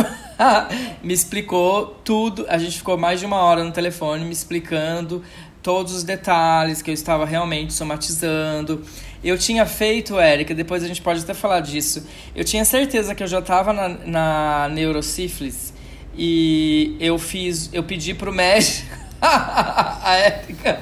me 1.03 1.13
explicou 1.13 1.99
tudo. 2.03 2.45
A 2.49 2.57
gente 2.57 2.77
ficou 2.77 2.97
mais 2.97 3.19
de 3.19 3.25
uma 3.25 3.37
hora 3.37 3.63
no 3.63 3.71
telefone 3.71 4.25
me 4.25 4.31
explicando 4.31 5.23
todos 5.61 5.93
os 5.93 6.03
detalhes 6.03 6.81
que 6.81 6.89
eu 6.89 6.93
estava 6.93 7.25
realmente 7.25 7.73
somatizando. 7.73 8.83
Eu 9.23 9.37
tinha 9.37 9.65
feito, 9.65 10.19
Érica, 10.19 10.53
depois 10.53 10.83
a 10.83 10.87
gente 10.87 11.01
pode 11.01 11.21
até 11.21 11.33
falar 11.33 11.61
disso. 11.61 12.05
Eu 12.35 12.43
tinha 12.43 12.65
certeza 12.65 13.15
que 13.15 13.23
eu 13.23 13.27
já 13.27 13.39
estava 13.39 13.71
na, 13.71 13.89
na 13.89 14.69
neurosífilis 14.69 15.73
e 16.15 16.97
eu 16.99 17.17
fiz, 17.17 17.69
eu 17.71 17.83
pedi 17.83 18.13
pro 18.13 18.33
médico 18.33 18.93
a 19.21 20.15
Érica. 20.17 20.81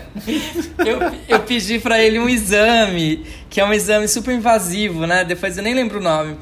Eu, 0.79 0.99
eu 1.27 1.39
pedi 1.41 1.77
para 1.77 2.03
ele 2.03 2.17
um 2.17 2.27
exame, 2.27 3.25
que 3.49 3.61
é 3.61 3.65
um 3.65 3.71
exame 3.71 4.07
super 4.07 4.33
invasivo, 4.33 5.05
né? 5.05 5.23
Depois 5.23 5.55
eu 5.57 5.63
nem 5.63 5.75
lembro 5.75 5.99
o 5.99 6.03
nome. 6.03 6.37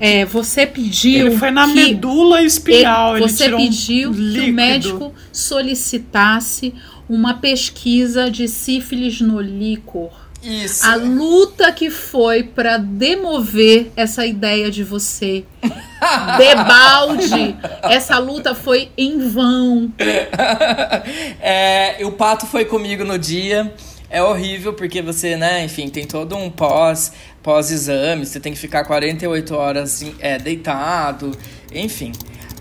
É, 0.00 0.24
você 0.24 0.66
pediu. 0.66 1.26
Ele 1.26 1.36
foi 1.36 1.50
na 1.50 1.66
que 1.66 1.74
medula 1.74 2.42
espinhal. 2.42 3.16
Ele, 3.16 3.28
você 3.28 3.50
pediu 3.50 4.10
um 4.10 4.14
que 4.14 4.40
o 4.40 4.52
médico 4.52 5.12
solicitasse 5.30 6.74
uma 7.08 7.34
pesquisa 7.34 8.30
de 8.30 8.48
sífilis 8.48 9.20
no 9.20 9.40
líquor. 9.40 10.10
Isso. 10.42 10.86
A 10.86 10.94
luta 10.94 11.70
que 11.70 11.90
foi 11.90 12.42
para 12.42 12.78
demover 12.78 13.92
essa 13.94 14.24
ideia 14.24 14.70
de 14.70 14.82
você. 14.82 15.44
Debalde. 16.38 17.56
Essa 17.82 18.18
luta 18.18 18.54
foi 18.54 18.90
em 18.96 19.18
vão. 19.18 19.92
É, 21.42 21.98
o 22.04 22.12
pato 22.12 22.46
foi 22.46 22.64
comigo 22.64 23.04
no 23.04 23.18
dia. 23.18 23.72
É 24.08 24.22
horrível 24.22 24.72
porque 24.72 25.00
você, 25.00 25.36
né, 25.36 25.64
enfim, 25.64 25.88
tem 25.88 26.04
todo 26.04 26.36
um 26.36 26.50
pós 26.50 27.12
pós-exame, 27.42 28.26
você 28.26 28.38
tem 28.38 28.52
que 28.52 28.58
ficar 28.58 28.84
48 28.84 29.54
horas 29.54 30.04
é, 30.18 30.38
deitado, 30.38 31.36
enfim. 31.72 32.12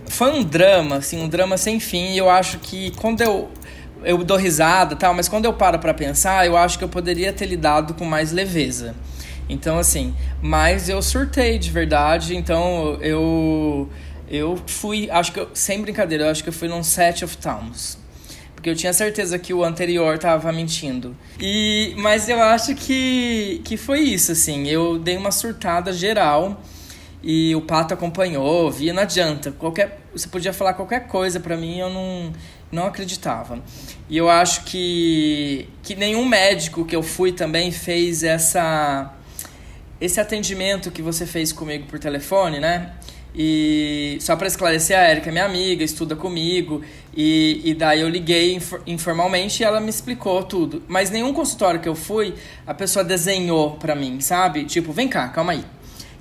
Foi 0.08 0.32
um 0.32 0.44
drama, 0.44 0.98
assim, 0.98 1.22
um 1.22 1.28
drama 1.28 1.58
sem 1.58 1.80
fim, 1.80 2.14
e 2.14 2.18
eu 2.18 2.30
acho 2.30 2.60
que 2.60 2.92
quando 2.92 3.22
eu 3.22 3.50
eu 4.04 4.18
dou 4.24 4.38
risada 4.38 4.96
tal, 4.96 5.14
mas 5.14 5.28
quando 5.28 5.44
eu 5.44 5.54
paro 5.54 5.78
para 5.78 5.94
pensar, 5.94 6.46
eu 6.46 6.56
acho 6.56 6.78
que 6.78 6.84
eu 6.86 6.90
poderia 6.90 7.34
ter 7.34 7.46
lidado 7.46 7.94
com 7.94 8.06
mais 8.06 8.32
leveza. 8.32 8.96
Então, 9.50 9.78
assim, 9.78 10.16
mas 10.42 10.88
eu 10.88 11.02
surtei 11.02 11.58
de 11.58 11.70
verdade, 11.70 12.36
então 12.36 12.98
eu 13.02 13.90
eu 14.30 14.58
fui, 14.68 15.10
acho 15.10 15.32
que 15.34 15.40
eu, 15.40 15.50
sem 15.54 15.82
brincadeira, 15.82 16.26
eu 16.26 16.30
acho 16.30 16.44
que 16.44 16.50
eu 16.50 16.54
fui 16.54 16.68
num 16.68 16.84
set 16.84 17.26
of 17.26 17.36
towns. 17.38 17.99
Porque 18.60 18.70
eu 18.70 18.76
tinha 18.76 18.92
certeza 18.92 19.40
que 19.40 19.54
o 19.54 19.64
anterior 19.64 20.18
tava 20.18 20.52
mentindo. 20.52 21.16
E, 21.40 21.94
mas 21.96 22.28
eu 22.28 22.42
acho 22.44 22.76
que, 22.76 23.62
que 23.64 23.78
foi 23.78 24.02
isso, 24.02 24.34
assim. 24.34 24.68
Eu 24.68 25.00
dei 25.00 25.16
uma 25.16 25.32
surtada 25.32 25.94
geral 25.94 26.62
e 27.24 27.56
o 27.56 27.62
Pato 27.62 27.94
acompanhou, 27.94 28.70
via, 28.70 28.92
não 28.92 29.04
adianta. 29.04 29.54
Qualquer, 29.54 30.02
você 30.12 30.28
podia 30.28 30.52
falar 30.52 30.74
qualquer 30.74 31.08
coisa 31.08 31.40
para 31.40 31.56
mim, 31.56 31.80
eu 31.80 31.90
não, 31.90 32.34
não 32.70 32.86
acreditava. 32.88 33.64
E 34.10 34.18
eu 34.18 34.30
acho 34.30 34.66
que, 34.66 35.70
que 35.82 35.96
nenhum 35.96 36.26
médico 36.26 36.84
que 36.84 36.94
eu 36.94 37.02
fui 37.02 37.32
também 37.32 37.72
fez 37.72 38.24
essa 38.24 39.16
esse 40.02 40.20
atendimento 40.20 40.92
que 40.92 41.02
você 41.02 41.26
fez 41.26 41.54
comigo 41.54 41.86
por 41.88 41.98
telefone, 41.98 42.60
né? 42.60 42.94
E 43.34 44.18
só 44.22 44.36
para 44.36 44.48
esclarecer, 44.48 44.98
a 44.98 45.10
Erika 45.10 45.30
é 45.30 45.32
minha 45.32 45.46
amiga, 45.46 45.84
estuda 45.84 46.16
comigo. 46.16 46.82
E, 47.16 47.62
e 47.64 47.74
daí 47.74 48.02
eu 48.02 48.10
liguei 48.10 48.60
informalmente 48.88 49.62
e 49.62 49.66
ela 49.66 49.80
me 49.80 49.90
explicou 49.90 50.44
tudo. 50.44 50.84
Mas 50.88 51.10
nenhum 51.10 51.34
consultório 51.34 51.80
que 51.80 51.90
eu 51.90 51.96
fui, 51.96 52.34
a 52.66 52.74
pessoa 52.74 53.04
desenhou 53.04 53.72
para 53.78 53.96
mim, 53.96 54.20
sabe? 54.20 54.66
Tipo, 54.66 54.92
vem 54.92 55.08
cá, 55.08 55.28
calma 55.30 55.54
aí. 55.54 55.64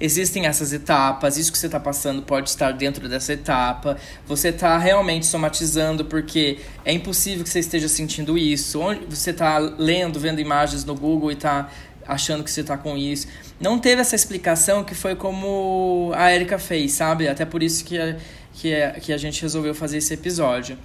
Existem 0.01 0.47
essas 0.47 0.73
etapas, 0.73 1.37
isso 1.37 1.51
que 1.51 1.59
você 1.59 1.67
está 1.67 1.81
passando 1.81 2.23
pode 2.23 2.49
estar 2.49 2.71
dentro 2.73 3.09
dessa 3.09 3.33
etapa. 3.33 3.97
Você 4.27 4.51
está 4.51 4.79
realmente 4.79 5.27
somatizando 5.27 6.05
porque 6.05 6.61
é 6.85 6.93
impossível 6.93 7.43
que 7.43 7.51
você 7.51 7.59
esteja 7.59 7.89
sentindo 7.89 8.39
isso. 8.39 8.81
Onde 8.81 9.05
você 9.07 9.31
está 9.31 9.59
lendo, 9.59 10.21
vendo 10.21 10.41
imagens 10.41 10.85
no 10.85 10.95
Google 10.95 11.33
e 11.33 11.35
está 11.35 11.69
achando 12.09 12.43
que 12.43 12.51
você 12.51 12.63
está 12.63 12.77
com 12.77 12.97
isso 12.97 13.29
não 13.61 13.79
teve 13.79 14.01
essa 14.01 14.15
explicação 14.15 14.85
que 14.85 14.95
foi 14.95 15.17
como 15.17 16.13
a 16.15 16.33
Erika 16.33 16.59
fez, 16.59 16.93
sabe? 16.93 17.27
Até 17.27 17.45
por 17.45 17.63
isso 17.63 17.85
que 17.85 17.99
a, 17.99 18.17
que, 18.53 18.75
a, 18.75 18.93
que 18.93 19.13
a 19.13 19.17
gente 19.17 19.43
resolveu 19.43 19.75
fazer 19.75 19.99
esse 19.99 20.15
episódio. 20.15 20.79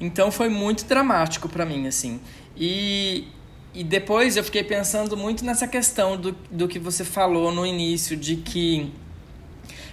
Então 0.00 0.30
foi 0.30 0.48
muito 0.48 0.84
dramático 0.86 1.48
para 1.48 1.66
mim, 1.66 1.86
assim. 1.86 2.20
E, 2.56 3.28
e 3.74 3.84
depois 3.84 4.36
eu 4.36 4.44
fiquei 4.44 4.64
pensando 4.64 5.16
muito 5.16 5.44
nessa 5.44 5.68
questão 5.68 6.16
do, 6.16 6.32
do 6.50 6.66
que 6.66 6.78
você 6.78 7.04
falou 7.04 7.52
no 7.52 7.66
início, 7.66 8.16
de 8.16 8.36
que 8.36 8.90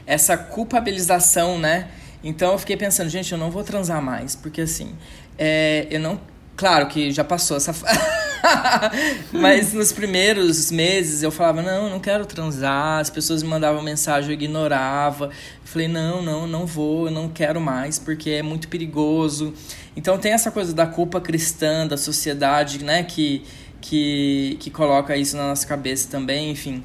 essa 0.06 0.38
culpabilização, 0.38 1.60
né? 1.60 1.90
Então 2.24 2.54
eu 2.54 2.58
fiquei 2.58 2.78
pensando, 2.78 3.10
gente, 3.10 3.32
eu 3.32 3.38
não 3.38 3.52
vou 3.52 3.64
transar 3.64 4.02
mais, 4.02 4.36
porque 4.36 4.62
assim, 4.62 4.96
é, 5.38 5.88
eu 5.90 6.00
não. 6.00 6.20
Claro 6.56 6.88
que 6.88 7.12
já 7.12 7.24
passou 7.24 7.58
essa. 7.58 7.74
Mas 9.32 9.74
nos 9.74 9.92
primeiros 9.92 10.72
meses 10.72 11.24
eu 11.24 11.32
falava, 11.32 11.62
não, 11.62 11.90
não 11.90 12.00
quero 12.00 12.26
transar. 12.26 13.00
As 13.00 13.10
pessoas 13.10 13.44
me 13.44 13.50
mandavam 13.50 13.82
mensagem, 13.82 14.30
eu 14.30 14.34
ignorava. 14.34 15.26
Eu 15.26 15.32
falei, 15.66 15.88
não, 15.88 16.22
não, 16.22 16.48
não 16.48 16.66
vou, 16.66 17.08
eu 17.08 17.12
não 17.12 17.30
quero 17.30 17.60
mais, 17.60 18.00
porque 18.00 18.30
é 18.32 18.42
muito 18.42 18.68
perigoso. 18.68 19.54
Então 19.96 20.18
tem 20.18 20.32
essa 20.32 20.52
coisa 20.52 20.74
da 20.74 20.86
culpa 20.86 21.20
cristã, 21.20 21.88
da 21.88 21.98
sociedade, 21.98 22.84
né, 22.84 23.04
que, 23.04 23.44
que, 23.80 24.58
que 24.60 24.70
coloca 24.70 25.16
isso 25.16 25.36
na 25.38 25.48
nossa 25.48 25.66
cabeça 25.68 26.10
também, 26.10 26.52
enfim. 26.52 26.84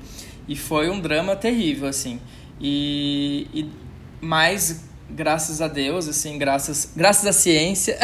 E 0.49 0.57
foi 0.57 0.89
um 0.91 1.01
drama 1.01 1.35
terrível, 1.35 1.89
assim. 1.89 2.21
E, 2.61 3.47
e 3.53 3.71
mais 4.21 4.85
graças 5.11 5.61
a 5.61 5.69
Deus, 5.69 6.09
assim, 6.09 6.39
graças, 6.39 6.93
graças 6.97 7.27
à 7.27 7.33
ciência, 7.33 7.97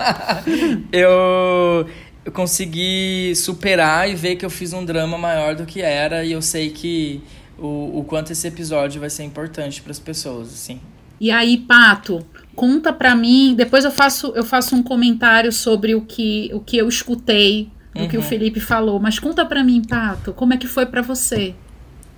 eu 0.92 1.86
eu 2.24 2.32
consegui 2.32 3.34
superar 3.36 4.08
e 4.08 4.14
ver 4.14 4.36
que 4.36 4.44
eu 4.44 4.50
fiz 4.50 4.72
um 4.72 4.84
drama 4.84 5.18
maior 5.18 5.54
do 5.54 5.66
que 5.66 5.82
era 5.82 6.24
e 6.24 6.32
eu 6.32 6.40
sei 6.40 6.70
que 6.70 7.22
o, 7.58 7.98
o 7.98 8.04
quanto 8.04 8.32
esse 8.32 8.46
episódio 8.48 9.00
vai 9.00 9.10
ser 9.10 9.24
importante 9.24 9.82
para 9.82 9.92
as 9.92 9.98
pessoas, 9.98 10.48
assim. 10.48 10.80
E 11.20 11.30
aí, 11.30 11.58
Pato, 11.58 12.26
conta 12.54 12.92
para 12.92 13.14
mim, 13.14 13.54
depois 13.56 13.84
eu 13.84 13.90
faço 13.90 14.32
eu 14.34 14.44
faço 14.44 14.74
um 14.74 14.82
comentário 14.82 15.52
sobre 15.52 15.94
o 15.94 16.00
que 16.00 16.50
o 16.52 16.60
que 16.60 16.76
eu 16.76 16.88
escutei 16.88 17.70
do 17.94 18.02
uhum. 18.02 18.08
que 18.08 18.16
o 18.16 18.20
uhum. 18.20 18.26
Felipe 18.26 18.58
falou, 18.58 18.98
mas 18.98 19.18
conta 19.18 19.44
para 19.44 19.62
mim, 19.62 19.82
Pato, 19.82 20.32
como 20.32 20.52
é 20.52 20.56
que 20.56 20.66
foi 20.66 20.86
para 20.86 21.02
você? 21.02 21.54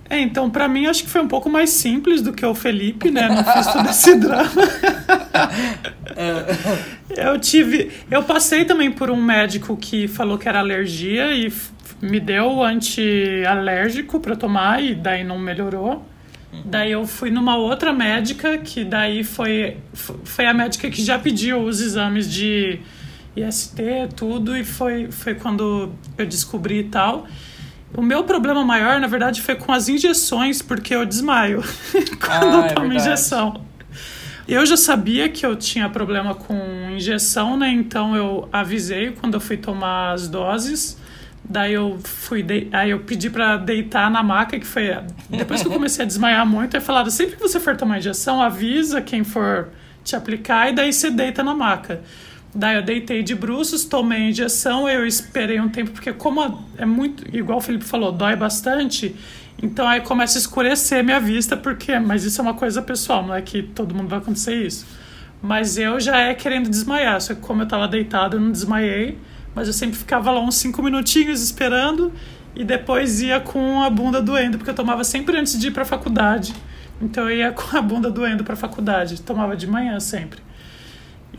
É, 0.09 0.19
então, 0.19 0.49
para 0.49 0.67
mim, 0.67 0.85
acho 0.85 1.03
que 1.03 1.09
foi 1.09 1.21
um 1.21 1.27
pouco 1.27 1.49
mais 1.49 1.69
simples 1.71 2.21
do 2.21 2.31
que 2.31 2.45
o 2.45 2.55
Felipe, 2.55 3.11
né? 3.11 3.27
Não 3.27 3.43
fiz 3.43 3.67
todo 3.67 3.89
esse 3.89 4.15
drama. 4.19 4.61
eu 7.09 7.39
tive. 7.39 7.91
Eu 8.09 8.23
passei 8.23 8.63
também 8.63 8.91
por 8.91 9.09
um 9.09 9.21
médico 9.21 9.75
que 9.75 10.07
falou 10.07 10.37
que 10.37 10.47
era 10.47 10.59
alergia 10.59 11.33
e 11.33 11.51
me 12.01 12.19
deu 12.19 12.63
anti-alérgico 12.63 14.19
para 14.19 14.35
tomar 14.35 14.81
e 14.83 14.95
daí 14.95 15.23
não 15.23 15.37
melhorou. 15.37 16.05
Daí 16.65 16.91
eu 16.91 17.05
fui 17.05 17.29
numa 17.29 17.57
outra 17.57 17.91
médica, 17.91 18.57
que 18.57 18.83
daí 18.83 19.23
foi, 19.23 19.77
foi 19.93 20.45
a 20.45 20.53
médica 20.53 20.89
que 20.89 21.03
já 21.03 21.19
pediu 21.19 21.61
os 21.61 21.81
exames 21.81 22.31
de 22.31 22.79
IST, 23.35 23.79
tudo, 24.15 24.55
e 24.55 24.63
foi, 24.63 25.11
foi 25.11 25.35
quando 25.35 25.91
eu 26.17 26.25
descobri 26.25 26.79
e 26.79 26.83
tal. 26.85 27.27
O 27.93 28.01
meu 28.01 28.23
problema 28.23 28.63
maior, 28.63 28.99
na 28.99 29.07
verdade, 29.07 29.41
foi 29.41 29.55
com 29.55 29.71
as 29.71 29.87
injeções, 29.87 30.61
porque 30.61 30.93
eu 30.93 31.05
desmaio 31.05 31.63
quando 32.19 32.55
ah, 32.55 32.59
eu 32.59 32.63
é 32.63 32.73
tomo 32.73 32.93
é 32.93 32.95
injeção. 32.95 33.61
Eu 34.47 34.65
já 34.65 34.77
sabia 34.77 35.27
que 35.27 35.45
eu 35.45 35.55
tinha 35.55 35.89
problema 35.89 36.33
com 36.33 36.55
injeção, 36.91 37.57
né? 37.57 37.69
Então 37.69 38.15
eu 38.15 38.47
avisei 38.51 39.11
quando 39.11 39.33
eu 39.33 39.41
fui 39.41 39.57
tomar 39.57 40.11
as 40.11 40.27
doses. 40.27 40.97
Daí 41.43 41.73
eu 41.73 41.97
fui, 42.03 42.43
de... 42.43 42.67
aí 42.71 42.91
eu 42.91 42.99
pedi 42.99 43.29
para 43.29 43.57
deitar 43.57 44.11
na 44.11 44.21
maca, 44.21 44.59
que 44.59 44.65
foi 44.65 44.97
depois 45.29 45.61
que 45.61 45.67
eu 45.67 45.71
comecei 45.71 46.03
a 46.03 46.07
desmaiar 46.07 46.45
muito, 46.45 46.75
aí 46.75 46.81
falaram, 46.81 47.09
sempre 47.09 47.37
que 47.37 47.41
você 47.41 47.59
for 47.59 47.75
tomar 47.75 47.99
injeção, 47.99 48.41
avisa 48.41 49.01
quem 49.01 49.23
for 49.23 49.69
te 50.03 50.15
aplicar 50.15 50.69
e 50.69 50.73
daí 50.73 50.91
você 50.91 51.09
deita 51.09 51.43
na 51.43 51.55
maca. 51.55 52.01
Daí 52.57 52.75
eu 52.75 52.81
deitei 52.81 53.21
de 53.21 53.35
bruços, 53.35 53.85
tomei 53.85 54.17
a 54.17 54.29
injeção, 54.29 54.89
eu 54.89 55.05
esperei 55.05 55.59
um 55.59 55.69
tempo, 55.69 55.91
porque 55.91 56.11
como 56.11 56.65
é 56.77 56.85
muito, 56.85 57.23
igual 57.35 57.59
o 57.59 57.61
Felipe 57.61 57.85
falou, 57.85 58.11
dói 58.11 58.35
bastante, 58.35 59.15
então 59.61 59.87
aí 59.87 60.01
começa 60.01 60.37
a 60.37 60.41
escurecer 60.41 61.03
minha 61.03 61.19
vista, 61.19 61.55
porque, 61.55 61.99
mas 61.99 62.23
isso 62.23 62.41
é 62.41 62.43
uma 62.43 62.55
coisa 62.55 62.81
pessoal, 62.81 63.25
não 63.25 63.35
é 63.35 63.41
que 63.41 63.61
todo 63.61 63.93
mundo 63.93 64.07
vai 64.07 64.17
acontecer 64.17 64.55
isso. 64.55 64.87
Mas 65.39 65.77
eu 65.77 65.99
já 65.99 66.17
é 66.17 66.33
querendo 66.33 66.67
desmaiar, 66.67 67.21
só 67.21 67.35
que 67.35 67.41
como 67.41 67.61
eu 67.61 67.67
tava 67.67 67.87
deitado, 67.87 68.37
eu 68.37 68.41
não 68.41 68.51
desmaiei 68.51 69.19
mas 69.57 69.65
eu 69.65 69.73
sempre 69.73 69.97
ficava 69.97 70.29
lá 70.29 70.39
uns 70.39 70.53
cinco 70.53 70.83
minutinhos 70.83 71.41
esperando 71.41 72.13
e 72.55 72.63
depois 72.63 73.23
ia 73.23 73.39
com 73.39 73.81
a 73.81 73.89
bunda 73.89 74.21
doendo, 74.21 74.59
porque 74.59 74.69
eu 74.69 74.75
tomava 74.75 75.03
sempre 75.03 75.35
antes 75.35 75.57
de 75.57 75.69
ir 75.69 75.71
para 75.71 75.83
faculdade. 75.83 76.53
Então 77.01 77.27
eu 77.27 77.35
ia 77.35 77.49
com 77.53 77.75
a 77.75 77.81
bunda 77.81 78.11
doendo 78.11 78.43
para 78.43 78.55
faculdade, 78.55 79.19
tomava 79.19 79.57
de 79.57 79.65
manhã 79.65 79.99
sempre. 79.99 80.41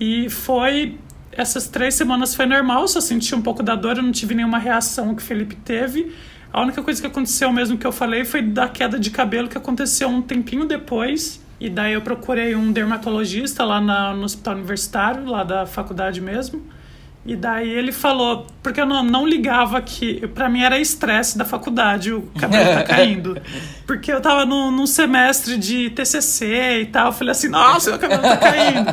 E 0.00 0.28
foi 0.28 0.98
essas 1.38 1.68
três 1.68 1.94
semanas 1.94 2.34
foi 2.34 2.46
normal, 2.46 2.88
só 2.88 3.00
senti 3.00 3.32
um 3.32 3.40
pouco 3.40 3.62
da 3.62 3.76
dor, 3.76 3.96
eu 3.96 4.02
não 4.02 4.10
tive 4.10 4.34
nenhuma 4.34 4.58
reação 4.58 5.14
que 5.14 5.22
o 5.22 5.24
Felipe 5.24 5.54
teve. 5.54 6.12
A 6.52 6.60
única 6.60 6.82
coisa 6.82 7.00
que 7.00 7.06
aconteceu 7.06 7.52
mesmo 7.52 7.78
que 7.78 7.86
eu 7.86 7.92
falei 7.92 8.24
foi 8.24 8.42
da 8.42 8.68
queda 8.68 8.98
de 8.98 9.08
cabelo 9.08 9.48
que 9.48 9.56
aconteceu 9.56 10.08
um 10.08 10.20
tempinho 10.20 10.64
depois. 10.64 11.40
E 11.60 11.70
daí 11.70 11.92
eu 11.92 12.00
procurei 12.00 12.56
um 12.56 12.72
dermatologista 12.72 13.64
lá 13.64 13.80
na, 13.80 14.12
no 14.14 14.24
hospital 14.24 14.54
universitário, 14.54 15.26
lá 15.26 15.44
da 15.44 15.64
faculdade 15.64 16.20
mesmo. 16.20 16.60
E 17.28 17.36
daí 17.36 17.68
ele 17.68 17.92
falou, 17.92 18.46
porque 18.62 18.80
eu 18.80 18.86
não, 18.86 19.04
não 19.04 19.26
ligava 19.26 19.82
que, 19.82 20.26
para 20.28 20.48
mim 20.48 20.62
era 20.62 20.78
estresse 20.78 21.36
da 21.36 21.44
faculdade, 21.44 22.10
o 22.10 22.22
cabelo 22.40 22.64
tá 22.72 22.82
caindo. 22.88 23.38
Porque 23.86 24.10
eu 24.10 24.18
tava 24.18 24.46
num, 24.46 24.70
num, 24.70 24.86
semestre 24.86 25.58
de 25.58 25.90
TCC 25.90 26.80
e 26.80 26.86
tal, 26.86 27.08
eu 27.08 27.12
falei 27.12 27.32
assim, 27.32 27.50
nossa, 27.50 27.90
meu 27.90 27.98
cabelo 27.98 28.22
tá 28.22 28.36
caindo. 28.38 28.86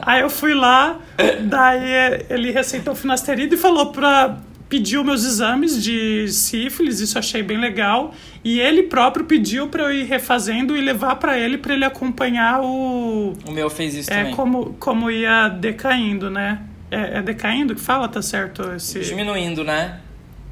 Aí 0.00 0.22
eu 0.22 0.30
fui 0.30 0.54
lá, 0.54 0.98
daí 1.42 2.24
ele 2.30 2.50
receitou 2.50 2.94
finasterida 2.94 3.54
e 3.54 3.58
falou 3.58 3.92
pra 3.92 4.38
pediu 4.66 5.04
meus 5.04 5.22
exames 5.22 5.80
de 5.80 6.26
sífilis, 6.32 7.00
isso 7.00 7.18
achei 7.18 7.42
bem 7.42 7.58
legal, 7.58 8.14
e 8.42 8.58
ele 8.58 8.84
próprio 8.84 9.26
pediu 9.26 9.68
para 9.68 9.84
eu 9.84 9.92
ir 9.92 10.04
refazendo 10.04 10.74
e 10.74 10.80
levar 10.80 11.16
para 11.16 11.38
ele 11.38 11.58
para 11.58 11.74
ele 11.74 11.84
acompanhar 11.84 12.62
o 12.62 13.34
O 13.46 13.52
meu 13.52 13.68
fez 13.68 13.94
isso 13.94 14.10
é, 14.10 14.16
também. 14.16 14.34
como 14.34 14.74
como 14.80 15.10
ia 15.10 15.48
decaindo, 15.48 16.30
né? 16.30 16.60
É, 16.94 17.18
é, 17.18 17.22
decaindo 17.22 17.74
que 17.74 17.80
fala, 17.80 18.08
tá 18.08 18.22
certo? 18.22 18.62
Esse... 18.72 19.00
Diminuindo, 19.00 19.64
né? 19.64 20.00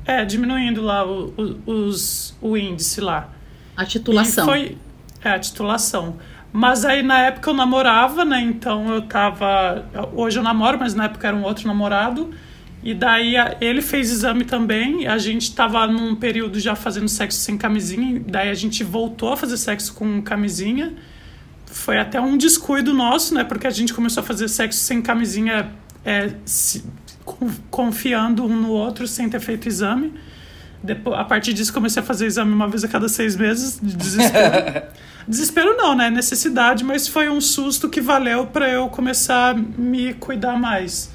É, 0.05 0.25
diminuindo 0.25 0.83
lá 0.83 1.07
o, 1.07 1.33
o, 1.67 1.71
os, 1.71 2.37
o 2.41 2.57
índice 2.57 3.01
lá. 3.01 3.29
A 3.77 3.85
titulação. 3.85 4.45
E 4.45 4.47
foi, 4.47 4.79
é, 5.23 5.31
a 5.31 5.39
titulação. 5.39 6.17
Mas 6.53 6.85
aí 6.85 7.03
na 7.03 7.21
época 7.21 7.51
eu 7.51 7.55
namorava, 7.55 8.25
né? 8.25 8.41
Então 8.41 8.93
eu 8.93 9.03
tava. 9.03 9.87
Hoje 10.15 10.39
eu 10.39 10.43
namoro, 10.43 10.79
mas 10.79 10.95
na 10.95 11.05
época 11.05 11.29
era 11.29 11.37
um 11.37 11.45
outro 11.45 11.67
namorado. 11.67 12.35
E 12.83 12.93
daí 12.93 13.35
ele 13.61 13.81
fez 13.81 14.11
exame 14.11 14.45
também. 14.45 15.07
A 15.07 15.17
gente 15.19 15.55
tava 15.55 15.87
num 15.87 16.17
período 16.17 16.59
já 16.59 16.75
fazendo 16.75 17.09
sexo 17.09 17.39
sem 17.39 17.57
camisinha. 17.57 18.21
Daí 18.27 18.51
a 18.51 18.55
gente 18.55 18.83
voltou 18.83 19.33
a 19.33 19.37
fazer 19.37 19.57
sexo 19.57 19.95
com 19.95 20.21
camisinha. 20.21 20.93
Foi 21.67 21.99
até 21.99 22.21
um 22.21 22.37
descuido 22.37 22.93
nosso, 22.93 23.33
né? 23.33 23.45
Porque 23.45 23.67
a 23.67 23.71
gente 23.71 23.95
começou 23.95 24.23
a 24.23 24.27
fazer 24.27 24.49
sexo 24.49 24.81
sem 24.81 25.01
camisinha 25.01 25.73
é, 26.05 26.33
se, 26.45 26.85
confiando 27.71 28.45
um 28.45 28.61
no 28.61 28.71
outro 28.71 29.07
sem 29.07 29.29
ter 29.29 29.41
feito 29.41 29.69
exame. 29.69 30.13
Depois, 30.83 31.17
a 31.19 31.25
partir 31.25 31.53
disso, 31.53 31.73
comecei 31.73 32.03
a 32.03 32.05
fazer 32.05 32.27
exame 32.27 32.53
uma 32.53 32.67
vez 32.67 32.83
a 32.83 32.89
cada 32.89 33.09
seis 33.09 33.37
meses, 33.37 33.79
de 33.81 33.97
desespero. 33.97 34.83
desespero 35.29 35.77
não, 35.77 35.95
né? 35.95 36.11
Necessidade, 36.11 36.83
mas 36.83 37.07
foi 37.07 37.29
um 37.29 37.41
susto 37.41 37.89
que 37.89 38.01
valeu 38.01 38.47
para 38.47 38.69
eu 38.69 38.89
começar 38.89 39.55
a 39.55 39.55
me 39.55 40.13
cuidar 40.15 40.59
mais. 40.59 41.11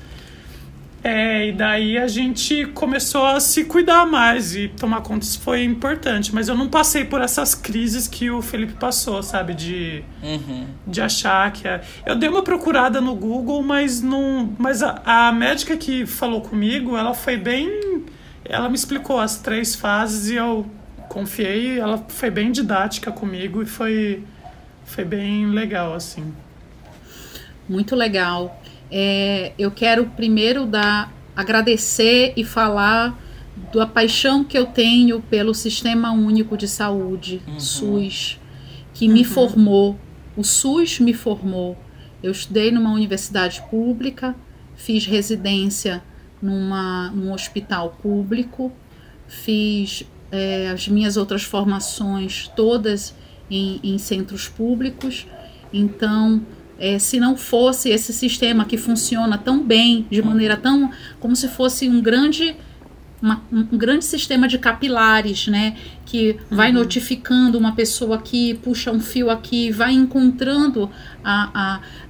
É, 1.03 1.49
e 1.49 1.51
daí 1.51 1.97
a 1.97 2.07
gente 2.07 2.65
começou 2.67 3.25
a 3.25 3.39
se 3.39 3.63
cuidar 3.65 4.05
mais 4.05 4.55
e 4.55 4.67
tomar 4.67 5.01
conta, 5.01 5.25
isso 5.25 5.39
foi 5.39 5.63
importante. 5.63 6.33
Mas 6.33 6.47
eu 6.47 6.55
não 6.55 6.67
passei 6.67 7.05
por 7.05 7.21
essas 7.21 7.53
crises 7.53 8.07
que 8.07 8.29
o 8.29 8.41
Felipe 8.41 8.73
passou, 8.73 9.21
sabe? 9.21 9.53
De, 9.53 10.03
uhum. 10.21 10.65
de 10.85 11.01
achar 11.01 11.51
que. 11.51 11.67
É... 11.67 11.81
Eu 12.05 12.15
dei 12.15 12.27
uma 12.27 12.43
procurada 12.43 12.99
no 12.99 13.15
Google, 13.15 13.61
mas 13.63 14.01
não. 14.01 14.53
Mas 14.57 14.81
a, 14.81 15.01
a 15.05 15.31
médica 15.31 15.77
que 15.77 16.05
falou 16.05 16.41
comigo, 16.41 16.97
ela 16.97 17.13
foi 17.13 17.37
bem. 17.37 18.03
Ela 18.43 18.67
me 18.67 18.75
explicou 18.75 19.19
as 19.19 19.37
três 19.37 19.75
fases 19.75 20.29
e 20.29 20.35
eu 20.35 20.65
confiei. 21.07 21.79
Ela 21.79 22.03
foi 22.07 22.31
bem 22.31 22.51
didática 22.51 23.11
comigo 23.11 23.61
e 23.61 23.65
foi, 23.65 24.23
foi 24.85 25.05
bem 25.05 25.45
legal, 25.51 25.93
assim. 25.93 26.33
Muito 27.69 27.95
legal. 27.95 28.61
É, 28.91 29.51
eu 29.57 29.71
quero 29.71 30.05
primeiro 30.07 30.65
dar, 30.65 31.13
agradecer 31.35 32.33
e 32.35 32.43
falar 32.43 33.17
da 33.73 33.85
paixão 33.85 34.43
que 34.43 34.57
eu 34.57 34.65
tenho 34.65 35.21
pelo 35.21 35.53
Sistema 35.53 36.11
Único 36.11 36.55
de 36.55 36.67
Saúde, 36.67 37.41
uhum. 37.47 37.59
SUS, 37.59 38.39
que 38.93 39.07
uhum. 39.07 39.13
me 39.13 39.23
formou. 39.23 39.99
O 40.35 40.43
SUS 40.43 40.99
me 40.99 41.13
formou. 41.13 41.77
Eu 42.21 42.31
estudei 42.31 42.71
numa 42.71 42.91
universidade 42.91 43.61
pública, 43.69 44.35
fiz 44.75 45.05
residência 45.05 46.03
numa, 46.41 47.09
num 47.11 47.33
hospital 47.33 47.97
público, 48.01 48.71
fiz 49.27 50.05
é, 50.31 50.69
as 50.69 50.87
minhas 50.87 51.17
outras 51.17 51.43
formações 51.43 52.47
todas 52.55 53.13
em, 53.49 53.79
em 53.83 53.97
centros 53.97 54.47
públicos. 54.47 55.27
Então, 55.71 56.41
é, 56.79 56.99
se 56.99 57.19
não 57.19 57.35
fosse 57.35 57.89
esse 57.89 58.13
sistema 58.13 58.65
que 58.65 58.77
funciona 58.77 59.37
tão 59.37 59.63
bem, 59.63 60.05
de 60.09 60.21
maneira 60.21 60.55
tão. 60.55 60.91
como 61.19 61.35
se 61.35 61.47
fosse 61.47 61.89
um 61.89 62.01
grande. 62.01 62.55
Uma, 63.19 63.41
um 63.51 63.75
grande 63.75 64.05
sistema 64.05 64.47
de 64.47 64.59
capilares, 64.59 65.47
né? 65.47 65.75
Que 66.05 66.37
vai 66.51 66.69
uhum. 66.69 66.75
notificando 66.75 67.57
uma 67.57 67.71
pessoa 67.71 68.17
aqui, 68.17 68.53
puxa 68.61 68.91
um 68.91 68.99
fio 68.99 69.31
aqui, 69.31 69.71
vai 69.71 69.91
encontrando 69.93 70.87
a, 71.23 71.49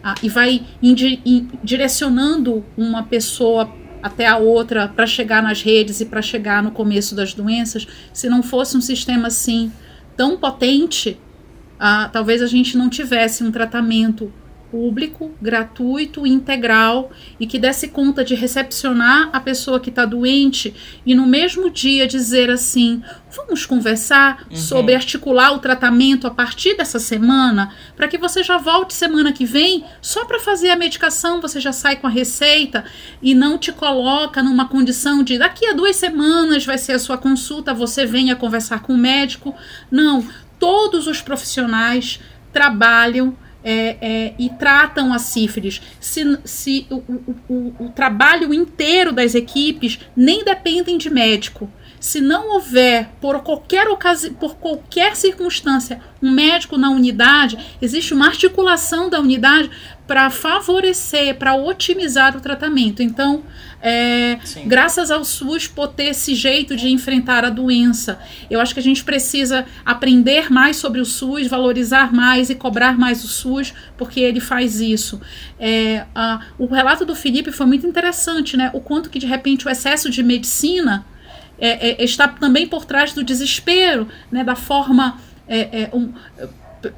a, 0.03 0.11
a 0.11 0.15
e 0.21 0.27
vai 0.27 0.65
indi, 0.83 1.21
in, 1.25 1.47
direcionando 1.63 2.65
uma 2.75 3.03
pessoa 3.03 3.73
até 4.03 4.27
a 4.27 4.35
outra 4.35 4.89
para 4.89 5.07
chegar 5.07 5.41
nas 5.41 5.61
redes 5.61 6.01
e 6.01 6.05
para 6.05 6.21
chegar 6.21 6.61
no 6.61 6.71
começo 6.71 7.15
das 7.15 7.33
doenças. 7.33 7.87
Se 8.11 8.27
não 8.27 8.43
fosse 8.43 8.75
um 8.75 8.81
sistema 8.81 9.27
assim 9.27 9.71
tão 10.17 10.37
potente, 10.37 11.17
ah, 11.79 12.09
talvez 12.11 12.41
a 12.41 12.47
gente 12.47 12.77
não 12.77 12.89
tivesse 12.89 13.45
um 13.45 13.51
tratamento 13.51 14.29
público, 14.71 15.31
gratuito, 15.41 16.25
integral 16.25 17.11
e 17.39 17.47
que 17.47 17.59
desse 17.59 17.87
conta 17.89 18.23
de 18.23 18.35
recepcionar 18.35 19.29
a 19.33 19.39
pessoa 19.39 19.79
que 19.79 19.89
está 19.89 20.05
doente 20.05 20.73
e 21.05 21.15
no 21.15 21.25
mesmo 21.25 21.69
dia 21.69 22.07
dizer 22.07 22.49
assim: 22.49 23.01
vamos 23.35 23.65
conversar 23.65 24.45
uhum. 24.49 24.55
sobre 24.55 24.95
articular 24.95 25.51
o 25.53 25.59
tratamento 25.59 26.27
a 26.27 26.31
partir 26.31 26.75
dessa 26.75 26.99
semana, 26.99 27.73
para 27.95 28.07
que 28.07 28.17
você 28.17 28.43
já 28.43 28.57
volte 28.57 28.93
semana 28.93 29.31
que 29.31 29.45
vem 29.45 29.83
só 30.01 30.25
para 30.25 30.39
fazer 30.39 30.69
a 30.69 30.75
medicação, 30.75 31.41
você 31.41 31.59
já 31.59 31.71
sai 31.71 31.95
com 31.95 32.07
a 32.07 32.09
receita 32.09 32.85
e 33.21 33.33
não 33.33 33.57
te 33.57 33.71
coloca 33.71 34.41
numa 34.43 34.67
condição 34.67 35.23
de 35.23 35.37
daqui 35.37 35.65
a 35.65 35.73
duas 35.73 35.95
semanas 35.95 36.65
vai 36.65 36.77
ser 36.77 36.93
a 36.93 36.99
sua 36.99 37.17
consulta, 37.17 37.73
você 37.73 38.05
venha 38.05 38.35
conversar 38.35 38.81
com 38.81 38.93
o 38.93 38.97
médico. 38.97 39.55
Não, 39.89 40.25
todos 40.59 41.07
os 41.07 41.21
profissionais 41.21 42.19
trabalham 42.51 43.35
é, 43.67 43.97
é, 43.99 44.33
e 44.39 44.49
tratam 44.49 45.11
a 45.11 45.19
sífilis, 45.19 45.81
se, 45.99 46.39
se 46.45 46.87
o, 46.89 46.95
o, 46.95 47.35
o, 47.49 47.85
o, 47.85 47.89
trabalho 47.89 48.53
inteiro 48.53 49.11
das 49.11 49.35
equipes 49.35 49.99
nem 50.15 50.45
dependem 50.45 50.97
de 50.97 51.09
médico. 51.09 51.69
Se 51.99 52.21
não 52.21 52.53
houver, 52.55 53.09
por 53.19 53.41
qualquer 53.41 53.87
ocasião, 53.87 54.33
por 54.33 54.55
qualquer 54.55 55.15
circunstância, 55.15 55.99
um 56.21 56.31
médico 56.31 56.77
na 56.77 56.89
unidade, 56.89 57.57
existe 57.81 58.13
uma 58.13 58.27
articulação 58.27 59.09
da 59.09 59.19
unidade 59.19 59.69
para 60.07 60.29
favorecer, 60.29 61.35
para 61.35 61.55
otimizar 61.55 62.35
o 62.37 62.39
tratamento. 62.39 63.03
Então, 63.03 63.43
é, 63.81 64.39
graças 64.65 65.11
ao 65.11 65.25
SUS 65.25 65.67
por 65.67 65.89
ter 65.89 66.05
esse 66.05 66.33
jeito 66.33 66.75
de 66.75 66.87
enfrentar 66.89 67.43
a 67.43 67.49
doença, 67.49 68.17
eu 68.49 68.61
acho 68.61 68.73
que 68.73 68.79
a 68.79 68.83
gente 68.83 69.03
precisa 69.03 69.65
aprender 69.85 70.51
mais 70.51 70.77
sobre 70.77 71.01
o 71.01 71.05
SUS, 71.05 71.47
valorizar 71.47 72.13
mais 72.13 72.49
e 72.49 72.55
cobrar 72.55 72.97
mais 72.97 73.23
o 73.23 73.27
SUS, 73.27 73.73
porque 73.97 74.21
ele 74.21 74.39
faz 74.39 74.79
isso. 74.79 75.19
É, 75.59 76.05
a, 76.15 76.39
o 76.57 76.67
relato 76.67 77.05
do 77.05 77.15
Felipe 77.15 77.51
foi 77.51 77.65
muito 77.65 77.85
interessante, 77.85 78.55
né? 78.55 78.71
O 78.73 78.79
quanto 78.79 79.09
que 79.09 79.19
de 79.19 79.27
repente 79.27 79.67
o 79.67 79.69
excesso 79.69 80.09
de 80.09 80.23
medicina 80.23 81.05
é, 81.59 82.01
é, 82.01 82.03
está 82.03 82.27
também 82.27 82.67
por 82.67 82.85
trás 82.85 83.13
do 83.13 83.23
desespero, 83.23 84.07
né? 84.31 84.43
Da 84.43 84.55
forma 84.55 85.19
é, 85.47 85.83
é, 85.83 85.89
um, 85.93 86.11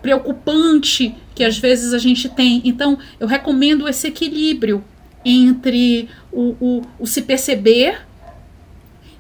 preocupante 0.02 1.16
que 1.34 1.44
às 1.44 1.58
vezes 1.58 1.94
a 1.94 1.98
gente 1.98 2.28
tem. 2.30 2.62
Então, 2.66 2.98
eu 3.20 3.28
recomendo 3.28 3.88
esse 3.88 4.08
equilíbrio 4.08 4.84
entre 5.24 6.10
o, 6.32 6.56
o, 6.60 6.82
o 7.00 7.08
se 7.08 7.22
perceber 7.22 8.02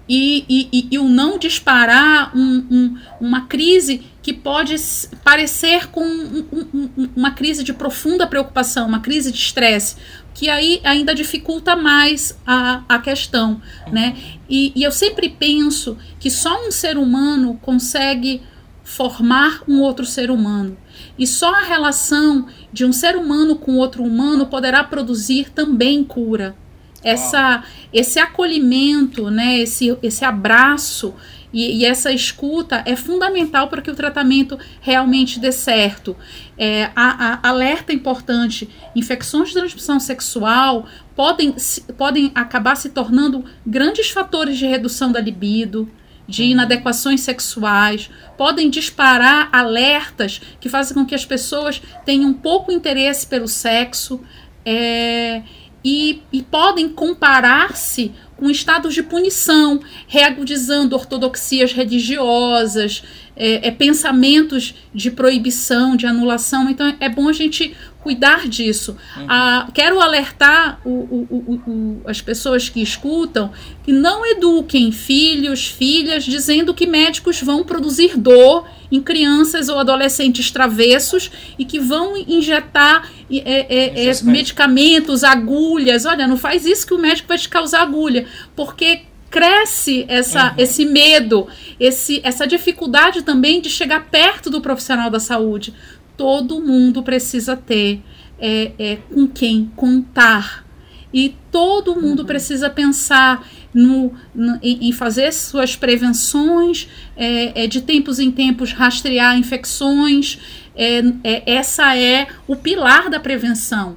e, 0.07 0.43
e, 0.49 0.87
e, 0.91 0.97
o 0.97 1.07
não 1.07 1.37
disparar 1.37 2.35
um, 2.35 2.65
um, 2.71 2.97
uma 3.21 3.41
crise 3.41 4.01
que 4.23 4.33
pode 4.33 4.75
parecer 5.23 5.87
com 5.87 6.03
um, 6.03 7.09
uma 7.15 7.31
crise 7.31 7.63
de 7.63 7.73
profunda 7.73 8.25
preocupação, 8.25 8.87
uma 8.87 9.01
crise 9.01 9.31
de 9.31 9.37
estresse, 9.37 9.97
que 10.33 10.49
aí 10.49 10.79
ainda 10.83 11.13
dificulta 11.13 11.75
mais 11.75 12.37
a, 12.45 12.83
a 12.87 12.99
questão. 12.99 13.61
Né? 13.91 14.17
E, 14.49 14.71
e 14.75 14.83
eu 14.83 14.91
sempre 14.91 15.29
penso 15.29 15.97
que 16.19 16.29
só 16.29 16.67
um 16.67 16.71
ser 16.71 16.97
humano 16.97 17.59
consegue 17.61 18.41
formar 18.83 19.61
um 19.67 19.81
outro 19.81 20.05
ser 20.05 20.31
humano. 20.31 20.77
E 21.17 21.27
só 21.27 21.53
a 21.53 21.63
relação 21.63 22.47
de 22.73 22.85
um 22.85 22.91
ser 22.91 23.15
humano 23.15 23.55
com 23.55 23.77
outro 23.77 24.03
humano 24.03 24.47
poderá 24.47 24.83
produzir 24.83 25.51
também 25.51 26.03
cura. 26.03 26.55
Essa, 27.03 27.63
esse 27.93 28.19
acolhimento, 28.19 29.29
né, 29.29 29.59
esse, 29.59 29.97
esse 30.01 30.25
abraço 30.25 31.13
e, 31.51 31.79
e, 31.79 31.85
essa 31.85 32.11
escuta 32.11 32.83
é 32.85 32.95
fundamental 32.95 33.67
para 33.67 33.81
que 33.81 33.89
o 33.89 33.95
tratamento 33.95 34.57
realmente 34.81 35.39
dê 35.39 35.51
certo. 35.51 36.15
É, 36.57 36.91
a, 36.95 37.39
a, 37.43 37.49
alerta 37.49 37.91
importante: 37.91 38.69
infecções 38.95 39.49
de 39.49 39.55
transmissão 39.55 39.99
sexual 39.99 40.85
podem, 41.15 41.55
podem 41.97 42.31
acabar 42.35 42.75
se 42.75 42.89
tornando 42.89 43.43
grandes 43.65 44.11
fatores 44.11 44.57
de 44.57 44.67
redução 44.67 45.11
da 45.11 45.19
libido, 45.19 45.89
de 46.27 46.43
uhum. 46.43 46.49
inadequações 46.49 47.21
sexuais, 47.21 48.11
podem 48.37 48.69
disparar 48.69 49.49
alertas 49.51 50.39
que 50.59 50.69
fazem 50.69 50.93
com 50.93 51.05
que 51.05 51.15
as 51.15 51.25
pessoas 51.25 51.81
tenham 52.05 52.31
pouco 52.31 52.71
interesse 52.71 53.25
pelo 53.25 53.47
sexo 53.47 54.21
é, 54.63 55.41
e, 55.83 56.21
e 56.31 56.41
podem 56.41 56.89
comparar-se 56.89 58.11
com 58.35 58.49
estados 58.49 58.93
de 58.93 59.03
punição, 59.03 59.81
reagudizando 60.07 60.95
ortodoxias 60.95 61.73
religiosas, 61.73 63.03
é, 63.35 63.67
é, 63.67 63.71
pensamentos 63.71 64.75
de 64.93 65.11
proibição, 65.11 65.95
de 65.95 66.05
anulação. 66.05 66.69
Então 66.69 66.95
é 66.99 67.09
bom 67.09 67.27
a 67.27 67.33
gente 67.33 67.75
cuidar 68.01 68.47
disso. 68.47 68.95
Uhum. 69.17 69.25
Ah, 69.27 69.67
quero 69.73 69.99
alertar 69.99 70.79
o, 70.85 70.89
o, 70.89 71.61
o, 71.67 72.01
as 72.05 72.21
pessoas 72.21 72.69
que 72.69 72.81
escutam 72.81 73.51
que 73.83 73.91
não 73.91 74.25
eduquem 74.25 74.91
filhos, 74.91 75.67
filhas, 75.67 76.23
dizendo 76.23 76.73
que 76.73 76.87
médicos 76.87 77.41
vão 77.41 77.63
produzir 77.63 78.17
dor 78.17 78.65
em 78.91 79.01
crianças 79.01 79.69
ou 79.69 79.77
adolescentes 79.77 80.49
travessos 80.49 81.29
e 81.57 81.65
que 81.65 81.79
vão 81.79 82.15
injetar 82.17 83.09
é, 83.31 84.03
é, 84.03 84.09
é, 84.09 84.23
medicamentos, 84.23 85.23
agulhas. 85.23 86.05
Olha, 86.05 86.27
não 86.27 86.37
faz 86.37 86.65
isso 86.65 86.87
que 86.87 86.93
o 86.93 86.99
médico 86.99 87.27
vai 87.27 87.37
te 87.37 87.49
causar 87.49 87.81
agulha, 87.81 88.25
porque 88.55 89.01
cresce 89.29 90.05
essa, 90.07 90.47
uhum. 90.47 90.53
esse 90.57 90.85
medo, 90.85 91.47
esse, 91.79 92.19
essa 92.23 92.47
dificuldade 92.47 93.21
também 93.21 93.61
de 93.61 93.69
chegar 93.69 94.05
perto 94.09 94.49
do 94.49 94.59
profissional 94.59 95.09
da 95.09 95.19
saúde 95.19 95.73
todo 96.19 96.59
mundo 96.59 97.01
precisa 97.01 97.55
ter 97.55 98.01
é, 98.37 98.73
é, 98.77 98.95
com 98.97 99.25
quem 99.25 99.71
contar. 99.73 100.67
E 101.13 101.33
todo 101.49 101.95
mundo 101.95 102.19
uhum. 102.19 102.25
precisa 102.25 102.69
pensar 102.69 103.47
no, 103.73 104.13
no, 104.35 104.59
em, 104.61 104.91
fazer 104.91 105.31
suas 105.31 105.77
prevenções, 105.77 106.89
é, 107.15 107.63
é, 107.63 107.67
de 107.67 107.79
tempos 107.79 108.19
em 108.19 108.31
tempos 108.31 108.73
rastrear 108.73 109.37
infecções. 109.37 110.39
É, 110.75 110.99
é, 111.23 111.53
essa 111.53 111.97
é 111.97 112.27
o 112.45 112.53
pilar 112.57 113.09
da 113.09 113.19
prevenção. 113.21 113.95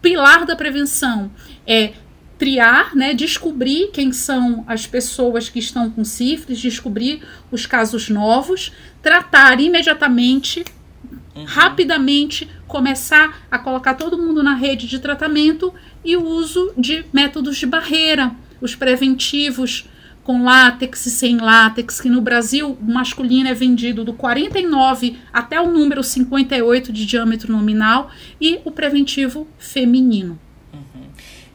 Pilar 0.00 0.46
da 0.46 0.56
prevenção 0.56 1.30
é 1.66 1.92
triar, 2.38 2.96
né, 2.96 3.12
descobrir 3.12 3.90
quem 3.92 4.10
são 4.10 4.64
as 4.66 4.86
pessoas 4.86 5.50
que 5.50 5.58
estão 5.58 5.90
com 5.90 6.02
sífilis, 6.02 6.58
descobrir 6.58 7.22
os 7.50 7.66
casos 7.66 8.08
novos, 8.08 8.72
tratar 9.02 9.60
imediatamente 9.60 10.64
uhum. 11.34 11.44
rapidamente 11.44 12.48
começar 12.66 13.42
a 13.50 13.58
colocar 13.58 13.94
todo 13.94 14.18
mundo 14.18 14.42
na 14.42 14.54
rede 14.54 14.86
de 14.86 14.98
tratamento 14.98 15.72
e 16.04 16.16
o 16.16 16.24
uso 16.24 16.72
de 16.76 17.04
métodos 17.12 17.56
de 17.56 17.66
barreira, 17.66 18.32
os 18.60 18.74
preventivos 18.74 19.88
com 20.24 20.44
látex 20.44 21.06
e 21.06 21.10
sem 21.10 21.36
látex, 21.38 22.00
que 22.00 22.08
no 22.08 22.20
Brasil 22.20 22.78
o 22.80 22.92
masculino 22.92 23.48
é 23.48 23.54
vendido 23.54 24.04
do 24.04 24.12
49 24.12 25.18
até 25.32 25.60
o 25.60 25.70
número 25.70 26.02
58 26.02 26.92
de 26.92 27.04
diâmetro 27.04 27.52
nominal 27.52 28.10
e 28.40 28.60
o 28.64 28.70
preventivo 28.70 29.48
feminino. 29.58 30.38
Uhum. 30.72 31.02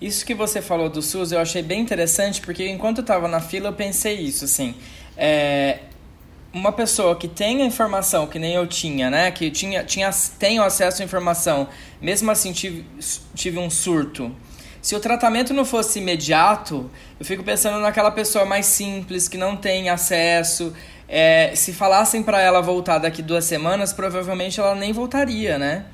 Isso 0.01 0.25
que 0.25 0.34
você 0.34 0.61
falou 0.61 0.89
do 0.89 1.01
SUS 1.01 1.32
eu 1.32 1.39
achei 1.39 1.61
bem 1.61 1.82
interessante, 1.82 2.41
porque 2.41 2.67
enquanto 2.67 2.97
eu 2.97 3.03
estava 3.03 3.28
na 3.28 3.39
fila 3.39 3.69
eu 3.69 3.73
pensei 3.73 4.19
isso, 4.19 4.43
assim, 4.43 4.75
é, 5.15 5.80
uma 6.53 6.71
pessoa 6.71 7.15
que 7.15 7.27
tem 7.27 7.61
a 7.61 7.65
informação, 7.65 8.27
que 8.27 8.39
nem 8.39 8.53
eu 8.53 8.65
tinha, 8.65 9.09
né? 9.09 9.31
Que 9.31 9.51
tinha, 9.51 9.83
tinha, 9.83 10.09
tenho 10.39 10.63
acesso 10.63 11.01
à 11.01 11.05
informação, 11.05 11.67
mesmo 12.01 12.31
assim 12.31 12.51
tive, 12.51 12.85
tive 13.35 13.59
um 13.59 13.69
surto. 13.69 14.33
Se 14.81 14.95
o 14.95 14.99
tratamento 14.99 15.53
não 15.53 15.65
fosse 15.65 15.99
imediato, 15.99 16.89
eu 17.19 17.25
fico 17.25 17.43
pensando 17.43 17.79
naquela 17.79 18.11
pessoa 18.11 18.45
mais 18.45 18.65
simples, 18.65 19.27
que 19.27 19.37
não 19.37 19.57
tem 19.57 19.89
acesso. 19.89 20.73
É, 21.09 21.51
se 21.55 21.73
falassem 21.73 22.23
para 22.23 22.41
ela 22.41 22.61
voltar 22.61 22.97
daqui 22.97 23.21
duas 23.21 23.45
semanas, 23.45 23.91
provavelmente 23.91 24.59
ela 24.59 24.75
nem 24.75 24.93
voltaria, 24.93 25.57
né? 25.57 25.85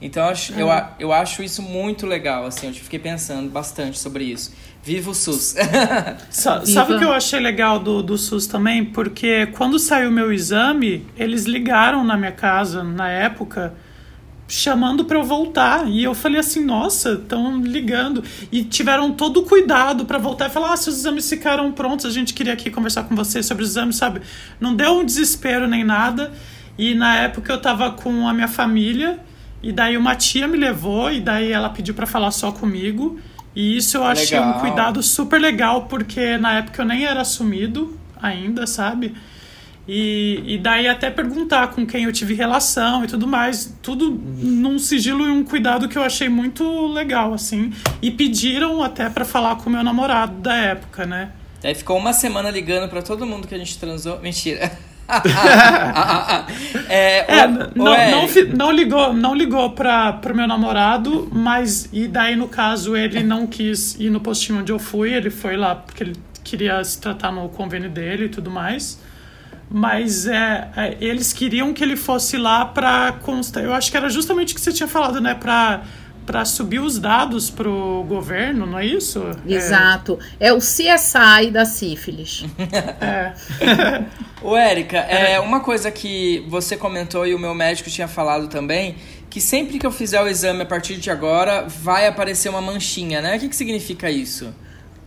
Então 0.00 0.24
eu 0.24 0.30
acho, 0.30 0.52
eu, 0.52 0.72
é. 0.72 0.90
eu 0.98 1.12
acho 1.12 1.42
isso 1.42 1.62
muito 1.62 2.06
legal, 2.06 2.44
assim, 2.44 2.68
eu 2.68 2.74
fiquei 2.74 2.98
pensando 2.98 3.50
bastante 3.50 3.98
sobre 3.98 4.24
isso. 4.24 4.52
Viva 4.86 5.10
o 5.10 5.14
SUS! 5.14 5.56
Sa 6.30 6.64
sabe 6.64 6.94
o 6.94 6.98
que 7.00 7.04
eu 7.04 7.12
achei 7.12 7.40
legal 7.40 7.80
do, 7.80 8.04
do 8.04 8.16
SUS 8.16 8.46
também? 8.46 8.84
Porque 8.84 9.46
quando 9.46 9.80
saiu 9.80 10.10
o 10.10 10.12
meu 10.12 10.32
exame, 10.32 11.04
eles 11.16 11.44
ligaram 11.44 12.04
na 12.04 12.16
minha 12.16 12.30
casa, 12.30 12.84
na 12.84 13.08
época, 13.08 13.74
chamando 14.46 15.04
para 15.04 15.18
eu 15.18 15.24
voltar. 15.24 15.88
E 15.88 16.04
eu 16.04 16.14
falei 16.14 16.38
assim, 16.38 16.64
nossa, 16.64 17.14
estão 17.14 17.60
ligando. 17.60 18.22
E 18.52 18.62
tiveram 18.62 19.10
todo 19.10 19.40
o 19.40 19.42
cuidado 19.42 20.04
para 20.04 20.18
voltar 20.18 20.46
e 20.46 20.50
falar, 20.50 20.72
ah, 20.72 20.76
seus 20.76 20.98
exames 20.98 21.28
ficaram 21.28 21.72
prontos, 21.72 22.06
a 22.06 22.10
gente 22.10 22.32
queria 22.32 22.52
aqui 22.52 22.70
conversar 22.70 23.02
com 23.08 23.16
você 23.16 23.42
sobre 23.42 23.64
os 23.64 23.70
exames, 23.70 23.96
sabe? 23.96 24.20
Não 24.60 24.72
deu 24.72 25.00
um 25.00 25.04
desespero 25.04 25.66
nem 25.66 25.82
nada. 25.82 26.32
E 26.78 26.94
na 26.94 27.16
época 27.16 27.52
eu 27.52 27.60
tava 27.60 27.90
com 27.90 28.28
a 28.28 28.32
minha 28.32 28.46
família, 28.46 29.18
e 29.60 29.72
daí 29.72 29.96
uma 29.96 30.14
tia 30.14 30.46
me 30.46 30.56
levou, 30.56 31.10
e 31.10 31.20
daí 31.20 31.50
ela 31.50 31.70
pediu 31.70 31.92
para 31.92 32.06
falar 32.06 32.30
só 32.30 32.52
comigo. 32.52 33.18
E 33.56 33.78
isso 33.78 33.96
eu 33.96 34.04
achei 34.04 34.38
legal. 34.38 34.58
um 34.58 34.60
cuidado 34.60 35.02
super 35.02 35.40
legal, 35.40 35.86
porque 35.86 36.36
na 36.36 36.58
época 36.58 36.82
eu 36.82 36.86
nem 36.86 37.06
era 37.06 37.22
assumido 37.22 37.98
ainda, 38.20 38.66
sabe? 38.66 39.14
E, 39.88 40.42
e 40.44 40.58
daí 40.58 40.86
até 40.86 41.10
perguntar 41.10 41.68
com 41.68 41.86
quem 41.86 42.04
eu 42.04 42.12
tive 42.12 42.34
relação 42.34 43.02
e 43.02 43.06
tudo 43.06 43.26
mais. 43.26 43.74
Tudo 43.80 44.10
num 44.10 44.78
sigilo 44.78 45.26
e 45.26 45.30
um 45.30 45.42
cuidado 45.42 45.88
que 45.88 45.96
eu 45.96 46.02
achei 46.02 46.28
muito 46.28 46.86
legal, 46.88 47.32
assim. 47.32 47.72
E 48.02 48.10
pediram 48.10 48.82
até 48.82 49.08
para 49.08 49.24
falar 49.24 49.56
com 49.56 49.70
o 49.70 49.72
meu 49.72 49.82
namorado 49.82 50.38
da 50.40 50.54
época, 50.54 51.06
né? 51.06 51.30
Aí 51.64 51.74
ficou 51.74 51.96
uma 51.96 52.12
semana 52.12 52.50
ligando 52.50 52.90
para 52.90 53.00
todo 53.00 53.24
mundo 53.24 53.48
que 53.48 53.54
a 53.54 53.58
gente 53.58 53.78
transou. 53.78 54.20
Mentira. 54.20 54.70
é, 56.88 57.38
é, 57.38 57.46
o, 57.46 57.48
não, 57.76 58.10
não, 58.10 58.26
não, 58.54 58.72
ligou, 58.72 59.12
não 59.12 59.34
ligou 59.34 59.70
para 59.70 60.14
pro 60.14 60.34
meu 60.34 60.46
namorado, 60.46 61.28
mas 61.32 61.88
e 61.92 62.08
daí 62.08 62.34
no 62.34 62.48
caso 62.48 62.96
ele 62.96 63.22
não 63.22 63.46
quis 63.46 63.94
ir 64.00 64.10
no 64.10 64.20
postinho 64.20 64.60
onde 64.60 64.72
eu 64.72 64.78
fui, 64.78 65.12
ele 65.12 65.30
foi 65.30 65.56
lá 65.56 65.74
porque 65.76 66.02
ele 66.02 66.16
queria 66.42 66.82
se 66.82 67.00
tratar 67.00 67.30
no 67.32 67.48
convênio 67.48 67.90
dele 67.90 68.26
e 68.26 68.28
tudo 68.28 68.50
mais. 68.50 69.00
Mas 69.68 70.26
é, 70.26 70.70
é 70.76 70.96
eles 71.00 71.32
queriam 71.32 71.72
que 71.72 71.82
ele 71.82 71.96
fosse 71.96 72.36
lá 72.36 72.64
para 72.64 73.12
constar. 73.22 73.64
Eu 73.64 73.74
acho 73.74 73.90
que 73.90 73.96
era 73.96 74.08
justamente 74.08 74.52
o 74.52 74.54
que 74.54 74.60
você 74.60 74.72
tinha 74.72 74.88
falado, 74.88 75.20
né? 75.20 75.34
Para 75.34 75.82
para 76.26 76.44
subir 76.44 76.80
os 76.80 76.98
dados 76.98 77.48
para 77.48 77.70
o 77.70 78.02
governo, 78.02 78.66
não 78.66 78.78
é 78.78 78.84
isso? 78.84 79.22
Exato. 79.46 80.18
É, 80.40 80.48
é 80.48 80.52
o 80.52 80.58
CSI 80.58 81.50
da 81.52 81.64
sífilis. 81.64 82.44
é. 83.00 83.32
Ô, 84.42 84.56
Érica, 84.56 84.98
é 84.98 85.38
uma 85.38 85.60
coisa 85.60 85.90
que 85.90 86.44
você 86.48 86.76
comentou 86.76 87.26
e 87.26 87.34
o 87.34 87.38
meu 87.38 87.54
médico 87.54 87.88
tinha 87.88 88.08
falado 88.08 88.48
também, 88.48 88.96
que 89.30 89.40
sempre 89.40 89.78
que 89.78 89.86
eu 89.86 89.92
fizer 89.92 90.20
o 90.20 90.26
exame 90.26 90.62
a 90.62 90.66
partir 90.66 90.96
de 90.96 91.10
agora, 91.10 91.66
vai 91.68 92.06
aparecer 92.08 92.48
uma 92.48 92.60
manchinha, 92.60 93.22
né? 93.22 93.36
O 93.36 93.40
que, 93.40 93.48
que 93.48 93.56
significa 93.56 94.10
isso? 94.10 94.52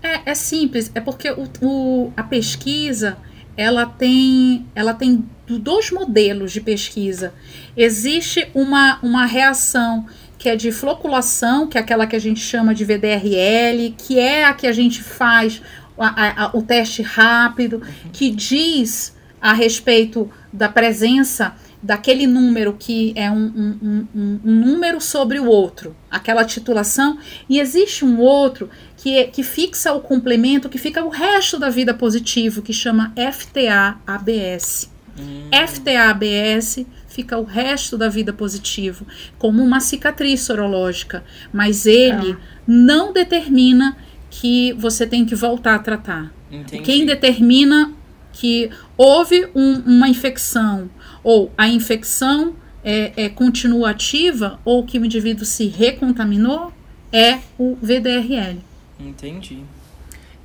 É, 0.02 0.32
é 0.32 0.36
simples, 0.36 0.90
é 0.96 1.02
porque 1.02 1.30
o, 1.32 1.50
o, 1.62 2.14
a 2.16 2.24
pesquisa 2.24 3.18
ela 3.58 3.86
tem, 3.86 4.66
ela 4.74 4.94
tem 4.94 5.26
dois 5.46 5.92
modelos 5.92 6.54
de 6.54 6.62
pesquisa. 6.62 7.34
Existe 7.76 8.48
uma, 8.54 9.00
uma 9.04 9.26
reação 9.26 10.06
que 10.40 10.48
é 10.48 10.56
de 10.56 10.72
floculação, 10.72 11.68
que 11.68 11.78
é 11.78 11.82
aquela 11.82 12.08
que 12.08 12.16
a 12.16 12.20
gente 12.20 12.40
chama 12.40 12.74
de 12.74 12.86
VDRL, 12.86 13.94
que 13.98 14.18
é 14.18 14.46
a 14.46 14.54
que 14.54 14.66
a 14.66 14.72
gente 14.72 15.04
faz 15.04 15.62
a, 15.98 16.46
a, 16.46 16.58
o 16.58 16.64
teste 16.64 17.02
rápido, 17.02 17.82
que 18.14 18.32
diz 18.32 19.16
a 19.42 19.52
respeito 19.52 20.32
da 20.52 20.70
presença 20.70 21.54
daquele 21.82 22.26
número 22.28 22.76
que 22.78 23.14
é 23.16 23.30
um, 23.30 23.38
um, 23.38 24.08
um, 24.16 24.40
um, 24.44 24.56
número 24.56 25.00
sobre 25.00 25.40
o 25.40 25.46
outro, 25.46 25.96
aquela 26.10 26.44
titulação, 26.44 27.18
e 27.50 27.60
existe 27.60 28.04
um 28.04 28.20
outro 28.20 28.70
que, 28.98 29.18
é, 29.18 29.24
que 29.26 29.44
fixa 29.44 29.94
o 29.94 30.02
complemento, 30.02 30.70
que 30.70 30.78
fica 30.78 31.04
o 31.04 31.10
resto 31.10 31.58
da 31.58 31.70
vida 31.70 31.94
positivo, 31.94 32.62
que 32.62 32.74
chama 32.74 33.14
FTA-ABS. 33.16 34.90
Hum. 35.18 35.50
FTA-ABS 35.68 36.86
fica 37.10 37.38
o 37.38 37.44
resto 37.44 37.98
da 37.98 38.08
vida 38.08 38.32
positivo, 38.32 39.06
como 39.38 39.64
uma 39.64 39.80
cicatriz 39.80 40.42
sorológica, 40.42 41.24
mas 41.52 41.86
ele 41.86 42.32
é. 42.32 42.38
não 42.66 43.12
determina 43.12 43.98
que 44.30 44.74
você 44.74 45.06
tem 45.06 45.26
que 45.26 45.36
voltar 45.36 45.76
a 45.76 45.80
tratar. 45.80 46.32
Entendi. 46.52 46.84
Quem 46.84 47.06
determina 47.06 47.92
que 48.32 48.70
houve 48.96 49.50
um, 49.56 49.80
uma 49.86 50.08
infecção 50.08 50.90
ou 51.24 51.52
a 51.58 51.68
infecção 51.68 52.56
é, 52.84 53.12
é, 53.26 53.30
continua 53.30 53.90
ativa 53.90 54.60
ou 54.64 54.86
que 54.86 54.98
o 54.98 55.06
indivíduo 55.06 55.46
se 55.46 55.68
recontaminou 55.68 56.72
é 57.12 57.40
o 57.58 57.76
VDRL. 57.82 58.60
Entendi. 59.00 59.64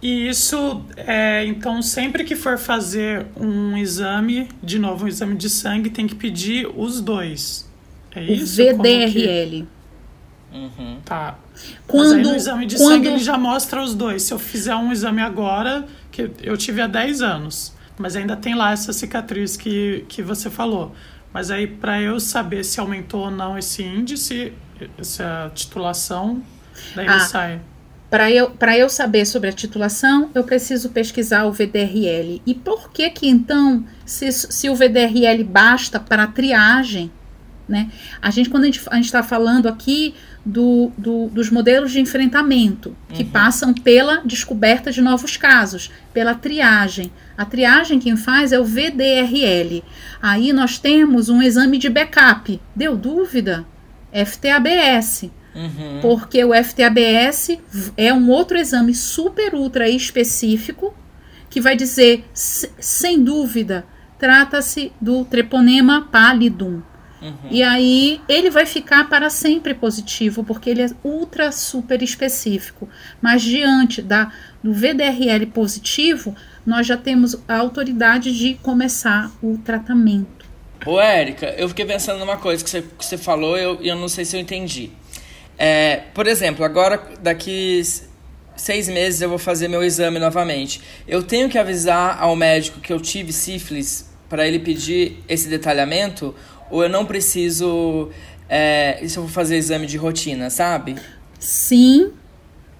E 0.04 0.28
isso, 0.28 0.84
é, 0.98 1.46
então, 1.46 1.80
sempre 1.80 2.24
que 2.24 2.36
for 2.36 2.58
fazer 2.58 3.24
um 3.34 3.74
exame, 3.74 4.50
de 4.62 4.78
novo, 4.78 5.06
um 5.06 5.08
exame 5.08 5.34
de 5.34 5.48
sangue, 5.48 5.88
tem 5.88 6.06
que 6.06 6.14
pedir 6.14 6.70
os 6.76 7.00
dois. 7.00 7.66
É 8.14 8.20
o 8.20 8.22
isso? 8.24 8.56
VDRL. 8.56 9.66
Que... 10.52 10.58
Uhum. 10.58 10.98
Tá. 11.06 11.38
Quando, 11.86 12.08
Mas 12.08 12.12
aí 12.12 12.22
no 12.22 12.36
exame 12.36 12.66
de 12.66 12.76
quando... 12.76 12.88
sangue 12.90 13.08
ele 13.08 13.18
já 13.18 13.38
mostra 13.38 13.82
os 13.82 13.94
dois. 13.94 14.24
Se 14.24 14.34
eu 14.34 14.38
fizer 14.38 14.74
um 14.74 14.92
exame 14.92 15.22
agora, 15.22 15.86
que 16.12 16.30
eu 16.42 16.54
tive 16.58 16.82
há 16.82 16.86
10 16.86 17.22
anos, 17.22 17.74
mas 17.96 18.14
ainda 18.14 18.36
tem 18.36 18.54
lá 18.54 18.72
essa 18.72 18.92
cicatriz 18.92 19.56
que, 19.56 20.04
que 20.06 20.20
você 20.20 20.50
falou. 20.50 20.94
Mas 21.32 21.50
aí, 21.50 21.66
para 21.66 21.98
eu 21.98 22.20
saber 22.20 22.62
se 22.62 22.78
aumentou 22.78 23.22
ou 23.22 23.30
não 23.30 23.56
esse 23.56 23.82
índice, 23.82 24.52
essa 24.98 25.50
titulação, 25.54 26.42
daí 26.94 27.08
ah, 27.08 27.20
sai. 27.20 27.60
Para 28.14 28.30
eu, 28.30 28.52
eu 28.78 28.88
saber 28.88 29.26
sobre 29.26 29.48
a 29.48 29.52
titulação, 29.52 30.30
eu 30.36 30.44
preciso 30.44 30.90
pesquisar 30.90 31.46
o 31.46 31.52
VDRL. 31.52 32.40
E 32.46 32.54
por 32.54 32.92
que 32.92 33.10
que 33.10 33.26
então, 33.26 33.84
se, 34.06 34.30
se 34.30 34.70
o 34.70 34.74
VDRL 34.76 35.42
basta 35.42 35.98
para 35.98 36.24
triagem, 36.28 37.10
né? 37.68 37.90
A 38.22 38.30
gente, 38.30 38.48
quando 38.48 38.62
a 38.62 38.66
gente 38.66 39.00
está 39.00 39.20
falando 39.24 39.66
aqui 39.66 40.14
do, 40.46 40.92
do, 40.96 41.26
dos 41.26 41.50
modelos 41.50 41.90
de 41.90 41.98
enfrentamento, 41.98 42.96
que 43.12 43.24
uhum. 43.24 43.30
passam 43.30 43.74
pela 43.74 44.18
descoberta 44.18 44.92
de 44.92 45.00
novos 45.00 45.36
casos, 45.36 45.90
pela 46.12 46.36
triagem. 46.36 47.10
A 47.36 47.44
triagem 47.44 47.98
quem 47.98 48.16
faz 48.16 48.52
é 48.52 48.60
o 48.60 48.64
VDRL. 48.64 49.82
Aí 50.22 50.52
nós 50.52 50.78
temos 50.78 51.28
um 51.28 51.42
exame 51.42 51.78
de 51.78 51.88
backup. 51.88 52.60
Deu 52.76 52.96
dúvida? 52.96 53.66
FTABS. 54.12 55.32
Uhum. 55.54 56.00
Porque 56.00 56.44
o 56.44 56.52
FTABS 56.52 57.58
é 57.96 58.12
um 58.12 58.30
outro 58.30 58.58
exame 58.58 58.94
super 58.94 59.54
ultra 59.54 59.88
específico 59.88 60.94
que 61.48 61.60
vai 61.60 61.76
dizer, 61.76 62.24
sem 62.34 63.22
dúvida, 63.22 63.86
trata-se 64.18 64.92
do 65.00 65.24
treponema 65.24 66.08
pallidum. 66.10 66.82
Uhum. 67.22 67.48
E 67.50 67.62
aí 67.62 68.20
ele 68.28 68.50
vai 68.50 68.66
ficar 68.66 69.08
para 69.08 69.30
sempre 69.30 69.72
positivo, 69.72 70.44
porque 70.44 70.68
ele 70.68 70.82
é 70.82 70.90
ultra 71.02 71.50
super 71.52 72.02
específico. 72.02 72.88
Mas 73.22 73.42
diante 73.42 74.02
da, 74.02 74.30
do 74.62 74.74
VDRL 74.74 75.46
positivo, 75.46 76.34
nós 76.66 76.86
já 76.86 76.96
temos 76.96 77.36
a 77.48 77.56
autoridade 77.56 78.36
de 78.36 78.54
começar 78.54 79.30
o 79.42 79.56
tratamento. 79.58 80.44
Ô, 80.84 81.00
Érica, 81.00 81.46
eu 81.56 81.68
fiquei 81.68 81.86
pensando 81.86 82.18
numa 82.18 82.36
coisa 82.36 82.62
que 82.62 82.68
você, 82.68 82.82
que 82.82 83.06
você 83.06 83.16
falou 83.16 83.56
e 83.56 83.62
eu, 83.62 83.78
eu 83.80 83.96
não 83.96 84.08
sei 84.08 84.24
se 84.24 84.36
eu 84.36 84.40
entendi. 84.40 84.90
É, 85.58 86.02
por 86.12 86.26
exemplo, 86.26 86.64
agora 86.64 87.00
daqui 87.20 87.82
seis 88.56 88.88
meses 88.88 89.20
eu 89.20 89.28
vou 89.28 89.38
fazer 89.38 89.68
meu 89.68 89.82
exame 89.82 90.18
novamente. 90.18 90.80
Eu 91.06 91.22
tenho 91.22 91.48
que 91.48 91.58
avisar 91.58 92.18
ao 92.20 92.34
médico 92.36 92.80
que 92.80 92.92
eu 92.92 93.00
tive 93.00 93.32
sífilis 93.32 94.08
para 94.28 94.46
ele 94.46 94.58
pedir 94.58 95.22
esse 95.28 95.48
detalhamento 95.48 96.34
ou 96.70 96.82
eu 96.82 96.88
não 96.88 97.04
preciso. 97.04 98.10
É, 98.48 98.98
isso 99.02 99.18
eu 99.18 99.24
vou 99.24 99.32
fazer 99.32 99.56
exame 99.56 99.86
de 99.86 99.96
rotina, 99.96 100.50
sabe? 100.50 100.96
Sim. 101.38 102.12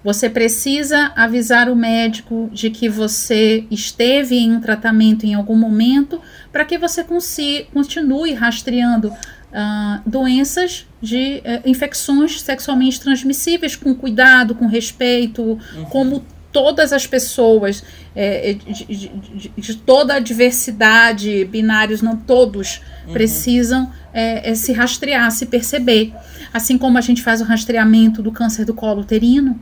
Você 0.03 0.29
precisa 0.29 1.11
avisar 1.15 1.67
o 1.67 1.75
médico 1.75 2.47
de 2.53 2.69
que 2.69 2.87
você 2.87 3.65
esteve 3.71 4.37
em 4.37 4.51
um 4.51 4.61
tratamento 4.61 5.25
em 5.25 5.33
algum 5.33 5.55
momento 5.55 6.21
para 6.51 6.63
que 6.63 6.77
você 6.77 7.03
continue 7.73 8.31
rastreando 8.33 9.11
uh, 9.55 10.01
doenças 10.05 10.85
de 11.01 11.41
uh, 11.45 11.69
infecções 11.69 12.41
sexualmente 12.41 12.99
transmissíveis 12.99 13.75
com 13.75 13.95
cuidado, 13.95 14.53
com 14.53 14.67
respeito, 14.67 15.41
uhum. 15.41 15.85
como 15.85 16.25
todas 16.51 16.93
as 16.93 17.05
pessoas 17.05 17.83
é, 18.15 18.53
de, 18.53 18.85
de, 18.85 19.09
de, 19.09 19.51
de, 19.57 19.75
toda 19.75 20.13
a 20.13 20.19
diversidade, 20.19 21.43
binários, 21.43 22.01
não 22.01 22.15
todos 22.15 22.81
uhum. 23.05 23.11
precisam 23.11 23.91
é, 24.13 24.51
é, 24.51 24.55
se 24.55 24.71
rastrear, 24.71 25.29
se 25.31 25.47
perceber. 25.47 26.13
Assim 26.53 26.77
como 26.77 26.97
a 26.97 27.01
gente 27.01 27.21
faz 27.21 27.41
o 27.41 27.43
rastreamento 27.43 28.21
do 28.23 28.31
câncer 28.31 28.63
do 28.63 28.73
colo 28.73 29.01
uterino, 29.01 29.59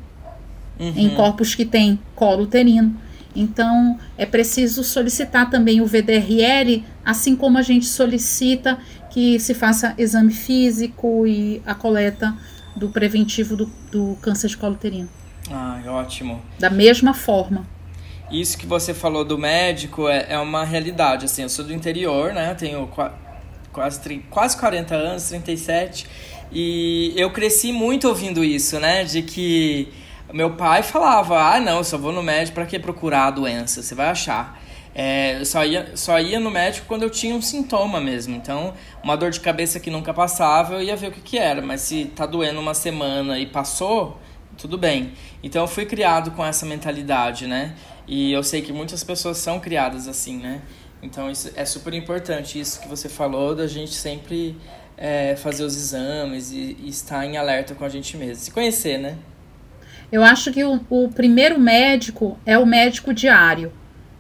uhum. 0.80 0.94
em 0.96 1.10
corpos 1.10 1.56
que 1.56 1.66
têm 1.66 2.00
colo 2.14 2.44
uterino. 2.44 2.96
Então, 3.36 4.00
é 4.18 4.26
preciso 4.26 4.84
solicitar 4.84 5.50
também 5.50 5.82
o 5.82 5.86
VDRL, 5.86 6.84
assim 7.04 7.36
como 7.36 7.58
a 7.58 7.62
gente 7.62 7.86
solicita 7.86 8.78
que 9.10 9.40
se 9.40 9.54
faça 9.54 9.94
exame 9.98 10.34
físico 10.34 11.26
e 11.26 11.62
a 11.66 11.74
coleta 11.74 12.36
do 12.76 12.90
preventivo 12.90 13.56
do, 13.56 13.72
do 13.92 14.18
câncer 14.22 14.48
de 14.48 14.58
colo 14.58 14.74
uterino. 14.74 15.10
Ah, 15.52 15.80
ótimo. 15.88 16.42
Da 16.60 16.70
mesma 16.70 17.14
forma. 17.14 17.68
Isso 18.32 18.58
que 18.58 18.66
você 18.66 18.94
falou 18.94 19.24
do 19.24 19.38
médico 19.38 20.08
é, 20.08 20.28
é 20.30 20.40
uma 20.40 20.64
realidade. 20.64 21.26
Assim, 21.26 21.44
eu 21.44 21.50
sou 21.50 21.66
do 21.66 21.74
interior, 21.74 22.34
né? 22.34 22.54
Tenho 22.56 22.88
quase, 23.72 24.00
quase 24.30 24.58
40 24.58 24.96
anos, 24.96 25.30
37. 25.30 26.08
E 26.52 27.14
eu 27.16 27.32
cresci 27.32 27.72
muito 27.72 28.08
ouvindo 28.08 28.44
isso, 28.44 28.80
né? 28.80 29.04
De 29.04 29.22
que 29.22 29.90
meu 30.34 30.56
pai 30.56 30.82
falava: 30.82 31.40
ah, 31.40 31.60
não, 31.60 31.78
eu 31.78 31.84
só 31.84 31.98
vou 31.98 32.12
no 32.12 32.24
médico 32.24 32.56
para 32.56 32.66
que 32.66 32.80
procurar 32.80 33.28
a 33.28 33.32
doença? 33.32 33.82
Você 33.82 33.94
vai 33.94 34.08
achar. 34.08 34.60
É, 34.96 35.40
eu 35.40 35.46
só 35.46 35.66
ia, 35.66 35.96
só 35.96 36.20
ia 36.20 36.40
no 36.40 36.52
médico 36.52 36.86
quando 36.88 37.04
eu 37.04 37.10
tinha 37.10 37.36
um 37.36 37.42
sintoma 37.42 38.02
mesmo. 38.02 38.36
Então, 38.36 38.74
uma 39.04 39.16
dor 39.16 39.32
de 39.32 39.40
cabeça 39.40 39.80
que 39.80 39.90
nunca 39.90 40.14
passava, 40.14 40.76
eu 40.76 40.82
ia 40.82 40.96
ver 40.96 41.08
o 41.08 41.12
que, 41.12 41.22
que 41.22 41.38
era. 41.38 41.62
Mas 41.62 41.82
se 41.82 42.06
tá 42.06 42.26
doendo 42.26 42.60
uma 42.60 42.74
semana 42.74 43.40
e 43.40 43.46
passou, 43.46 44.20
tudo 44.58 44.78
bem. 44.78 45.14
Então, 45.44 45.62
eu 45.64 45.68
fui 45.68 45.86
criado 45.86 46.32
com 46.32 46.46
essa 46.46 46.66
mentalidade, 46.66 47.48
né? 47.48 47.76
E 48.08 48.32
eu 48.32 48.44
sei 48.44 48.62
que 48.62 48.74
muitas 48.74 49.04
pessoas 49.04 49.38
são 49.38 49.60
criadas 49.60 50.08
assim, 50.08 50.38
né? 50.38 50.62
Então, 51.02 51.30
isso 51.30 51.52
é 51.56 51.66
super 51.66 51.94
importante, 51.94 52.60
isso 52.60 52.80
que 52.80 52.88
você 52.88 53.10
falou, 53.10 53.54
da 53.54 53.68
gente 53.68 53.94
sempre 53.94 54.56
é, 54.98 55.36
fazer 55.36 55.64
os 55.64 55.76
exames 55.76 56.52
e, 56.52 56.78
e 56.80 56.90
estar 56.90 57.26
em 57.26 57.36
alerta 57.36 57.76
com 57.76 57.84
a 57.84 57.90
gente 57.90 58.16
mesmo. 58.16 58.44
Se 58.44 58.52
conhecer, 58.52 58.98
né? 58.98 59.18
Eu 60.14 60.24
acho 60.24 60.52
que 60.52 60.64
o, 60.64 60.80
o 60.92 61.10
primeiro 61.10 61.60
médico 61.60 62.38
é 62.46 62.56
o 62.56 62.68
médico 62.68 63.12
diário. 63.12 63.74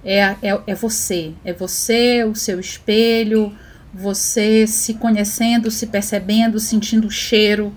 É, 0.03 0.21
é, 0.41 0.59
é 0.65 0.73
você. 0.73 1.33
É 1.45 1.53
você, 1.53 2.23
o 2.23 2.33
seu 2.33 2.59
espelho, 2.59 3.55
você 3.93 4.65
se 4.65 4.95
conhecendo, 4.95 5.69
se 5.69 5.85
percebendo, 5.85 6.59
sentindo 6.59 7.07
o 7.07 7.11
cheiro 7.11 7.71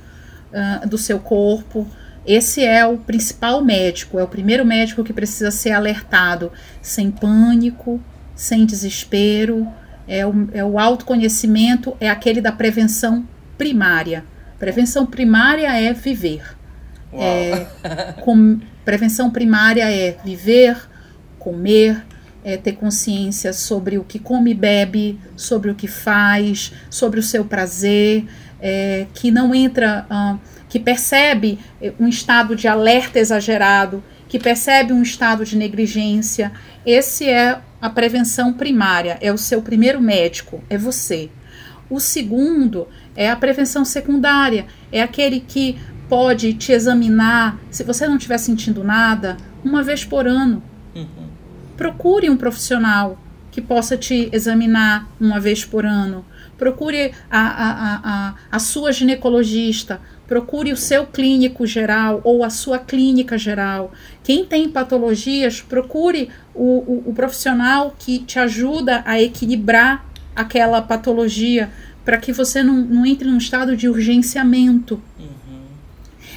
uh, 0.50 0.88
do 0.88 0.96
seu 0.96 1.18
corpo. 1.18 1.86
Esse 2.26 2.64
é 2.64 2.86
o 2.86 2.96
principal 2.96 3.62
médico, 3.62 4.18
é 4.18 4.22
o 4.22 4.28
primeiro 4.28 4.64
médico 4.64 5.04
que 5.04 5.12
precisa 5.12 5.50
ser 5.50 5.72
alertado, 5.72 6.50
sem 6.80 7.10
pânico, 7.10 8.00
sem 8.34 8.64
desespero. 8.64 9.68
É 10.08 10.26
o, 10.26 10.48
é 10.54 10.64
o 10.64 10.78
autoconhecimento, 10.78 11.94
é 12.00 12.08
aquele 12.08 12.40
da 12.40 12.50
prevenção 12.50 13.28
primária 13.58 14.24
Prevenção 14.58 15.04
primária 15.04 15.70
é 15.78 15.92
viver. 15.92 16.55
É, 17.12 17.66
com, 18.22 18.58
prevenção 18.84 19.30
primária 19.30 19.90
é 19.90 20.16
viver, 20.24 20.76
comer, 21.38 22.04
é 22.44 22.56
ter 22.56 22.72
consciência 22.72 23.52
sobre 23.52 23.98
o 23.98 24.04
que 24.04 24.20
come 24.20 24.52
e 24.52 24.54
bebe, 24.54 25.18
sobre 25.36 25.70
o 25.70 25.74
que 25.74 25.88
faz, 25.88 26.72
sobre 26.88 27.18
o 27.18 27.22
seu 27.22 27.44
prazer, 27.44 28.24
é, 28.60 29.06
que 29.12 29.32
não 29.32 29.52
entra, 29.52 30.06
uh, 30.08 30.38
que 30.68 30.78
percebe 30.78 31.58
um 31.98 32.06
estado 32.06 32.54
de 32.54 32.68
alerta 32.68 33.18
exagerado, 33.18 34.02
que 34.28 34.38
percebe 34.38 34.92
um 34.92 35.02
estado 35.02 35.44
de 35.44 35.56
negligência. 35.56 36.52
Esse 36.84 37.28
é 37.28 37.58
a 37.80 37.90
prevenção 37.90 38.52
primária, 38.52 39.18
é 39.20 39.32
o 39.32 39.38
seu 39.38 39.60
primeiro 39.62 40.00
médico, 40.00 40.62
é 40.70 40.78
você. 40.78 41.30
O 41.88 42.00
segundo 42.00 42.88
é 43.14 43.30
a 43.30 43.36
prevenção 43.36 43.84
secundária, 43.84 44.66
é 44.90 45.00
aquele 45.00 45.40
que 45.40 45.78
pode 46.08 46.54
te 46.54 46.72
examinar, 46.72 47.58
se 47.70 47.82
você 47.82 48.06
não 48.06 48.16
estiver 48.16 48.38
sentindo 48.38 48.84
nada, 48.84 49.36
uma 49.64 49.82
vez 49.82 50.04
por 50.04 50.26
ano. 50.26 50.62
Uhum. 50.94 51.26
Procure 51.76 52.30
um 52.30 52.36
profissional 52.36 53.18
que 53.50 53.60
possa 53.60 53.96
te 53.96 54.28
examinar 54.32 55.08
uma 55.20 55.40
vez 55.40 55.64
por 55.64 55.84
ano. 55.84 56.24
Procure 56.58 57.12
a, 57.30 57.40
a, 57.40 58.00
a, 58.04 58.34
a 58.50 58.58
sua 58.58 58.92
ginecologista, 58.92 60.00
procure 60.26 60.72
o 60.72 60.76
seu 60.76 61.06
clínico 61.06 61.66
geral 61.66 62.20
ou 62.24 62.42
a 62.42 62.50
sua 62.50 62.78
clínica 62.78 63.36
geral. 63.36 63.92
Quem 64.22 64.44
tem 64.44 64.68
patologias, 64.68 65.60
procure 65.60 66.30
o, 66.54 66.64
o, 66.64 67.10
o 67.10 67.14
profissional 67.14 67.94
que 67.98 68.18
te 68.20 68.38
ajuda 68.38 69.02
a 69.06 69.20
equilibrar 69.20 70.04
aquela 70.34 70.82
patologia 70.82 71.70
para 72.04 72.18
que 72.18 72.32
você 72.32 72.62
não, 72.62 72.76
não, 72.76 73.06
entre 73.06 73.28
num 73.28 73.38
estado 73.38 73.76
de 73.76 73.88
urgenciamento. 73.88 75.00
Uhum. 75.18 75.36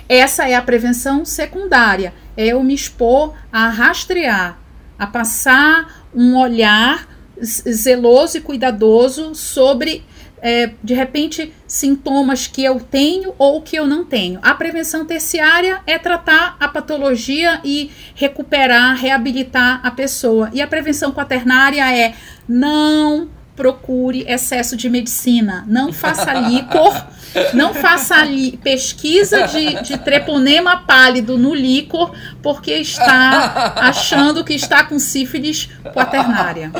Essa 0.09 0.49
é 0.49 0.55
a 0.55 0.61
prevenção 0.61 1.23
secundária. 1.23 2.15
É 2.35 2.47
eu 2.47 2.63
me 2.63 2.73
expor 2.73 3.35
a 3.51 3.69
rastrear, 3.69 4.57
a 4.97 5.05
passar 5.05 6.07
um 6.13 6.35
olhar 6.35 7.07
zeloso 7.41 8.37
e 8.37 8.41
cuidadoso 8.41 9.35
sobre, 9.35 10.03
é, 10.41 10.71
de 10.83 10.95
repente, 10.95 11.53
sintomas 11.67 12.47
que 12.47 12.63
eu 12.63 12.79
tenho 12.79 13.35
ou 13.37 13.61
que 13.61 13.75
eu 13.75 13.85
não 13.85 14.03
tenho. 14.03 14.39
A 14.41 14.55
prevenção 14.55 15.05
terciária 15.05 15.81
é 15.85 15.99
tratar 15.99 16.57
a 16.59 16.67
patologia 16.67 17.61
e 17.63 17.91
recuperar, 18.15 18.97
reabilitar 18.97 19.79
a 19.83 19.91
pessoa. 19.91 20.49
E 20.53 20.61
a 20.61 20.67
prevenção 20.67 21.11
quaternária 21.11 21.95
é 21.95 22.15
não 22.47 23.29
procure 23.59 24.23
excesso 24.25 24.77
de 24.77 24.89
medicina. 24.89 25.65
Não 25.67 25.91
faça 25.91 26.33
líquor, 26.33 27.07
não 27.53 27.73
faça 27.73 28.15
ali 28.15 28.55
pesquisa 28.55 29.47
de, 29.47 29.81
de 29.81 29.97
treponema 29.97 30.77
pálido 30.87 31.37
no 31.37 31.53
líquor, 31.53 32.15
porque 32.41 32.71
está 32.71 33.73
achando 33.75 34.45
que 34.45 34.53
está 34.53 34.85
com 34.85 34.97
sífilis 34.97 35.69
quaternária. 35.93 36.71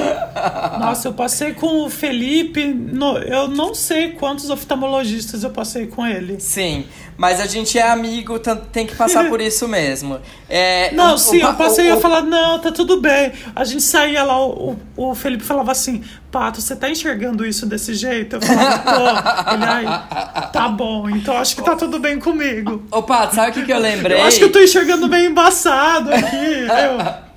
Nossa, 0.80 1.10
eu 1.10 1.14
passei 1.14 1.54
com 1.54 1.84
o 1.84 1.90
Felipe, 1.90 2.68
no, 2.68 3.18
eu 3.18 3.50
não 3.50 3.76
sei 3.76 4.12
quantos 4.12 4.50
oftalmologistas 4.50 5.44
eu 5.44 5.50
passei 5.50 5.86
com 5.86 6.08
ele. 6.08 6.40
Sim, 6.40 6.86
mas 7.20 7.42
a 7.42 7.46
gente 7.46 7.78
é 7.78 7.82
amigo, 7.82 8.40
tem 8.72 8.88
que 8.88 8.96
passar 8.96 9.28
por 9.28 9.42
isso 9.42 9.68
mesmo. 9.68 10.18
É, 10.52 10.92
não, 10.96 11.14
o, 11.14 11.18
sim, 11.20 11.44
o, 11.44 11.46
eu 11.46 11.54
passei 11.54 11.86
e 11.86 11.88
ia 11.90 11.98
falar, 11.98 12.24
não, 12.24 12.58
tá 12.58 12.72
tudo 12.72 13.00
bem. 13.00 13.32
A 13.56 13.64
gente 13.64 13.84
saía 13.84 14.24
lá, 14.24 14.44
o, 14.44 14.76
o 14.98 15.14
Felipe 15.14 15.44
falava 15.44 15.72
assim, 15.72 16.04
Pato, 16.32 16.60
você 16.60 16.76
tá 16.76 16.90
enxergando 16.90 17.46
isso 17.46 17.68
desse 17.68 17.94
jeito? 17.94 18.38
Eu 18.38 18.42
falava, 18.42 18.80
tô. 18.80 19.00
Ele, 19.54 19.64
ai, 19.64 20.50
tá 20.52 20.68
bom, 20.68 21.08
então 21.08 21.38
acho 21.38 21.56
que 21.56 21.62
tá 21.62 21.76
tudo 21.76 22.00
bem 22.00 22.18
comigo. 22.18 22.84
Ô, 22.90 23.04
Pato, 23.04 23.36
sabe 23.36 23.52
o 23.52 23.54
que, 23.54 23.64
que 23.64 23.72
eu 23.72 23.78
lembrei? 23.78 24.18
Eu 24.18 24.24
acho 24.24 24.40
que 24.40 24.46
eu 24.46 24.52
tô 24.52 24.60
enxergando 24.60 25.08
bem 25.08 25.28
embaçado 25.28 26.12
aqui. 26.12 26.66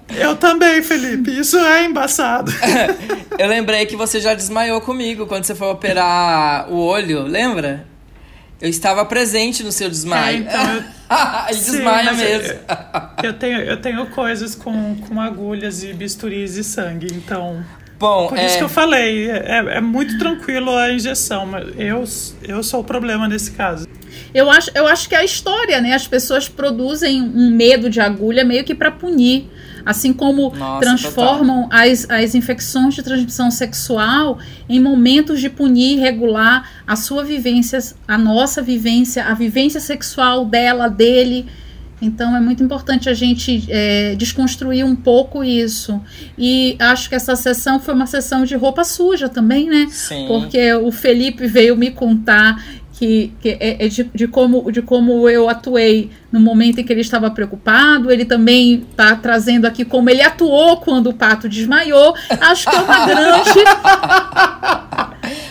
Eu, 0.09 0.16
eu 0.30 0.37
também, 0.37 0.83
Felipe, 0.83 1.39
isso 1.39 1.59
é 1.59 1.85
embaçado. 1.85 2.51
eu 3.39 3.47
lembrei 3.47 3.85
que 3.85 3.95
você 3.95 4.20
já 4.20 4.33
desmaiou 4.33 4.80
comigo 4.80 5.26
quando 5.26 5.45
você 5.45 5.55
foi 5.55 5.68
operar 5.68 6.72
o 6.72 6.78
olho, 6.78 7.24
lembra? 7.24 7.91
Eu 8.62 8.68
estava 8.68 9.04
presente 9.04 9.64
no 9.64 9.72
seu 9.72 9.90
desmaio. 9.90 10.36
É, 10.36 10.40
então 10.40 10.74
eu... 10.76 10.84
Ele 11.50 11.58
Sim, 11.58 11.72
desmaia 11.72 12.12
mesmo. 12.12 12.58
Eu, 13.22 13.24
eu, 13.24 13.32
tenho, 13.34 13.58
eu 13.58 13.76
tenho 13.76 14.06
coisas 14.06 14.54
com, 14.54 14.94
com 14.96 15.20
agulhas 15.20 15.82
e 15.82 15.92
bisturis 15.92 16.56
e 16.56 16.62
sangue, 16.62 17.08
então. 17.12 17.64
Bom, 17.98 18.28
Por 18.28 18.38
é... 18.38 18.46
isso 18.46 18.58
que 18.58 18.64
eu 18.64 18.68
falei, 18.68 19.28
é, 19.28 19.76
é 19.76 19.80
muito 19.80 20.16
tranquilo 20.16 20.76
a 20.76 20.92
injeção, 20.92 21.44
mas 21.44 21.66
eu, 21.76 22.04
eu 22.42 22.62
sou 22.62 22.80
o 22.80 22.84
problema 22.84 23.26
nesse 23.26 23.50
caso. 23.50 23.86
Eu 24.32 24.48
acho, 24.48 24.70
eu 24.76 24.86
acho 24.86 25.08
que 25.08 25.16
é 25.16 25.18
a 25.18 25.24
história, 25.24 25.80
né? 25.80 25.92
As 25.92 26.06
pessoas 26.06 26.48
produzem 26.48 27.20
um 27.20 27.50
medo 27.50 27.90
de 27.90 28.00
agulha 28.00 28.44
meio 28.44 28.62
que 28.62 28.76
para 28.76 28.92
punir. 28.92 29.50
Assim 29.85 30.12
como 30.12 30.53
Nossa, 30.55 30.80
transformam 30.80 31.68
as, 31.70 32.09
as 32.09 32.35
infecções 32.35 32.95
de 32.95 33.03
transmissão 33.03 33.51
sexual 33.51 34.39
em 34.68 34.80
momentos 34.80 35.41
de 35.41 35.49
punir 35.49 35.97
e 35.97 36.01
regular 36.01 36.70
a 36.87 36.97
sua 36.97 37.24
vivência, 37.24 37.78
a 38.07 38.16
nossa 38.16 38.62
vivência, 38.62 39.24
a 39.24 39.35
vivência 39.35 39.80
sexual 39.80 40.45
dela, 40.45 40.89
dele. 40.89 41.47
Então 42.01 42.37
é 42.37 42.41
muito 42.41 42.64
importante 42.64 43.09
a 43.09 43.14
gente 43.14 43.64
é, 43.68 44.16
desconstruir 44.16 44.85
um 44.85 44.97
pouco 44.97 45.45
isso. 45.45 46.01
E 46.37 46.76
acho 46.80 47.09
que 47.09 47.14
essa 47.14 47.37
sessão 47.37 47.78
foi 47.78 47.95
uma 47.95 48.07
sessão 48.07 48.45
de 48.45 48.57
roupa 48.57 48.83
suja 48.83 49.28
também, 49.28 49.68
né? 49.68 49.87
Sim. 49.89 50.26
Porque 50.26 50.74
o 50.74 50.91
Felipe 50.91 51.47
veio 51.47 51.76
me 51.76 51.93
contar 51.93 52.61
que, 53.03 53.32
que 53.40 53.48
é, 53.59 53.84
é 53.84 53.88
de, 53.88 54.05
de, 54.14 54.28
como, 54.28 54.70
de 54.70 54.80
como 54.80 55.28
eu 55.28 55.48
atuei 55.48 56.12
no 56.30 56.38
momento 56.38 56.78
em 56.78 56.84
que 56.84 56.92
ele 56.92 57.00
estava 57.00 57.28
preocupado. 57.32 58.12
Ele 58.12 58.24
também 58.24 58.86
está 58.88 59.16
trazendo 59.16 59.66
aqui 59.66 59.84
como 59.84 60.09
ele 60.09 60.22
atuou 60.22 60.76
quando 60.76 61.09
o 61.09 61.12
pato 61.12 61.48
desmaiou. 61.48 62.14
Acho 62.40 62.70
que 62.70 62.76
é 62.76 62.78
uma 62.78 63.07
grande. 63.07 63.59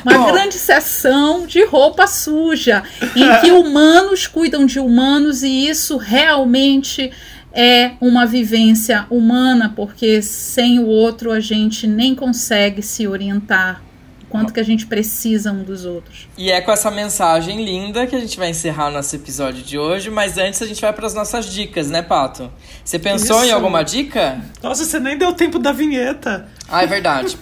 Uma 0.03 0.17
Bom. 0.17 0.31
grande 0.31 0.55
sessão 0.55 1.45
de 1.45 1.63
roupa 1.65 2.07
suja, 2.07 2.83
em 3.15 3.39
que 3.41 3.51
humanos 3.53 4.25
cuidam 4.25 4.65
de 4.65 4.79
humanos, 4.79 5.43
e 5.43 5.67
isso 5.67 5.97
realmente 5.97 7.11
é 7.53 7.91
uma 8.01 8.25
vivência 8.25 9.05
humana, 9.11 9.71
porque 9.75 10.21
sem 10.23 10.79
o 10.79 10.87
outro 10.87 11.31
a 11.31 11.39
gente 11.39 11.85
nem 11.85 12.15
consegue 12.15 12.81
se 12.81 13.05
orientar 13.05 13.83
quanto 14.31 14.53
que 14.53 14.59
a 14.59 14.63
gente 14.63 14.85
precisa 14.85 15.51
um 15.51 15.63
dos 15.63 15.85
outros. 15.85 16.27
E 16.37 16.49
é 16.49 16.61
com 16.61 16.71
essa 16.71 16.89
mensagem 16.89 17.63
linda 17.63 18.07
que 18.07 18.15
a 18.15 18.19
gente 18.19 18.37
vai 18.37 18.49
encerrar 18.49 18.87
o 18.87 18.91
nosso 18.91 19.15
episódio 19.15 19.61
de 19.61 19.77
hoje, 19.77 20.09
mas 20.09 20.37
antes 20.37 20.61
a 20.61 20.65
gente 20.65 20.81
vai 20.81 20.93
para 20.93 21.05
as 21.05 21.13
nossas 21.13 21.45
dicas, 21.45 21.89
né, 21.89 22.01
Pato? 22.01 22.49
Você 22.83 22.97
pensou 22.97 23.37
Isso. 23.37 23.47
em 23.47 23.51
alguma 23.51 23.83
dica? 23.83 24.41
Nossa, 24.63 24.85
você 24.85 24.99
nem 24.99 25.17
deu 25.17 25.33
tempo 25.33 25.59
da 25.59 25.71
vinheta. 25.73 26.47
Ah, 26.67 26.83
é 26.83 26.87
verdade. 26.87 27.35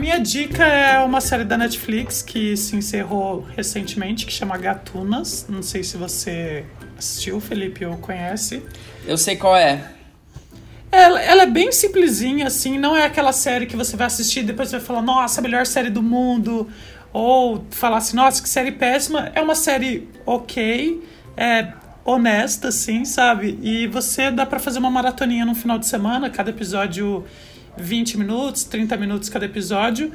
Minha 0.00 0.18
dica 0.18 0.64
é 0.64 0.98
uma 1.00 1.20
série 1.20 1.44
da 1.44 1.58
Netflix 1.58 2.22
que 2.22 2.56
se 2.56 2.74
encerrou 2.74 3.46
recentemente, 3.54 4.24
que 4.24 4.32
chama 4.32 4.56
Gatunas. 4.56 5.44
Não 5.46 5.62
sei 5.62 5.84
se 5.84 5.98
você 5.98 6.64
assistiu, 6.96 7.38
Felipe, 7.38 7.84
ou 7.84 7.98
conhece. 7.98 8.62
Eu 9.06 9.18
sei 9.18 9.36
qual 9.36 9.54
é. 9.54 9.92
Ela, 10.90 11.20
ela, 11.20 11.42
é 11.42 11.46
bem 11.46 11.70
simplesinha, 11.70 12.46
assim, 12.46 12.78
não 12.78 12.96
é 12.96 13.04
aquela 13.04 13.32
série 13.32 13.66
que 13.66 13.76
você 13.76 13.94
vai 13.94 14.06
assistir 14.06 14.40
e 14.40 14.44
depois 14.44 14.72
vai 14.72 14.80
falar, 14.80 15.02
nossa, 15.02 15.40
a 15.40 15.42
melhor 15.42 15.66
série 15.66 15.90
do 15.90 16.02
mundo. 16.02 16.66
Ou 17.12 17.64
falar 17.70 17.98
assim, 17.98 18.16
nossa, 18.16 18.42
que 18.42 18.48
série 18.48 18.72
péssima. 18.72 19.30
É 19.34 19.42
uma 19.42 19.54
série 19.54 20.08
ok, 20.24 21.04
é 21.36 21.74
honesta, 22.04 22.68
assim, 22.68 23.04
sabe? 23.04 23.58
E 23.62 23.86
você 23.86 24.30
dá 24.30 24.46
para 24.46 24.58
fazer 24.58 24.78
uma 24.78 24.90
maratoninha 24.90 25.44
no 25.44 25.54
final 25.54 25.78
de 25.78 25.86
semana, 25.86 26.30
cada 26.30 26.48
episódio 26.48 27.24
20 27.76 28.18
minutos, 28.18 28.64
30 28.64 28.96
minutos 28.96 29.28
cada 29.28 29.44
episódio. 29.44 30.12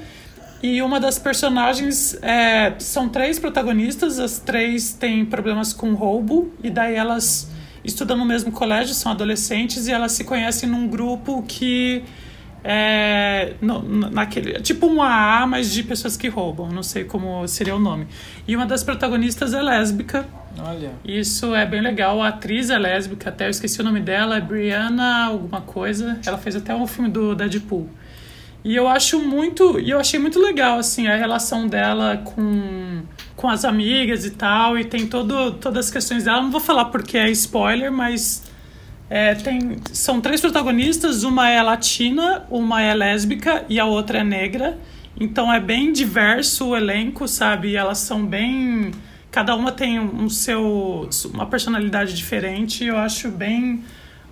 E 0.64 0.82
uma 0.82 1.00
das 1.00 1.20
personagens 1.20 2.18
é, 2.22 2.74
são 2.80 3.10
três 3.10 3.38
protagonistas, 3.38 4.20
as 4.20 4.40
três 4.40 4.94
têm 4.94 5.26
problemas 5.26 5.74
com 5.74 5.94
roubo, 5.94 6.52
e 6.64 6.70
daí 6.70 6.96
elas 6.96 7.50
estudam 7.84 8.18
no 8.18 8.26
mesmo 8.26 8.52
colégio, 8.52 8.96
são 8.96 9.12
adolescentes, 9.12 9.88
e 9.88 9.92
elas 9.92 10.14
se 10.14 10.24
conhecem 10.24 10.68
num 10.68 10.88
grupo 10.88 11.44
que 11.48 12.04
é, 12.68 13.54
no, 13.62 13.84
naquele, 14.10 14.60
tipo 14.60 14.88
um 14.88 15.00
AA, 15.00 15.46
mas 15.46 15.72
de 15.72 15.84
pessoas 15.84 16.18
que 16.18 16.28
roubam, 16.28 16.72
não 16.72 16.82
sei 16.82 17.04
como 17.04 17.48
seria 17.48 17.76
o 17.76 17.80
nome. 17.80 18.08
E 18.48 18.56
uma 18.56 18.66
das 18.66 18.84
protagonistas 18.84 19.54
é 19.54 19.62
lésbica. 19.62 20.26
Olha. 20.58 20.94
Isso 21.06 21.54
é 21.54 21.64
bem 21.64 21.80
legal. 21.80 22.24
A 22.24 22.30
atriz 22.30 22.72
é 22.72 22.80
lésbica, 22.80 23.30
até 23.30 23.46
eu 23.46 23.52
esqueci 23.52 23.80
o 23.82 23.84
nome 23.84 24.00
dela, 24.00 24.38
é 24.38 24.42
Brianna 24.42 25.26
alguma 25.26 25.62
coisa. 25.62 26.20
Ela 26.26 26.40
fez 26.40 26.56
até 26.56 26.74
um 26.74 26.88
filme 26.88 27.08
do 27.08 27.36
Deadpool. 27.36 27.88
E 28.64 28.76
eu 28.76 28.88
acho 28.88 29.20
muito, 29.20 29.80
e 29.80 29.92
eu 29.92 30.00
achei 30.00 30.20
muito 30.20 30.40
legal 30.40 30.80
assim 30.80 31.06
a 31.06 31.16
relação 31.16 31.68
dela 31.68 32.18
com 32.18 33.04
com 33.36 33.48
as 33.48 33.64
amigas 33.64 34.26
e 34.26 34.32
tal, 34.32 34.80
e 34.80 34.86
tem 34.86 35.06
todo 35.06 35.52
todas 35.52 35.86
as 35.86 35.92
questões 35.92 36.24
dela. 36.24 36.42
Não 36.42 36.50
vou 36.50 36.62
falar 36.62 36.86
porque 36.86 37.16
é 37.16 37.30
spoiler, 37.30 37.92
mas 37.92 38.42
É, 39.10 39.36
tem, 39.36 39.78
são 39.94 40.20
três 40.20 40.42
protagonistas, 40.42 41.24
uma 41.24 41.50
é 41.50 41.62
latina, 41.62 42.46
uma 42.50 42.82
é 42.82 42.94
lésbica 42.94 43.64
e 43.70 43.80
a 43.80 43.86
outra 43.86 44.20
é 44.20 44.24
negra. 44.24 44.78
Então 45.20 45.52
é 45.52 45.60
bem 45.60 45.94
diverso 45.94 46.70
o 46.70 46.76
elenco, 46.76 47.28
sabe? 47.28 47.76
Elas 47.76 48.00
são 48.00 48.26
bem. 48.26 48.92
Cada 49.32 49.56
uma 49.56 49.72
tem 49.72 50.00
um 50.00 50.30
seu, 50.30 51.10
uma 51.34 51.46
personalidade 51.46 52.14
diferente. 52.14 52.84
E 52.84 52.88
eu 52.88 52.98
acho 52.98 53.30
bem 53.30 53.84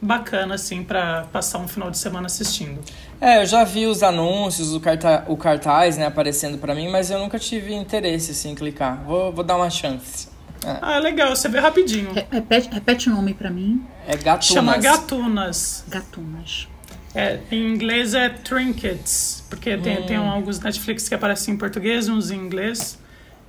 bacana, 0.01 0.55
assim, 0.55 0.83
para 0.83 1.23
passar 1.31 1.59
um 1.59 1.67
final 1.67 1.89
de 1.89 1.97
semana 1.97 2.25
assistindo. 2.25 2.81
É, 3.21 3.41
eu 3.41 3.45
já 3.45 3.63
vi 3.63 3.85
os 3.85 4.03
anúncios, 4.03 4.73
o, 4.73 4.79
carta 4.79 5.23
o 5.27 5.37
cartaz, 5.37 5.97
né, 5.97 6.05
aparecendo 6.05 6.57
para 6.57 6.75
mim, 6.75 6.89
mas 6.89 7.09
eu 7.09 7.19
nunca 7.19 7.39
tive 7.39 7.73
interesse, 7.73 8.31
assim, 8.31 8.51
em 8.51 8.55
clicar. 8.55 9.01
Vou, 9.05 9.31
vou 9.31 9.43
dar 9.43 9.55
uma 9.55 9.69
chance. 9.69 10.32
É. 10.65 10.77
Ah, 10.81 10.95
é 10.95 10.99
legal, 10.99 11.35
você 11.35 11.49
vê 11.49 11.59
rapidinho. 11.59 12.11
Repete, 12.31 12.69
repete 12.71 13.09
o 13.09 13.11
nome 13.13 13.33
para 13.33 13.49
mim. 13.49 13.83
É 14.07 14.15
Gatunas. 14.15 14.45
Chama 14.45 14.77
Gatunas. 14.77 15.83
Gatunas. 15.87 16.67
É, 17.15 17.39
em 17.51 17.73
inglês 17.73 18.15
é 18.15 18.29
Trinkets, 18.29 19.43
porque 19.49 19.77
tem, 19.77 19.99
hum. 19.99 20.05
tem 20.05 20.17
alguns 20.17 20.59
Netflix 20.59 21.07
que 21.07 21.13
aparecem 21.13 21.53
em 21.53 21.57
português, 21.57 22.09
uns 22.09 22.31
em 22.31 22.37
inglês. 22.37 22.97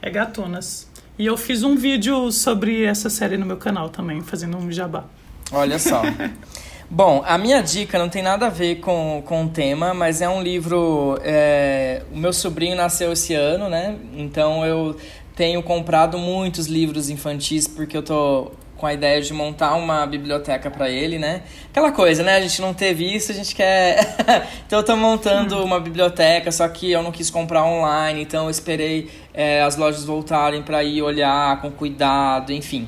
É 0.03 0.11
Gatunas. 0.11 0.89
E 1.19 1.25
eu 1.25 1.37
fiz 1.37 1.63
um 1.63 1.77
vídeo 1.77 2.31
sobre 2.31 2.85
essa 2.85 3.09
série 3.09 3.37
no 3.37 3.47
meu 3.47 3.57
canal 3.57 3.89
também, 3.89 4.21
fazendo 4.21 4.57
um 4.59 4.71
jabá. 4.71 5.05
Olha 5.53 5.79
só. 5.79 6.03
Bom, 6.91 7.23
a 7.27 7.39
minha 7.39 7.63
dica 7.63 7.99
não 7.99 8.09
tem 8.09 8.23
nada 8.23 8.47
a 8.47 8.51
ver 8.51 8.77
com, 8.77 9.23
com 9.25 9.45
o 9.45 9.49
tema, 9.49 9.95
mas 9.95 10.21
é 10.21 10.29
um 10.29 10.43
livro. 10.43 11.19
É, 11.23 12.03
o 12.13 12.19
meu 12.19 12.33
sobrinho 12.33 12.77
nasceu 12.77 13.13
esse 13.13 13.33
ano, 13.33 13.71
né? 13.71 13.97
Então 14.15 14.65
eu 14.67 14.97
tenho 15.35 15.63
comprado 15.63 16.19
muitos 16.19 16.67
livros 16.67 17.11
infantis 17.11 17.67
porque 17.67 17.97
eu 17.97 18.03
tô 18.03 18.53
com 18.77 18.87
a 18.87 18.93
ideia 18.93 19.21
de 19.23 19.33
montar 19.33 19.75
uma 19.77 20.07
biblioteca 20.07 20.71
para 20.71 20.91
ele, 20.91 21.19
né? 21.19 21.43
Aquela 21.71 21.93
coisa, 21.93 22.23
né? 22.23 22.37
A 22.37 22.41
gente 22.41 22.61
não 22.61 22.75
teve 22.75 23.05
isso, 23.15 23.33
a 23.33 23.35
gente 23.35 23.55
quer. 23.55 24.17
então 24.67 24.81
eu 24.81 24.85
tô 24.85 24.97
montando 24.97 25.63
uma 25.65 25.81
biblioteca, 25.81 26.51
só 26.53 26.69
que 26.69 26.91
eu 26.91 27.03
não 27.03 27.13
quis 27.13 27.31
comprar 27.31 27.65
online, 27.65 28.21
então 28.21 28.45
eu 28.45 28.51
esperei 28.51 29.11
é, 29.33 29.63
as 29.63 29.77
lojas 29.77 30.05
voltarem 30.05 30.63
para 30.63 30.83
ir 30.83 31.03
olhar 31.03 31.61
com 31.63 31.71
cuidado, 31.71 32.53
enfim. 32.53 32.87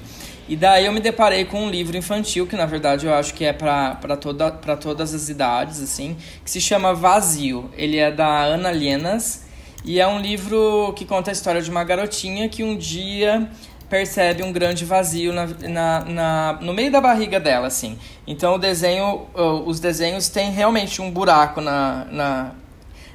E 0.49 0.55
daí 0.55 0.87
eu 0.87 0.93
me 0.93 1.01
deparei 1.01 1.45
com 1.45 1.65
um 1.65 1.71
livro 1.71 1.97
infantil, 1.97 2.47
que 2.47 2.57
na 2.57 2.67
verdade 2.67 3.07
eu 3.07 3.15
acho 3.15 3.35
que 3.35 3.45
é 3.45 3.53
para 3.53 4.17
toda, 4.17 4.51
todas 4.51 5.15
as 5.15 5.29
idades, 5.29 5.83
assim, 5.83 6.17
que 6.45 6.51
se 6.51 6.61
chama 6.61 6.95
Vazio. 6.95 7.71
Ele 7.77 7.97
é 7.97 8.11
da 8.11 8.45
Ana 8.45 8.71
Lienas 8.71 9.46
e 9.87 10.01
é 10.01 10.07
um 10.09 10.18
livro 10.18 10.93
que 10.97 11.05
conta 11.05 11.30
a 11.30 11.32
história 11.32 11.62
de 11.62 11.70
uma 11.70 11.84
garotinha 11.84 12.49
que 12.49 12.64
um 12.64 12.76
dia 12.76 13.49
percebe 13.89 14.43
um 14.43 14.53
grande 14.53 14.84
vazio 14.84 15.32
na, 15.32 15.47
na, 15.47 16.05
na, 16.05 16.59
no 16.61 16.74
meio 16.74 16.91
da 16.91 17.01
barriga 17.01 17.39
dela, 17.39 17.68
assim. 17.68 17.97
Então 18.26 18.57
o 18.57 18.59
desenho, 18.59 19.28
os 19.64 19.78
desenhos 19.78 20.28
têm 20.28 20.51
realmente 20.51 21.01
um 21.01 21.09
buraco 21.09 21.61
na, 21.61 22.05
na, 22.11 22.53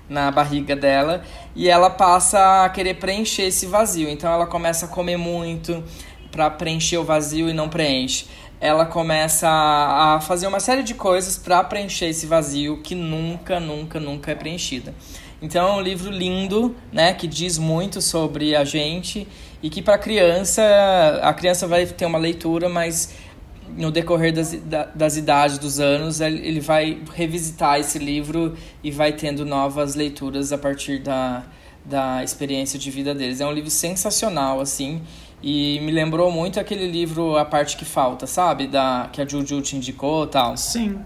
na 0.07 0.31
barriga 0.31 0.73
dela 0.73 1.23
e 1.53 1.67
ela 1.67 1.89
passa 1.89 2.63
a 2.63 2.69
querer 2.69 2.93
preencher 2.93 3.43
esse 3.43 3.65
vazio. 3.65 4.09
Então 4.09 4.31
ela 4.31 4.47
começa 4.47 4.85
a 4.85 4.87
comer 4.87 5.17
muito 5.17 5.83
para 6.31 6.49
preencher 6.49 6.97
o 6.97 7.03
vazio 7.03 7.49
e 7.49 7.53
não 7.53 7.67
preenche. 7.67 8.27
Ela 8.61 8.85
começa 8.85 9.49
a 9.49 10.21
fazer 10.21 10.47
uma 10.47 10.61
série 10.61 10.83
de 10.83 10.93
coisas 10.93 11.37
para 11.37 11.61
preencher 11.65 12.05
esse 12.05 12.25
vazio 12.27 12.77
que 12.81 12.95
nunca, 12.95 13.59
nunca, 13.59 13.99
nunca 13.99 14.31
é 14.31 14.35
preenchida. 14.35 14.93
Então 15.41 15.67
é 15.67 15.73
um 15.73 15.81
livro 15.81 16.11
lindo, 16.11 16.75
né, 16.91 17.13
que 17.13 17.25
diz 17.25 17.57
muito 17.57 17.99
sobre 17.99 18.55
a 18.55 18.63
gente 18.63 19.27
e 19.63 19.69
que 19.69 19.81
para 19.81 19.97
criança, 19.97 20.61
a 21.23 21.33
criança 21.33 21.67
vai 21.67 21.85
ter 21.85 22.05
uma 22.05 22.19
leitura, 22.19 22.69
mas 22.69 23.13
no 23.77 23.91
decorrer 23.91 24.33
das, 24.33 24.55
das 24.93 25.17
idades, 25.17 25.57
dos 25.57 25.79
anos, 25.79 26.19
ele 26.19 26.59
vai 26.59 27.01
revisitar 27.13 27.79
esse 27.79 27.97
livro 27.97 28.55
e 28.83 28.91
vai 28.91 29.13
tendo 29.13 29.45
novas 29.45 29.95
leituras 29.95 30.51
a 30.51 30.57
partir 30.57 30.99
da, 30.99 31.43
da 31.85 32.23
experiência 32.23 32.77
de 32.77 32.91
vida 32.91 33.15
deles. 33.15 33.39
É 33.39 33.45
um 33.45 33.51
livro 33.51 33.69
sensacional, 33.69 34.59
assim, 34.59 35.01
e 35.41 35.79
me 35.81 35.91
lembrou 35.91 36.31
muito 36.31 36.59
aquele 36.59 36.85
livro 36.85 37.37
A 37.37 37.45
Parte 37.45 37.77
Que 37.77 37.85
Falta, 37.85 38.27
sabe? 38.27 38.67
Da, 38.67 39.09
que 39.11 39.21
a 39.21 39.27
Juju 39.27 39.61
te 39.61 39.75
indicou 39.75 40.25
e 40.25 40.27
tal. 40.27 40.57
Sim. 40.57 40.99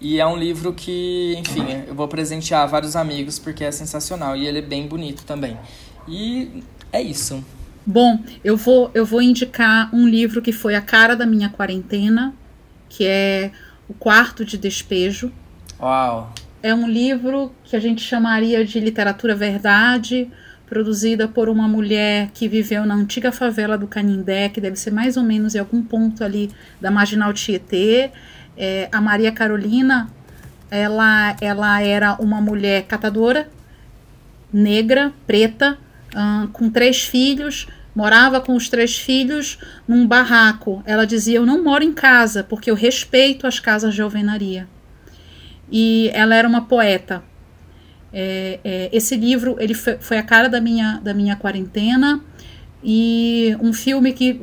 E 0.00 0.18
é 0.18 0.26
um 0.26 0.36
livro 0.36 0.72
que, 0.72 1.34
enfim, 1.38 1.84
eu 1.86 1.94
vou 1.94 2.08
presentear 2.08 2.66
vários 2.66 2.96
amigos 2.96 3.38
porque 3.38 3.62
é 3.64 3.70
sensacional. 3.70 4.34
E 4.34 4.46
ele 4.46 4.58
é 4.58 4.62
bem 4.62 4.86
bonito 4.86 5.24
também. 5.24 5.58
E 6.08 6.62
é 6.90 7.02
isso. 7.02 7.44
Bom, 7.84 8.18
eu 8.42 8.56
vou, 8.56 8.90
eu 8.94 9.04
vou 9.04 9.20
indicar 9.20 9.94
um 9.94 10.08
livro 10.08 10.40
que 10.40 10.52
foi 10.52 10.74
a 10.74 10.80
cara 10.80 11.14
da 11.14 11.26
minha 11.26 11.48
quarentena, 11.48 12.34
que 12.88 13.04
é 13.06 13.50
O 13.88 13.94
Quarto 13.94 14.44
de 14.44 14.56
Despejo. 14.56 15.30
Uau! 15.78 16.32
É 16.62 16.74
um 16.74 16.88
livro 16.88 17.52
que 17.64 17.74
a 17.74 17.80
gente 17.80 18.02
chamaria 18.02 18.64
de 18.64 18.78
literatura 18.80 19.34
verdade, 19.34 20.30
produzida 20.66 21.26
por 21.26 21.48
uma 21.48 21.66
mulher 21.66 22.30
que 22.32 22.46
viveu 22.46 22.86
na 22.86 22.94
antiga 22.94 23.32
favela 23.32 23.76
do 23.76 23.86
Canindé, 23.86 24.48
que 24.48 24.60
deve 24.60 24.76
ser 24.76 24.92
mais 24.92 25.16
ou 25.16 25.24
menos 25.24 25.54
em 25.54 25.58
algum 25.58 25.82
ponto 25.82 26.22
ali 26.22 26.50
da 26.80 26.90
Marginal 26.90 27.32
Tietê. 27.32 28.12
É, 28.62 28.90
a 28.92 29.00
Maria 29.00 29.32
Carolina, 29.32 30.10
ela, 30.70 31.34
ela 31.40 31.80
era 31.80 32.14
uma 32.16 32.42
mulher 32.42 32.82
catadora, 32.82 33.48
negra, 34.52 35.14
preta, 35.26 35.78
hum, 36.14 36.46
com 36.52 36.68
três 36.68 37.02
filhos, 37.02 37.66
morava 37.94 38.38
com 38.38 38.54
os 38.54 38.68
três 38.68 38.98
filhos 38.98 39.58
num 39.88 40.06
barraco. 40.06 40.82
Ela 40.84 41.06
dizia: 41.06 41.38
Eu 41.38 41.46
não 41.46 41.64
moro 41.64 41.82
em 41.82 41.94
casa, 41.94 42.44
porque 42.44 42.70
eu 42.70 42.74
respeito 42.74 43.46
as 43.46 43.58
casas 43.58 43.94
de 43.94 44.02
alvenaria. 44.02 44.68
E 45.72 46.10
ela 46.12 46.34
era 46.34 46.46
uma 46.46 46.66
poeta. 46.66 47.22
É, 48.12 48.60
é, 48.62 48.90
esse 48.92 49.16
livro 49.16 49.56
ele 49.58 49.72
foi, 49.72 49.96
foi, 49.98 50.18
a 50.18 50.22
cara 50.22 50.48
da 50.48 50.60
minha, 50.60 51.00
da 51.02 51.14
minha 51.14 51.36
quarentena 51.36 52.20
e 52.82 53.56
um 53.60 53.72
filme 53.72 54.12
que 54.12 54.40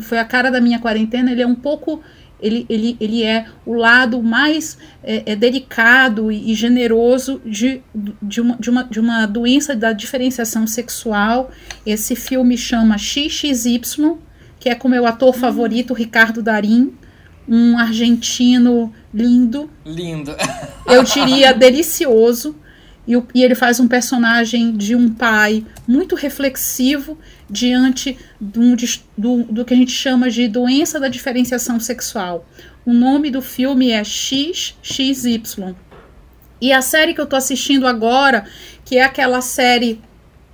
foi 0.00 0.18
a 0.18 0.24
cara 0.24 0.50
da 0.50 0.60
minha 0.60 0.80
quarentena. 0.80 1.30
Ele 1.30 1.42
é 1.42 1.46
um 1.46 1.54
pouco 1.54 2.02
ele, 2.44 2.66
ele, 2.68 2.96
ele 3.00 3.22
é 3.22 3.46
o 3.64 3.72
lado 3.72 4.22
mais 4.22 4.76
é, 5.02 5.32
é 5.32 5.36
delicado 5.36 6.30
e, 6.30 6.52
e, 6.52 6.54
generoso 6.54 7.40
de, 7.44 7.80
de, 8.22 8.40
uma, 8.40 8.56
de, 8.56 8.70
uma, 8.70 8.82
de 8.84 9.00
uma 9.00 9.26
doença 9.26 9.74
da 9.74 9.92
diferenciação 9.92 10.66
sexual. 10.66 11.50
Esse 11.86 12.14
filme 12.14 12.58
chama 12.58 12.98
XXY, 12.98 13.80
que 14.60 14.68
é 14.68 14.74
com 14.74 14.88
meu 14.88 15.06
ator 15.06 15.30
hum. 15.30 15.38
favorito, 15.38 15.94
Ricardo 15.94 16.42
Darim, 16.42 16.92
um 17.48 17.78
argentino 17.78 18.92
lindo. 19.12 19.70
Lindo. 19.84 20.36
Eu 20.86 21.02
diria 21.02 21.54
delicioso. 21.54 22.56
E, 23.06 23.12
e, 23.34 23.42
ele 23.42 23.54
faz 23.54 23.80
um 23.80 23.88
personagem 23.88 24.76
de 24.76 24.94
um 24.94 25.10
pai 25.10 25.64
muito 25.86 26.14
reflexivo 26.14 27.18
diante 27.48 28.18
do, 28.40 28.76
do, 29.16 29.44
do, 29.44 29.64
que 29.64 29.74
a 29.74 29.76
gente 29.76 29.92
chama 29.92 30.30
de 30.30 30.48
doença 30.48 30.98
da 30.98 31.08
diferenciação 31.08 31.78
sexual. 31.78 32.46
O 32.84 32.92
nome 32.92 33.30
do 33.30 33.42
filme 33.42 33.90
é 33.90 34.02
XXY. 34.02 35.42
E 36.60 36.72
a 36.72 36.80
série 36.80 37.14
que 37.14 37.20
eu 37.20 37.26
tô 37.26 37.36
assistindo 37.36 37.86
agora, 37.86 38.46
que 38.84 38.96
é 38.96 39.04
aquela 39.04 39.40
série 39.40 40.00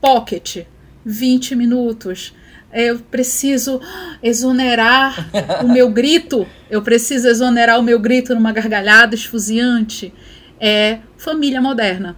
Pocket, 0.01 0.64
20 1.05 1.55
minutos. 1.55 2.34
Eu 2.72 3.01
preciso 3.01 3.80
exonerar 4.22 5.30
o 5.62 5.68
meu 5.68 5.91
grito. 5.91 6.47
Eu 6.70 6.82
preciso 6.82 7.28
exonerar 7.28 7.78
o 7.78 7.82
meu 7.82 7.99
grito 7.99 8.34
numa 8.34 8.53
gargalhada 8.53 9.14
esfuziante. 9.14 10.12
É 10.61 10.99
Família 11.16 11.61
Moderna 11.61 12.16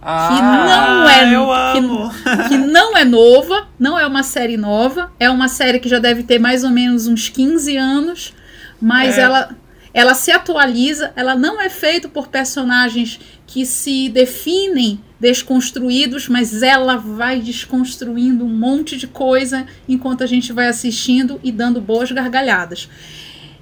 ah, 0.00 0.28
que 0.28 0.42
não 0.42 1.08
é 1.08 1.76
amo. 1.76 2.10
Que, 2.10 2.48
que, 2.48 2.56
não 2.66 2.96
é 2.96 3.04
nova, 3.04 3.68
não 3.78 3.98
é 3.98 4.06
uma 4.06 4.22
série 4.22 4.56
nova, 4.56 5.10
é 5.18 5.28
uma 5.28 5.48
série 5.48 5.78
que 5.78 5.88
já 5.88 5.98
deve 5.98 6.22
ter 6.22 6.38
mais 6.38 6.64
ou 6.64 6.70
menos 6.70 7.06
uns 7.06 7.28
15 7.28 7.76
anos, 7.76 8.34
mas 8.80 9.18
é. 9.18 9.22
ela 9.22 9.56
ela 9.94 10.14
se 10.14 10.30
atualiza, 10.30 11.12
ela 11.16 11.34
não 11.34 11.60
é 11.60 11.68
feita 11.68 12.08
por 12.08 12.28
personagens 12.28 13.18
que 13.46 13.64
se 13.64 14.08
definem 14.08 15.00
desconstruídos, 15.18 16.28
mas 16.28 16.62
ela 16.62 16.96
vai 16.96 17.40
desconstruindo 17.40 18.44
um 18.44 18.48
monte 18.48 18.96
de 18.96 19.06
coisa 19.08 19.66
enquanto 19.88 20.22
a 20.22 20.26
gente 20.26 20.52
vai 20.52 20.68
assistindo 20.68 21.40
e 21.42 21.50
dando 21.50 21.80
boas 21.80 22.12
gargalhadas. 22.12 22.88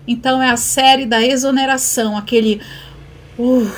Então 0.07 0.43
é 0.43 0.51
a 0.51 0.57
série 0.57 1.07
da 1.07 1.25
exoneração, 1.25 2.17
aquele 2.17 2.61
Uh, 3.39 3.71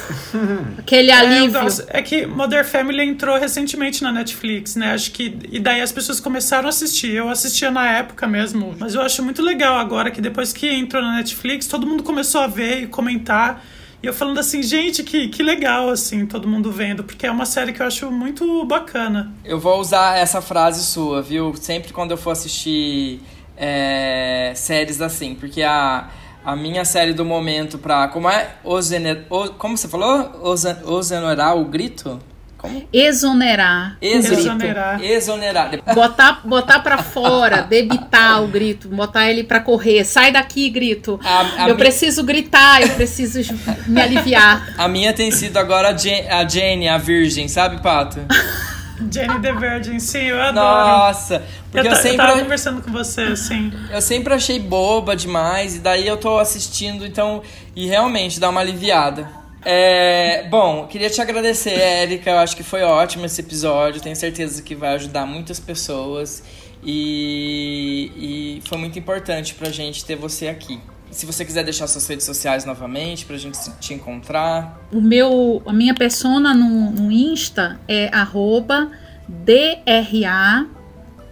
aquele 0.79 1.11
é, 1.11 1.15
alívio. 1.15 1.59
É, 1.89 1.99
é, 1.99 2.03
que 2.03 2.27
Modern 2.27 2.65
Family 2.65 3.03
entrou 3.03 3.39
recentemente 3.39 4.03
na 4.03 4.13
Netflix, 4.13 4.77
né? 4.77 4.93
Acho 4.93 5.11
que. 5.11 5.37
E 5.51 5.59
daí 5.59 5.81
as 5.81 5.91
pessoas 5.91 6.21
começaram 6.21 6.67
a 6.67 6.69
assistir. 6.69 7.13
Eu 7.13 7.29
assistia 7.29 7.71
na 7.71 7.91
época 7.91 8.27
mesmo. 8.27 8.75
Mas 8.79 8.95
eu 8.95 9.03
acho 9.03 9.23
muito 9.23 9.43
legal 9.43 9.77
agora 9.77 10.11
que 10.11 10.21
depois 10.21 10.53
que 10.53 10.69
entrou 10.69 11.03
na 11.03 11.17
Netflix, 11.17 11.67
todo 11.67 11.87
mundo 11.87 12.03
começou 12.03 12.41
a 12.41 12.47
ver 12.47 12.83
e 12.83 12.87
comentar. 12.87 13.65
E 14.01 14.07
eu 14.07 14.15
falando 14.15 14.39
assim, 14.39 14.63
gente, 14.63 15.03
que, 15.03 15.27
que 15.27 15.43
legal, 15.43 15.89
assim, 15.89 16.25
todo 16.25 16.47
mundo 16.47 16.71
vendo, 16.71 17.03
porque 17.03 17.27
é 17.27 17.31
uma 17.33 17.45
série 17.45 17.73
que 17.73 17.83
eu 17.83 17.87
acho 17.87 18.13
muito 18.13 18.65
bacana. 18.65 19.33
Eu 19.45 19.59
vou 19.59 19.81
usar 19.81 20.17
essa 20.17 20.41
frase 20.41 20.85
sua, 20.85 21.21
viu? 21.21 21.53
Sempre 21.57 21.93
quando 21.93 22.13
eu 22.13 22.17
for 22.17 22.31
assistir 22.31 23.21
é, 23.57 24.53
séries 24.55 25.01
assim, 25.01 25.35
porque 25.35 25.65
a 25.65 26.09
a 26.49 26.57
minha 26.57 26.83
série 26.83 27.13
do 27.13 27.27
momento 27.27 27.77
pra. 27.77 28.09
Como 28.09 28.27
é? 28.27 28.55
Ozener, 28.65 29.27
o, 29.29 29.49
como 29.51 29.77
você 29.77 29.87
falou? 29.87 30.41
Ozen, 30.43 30.77
ozenerar 30.83 31.55
o 31.55 31.67
grito? 31.67 32.19
Como? 32.57 32.89
Exonerar. 32.91 33.99
Exonerar. 34.01 35.05
Exonerar. 35.05 35.71
Botar, 35.95 36.41
botar 36.45 36.81
pra 36.81 37.03
fora, 37.03 37.61
debitar 37.61 38.43
o 38.43 38.49
grito, 38.49 38.89
botar 38.89 39.31
ele 39.31 39.45
pra 39.45 39.61
correr. 39.61 40.05
Sai 40.05 40.33
daqui, 40.33 40.71
grito. 40.71 41.21
A, 41.23 41.65
a 41.65 41.69
eu 41.69 41.75
mi... 41.75 41.81
preciso 41.83 42.25
gritar, 42.25 42.81
eu 42.81 42.89
preciso 42.95 43.41
me 43.87 44.01
aliviar. 44.01 44.75
A 44.79 44.89
minha 44.89 45.13
tem 45.13 45.31
sido 45.31 45.59
agora 45.59 45.91
a 45.91 45.97
Jane, 45.97 46.29
a, 46.29 46.49
Jane, 46.49 46.89
a 46.89 46.97
virgem, 46.97 47.47
sabe, 47.47 47.83
Pato? 47.83 48.21
Jenny 49.11 49.41
the 49.41 49.53
Virgin, 49.53 49.99
sim, 49.99 50.25
eu 50.25 50.41
adoro. 50.41 50.89
Nossa, 50.89 51.45
porque 51.71 51.87
eu, 51.87 51.93
eu 51.93 51.97
sempre. 51.97 52.13
Eu 52.13 52.29
tava 52.29 52.41
conversando 52.41 52.83
com 52.83 52.91
você, 52.91 53.23
assim. 53.23 53.73
Eu 53.91 54.03
sempre 54.03 54.35
achei 54.35 54.59
boba 54.59 55.15
demais, 55.15 55.77
e 55.77 55.79
daí 55.79 56.07
eu 56.07 56.17
tô 56.17 56.39
assistindo, 56.39 57.07
então. 57.07 57.43
E 57.77 57.87
realmente 57.87 58.41
dá 58.41 58.51
uma 58.51 58.61
aliviada. 58.61 59.29
É, 59.65 60.47
bom, 60.49 60.87
queria 60.87 61.11
te 61.11 61.21
agradecer, 61.21 61.79
Érica. 61.79 62.31
Eu 62.31 62.39
acho 62.39 62.57
que 62.57 62.63
foi 62.63 62.83
ótimo 62.83 63.27
esse 63.27 63.41
episódio. 63.41 64.01
Tenho 64.01 64.17
certeza 64.17 64.63
que 64.63 64.75
vai 64.75 64.95
ajudar 64.95 65.27
muitas 65.27 65.61
pessoas. 65.61 66.43
E, 66.83 68.13
e 68.17 68.69
foi 68.69 68.79
muito 68.79 68.99
importante 68.99 69.55
pra 69.55 69.71
gente 69.71 70.05
ter 70.05 70.17
você 70.17 70.49
aqui. 70.49 70.81
Se 71.11 71.27
você 71.27 71.45
quiser 71.45 71.65
deixar 71.65 71.87
suas 71.87 72.07
redes 72.07 72.27
sociais 72.27 72.65
novamente 72.65 73.25
pra 73.25 73.37
gente 73.37 73.59
te 73.81 73.95
encontrar. 73.95 74.79
O 74.93 75.01
meu, 75.01 75.63
a 75.67 75.73
minha 75.73 75.95
persona 75.95 76.55
no, 76.55 76.91
no 76.91 77.11
Insta 77.11 77.81
é 77.89 78.09
arroba 78.13 78.91
DRA 79.27 80.67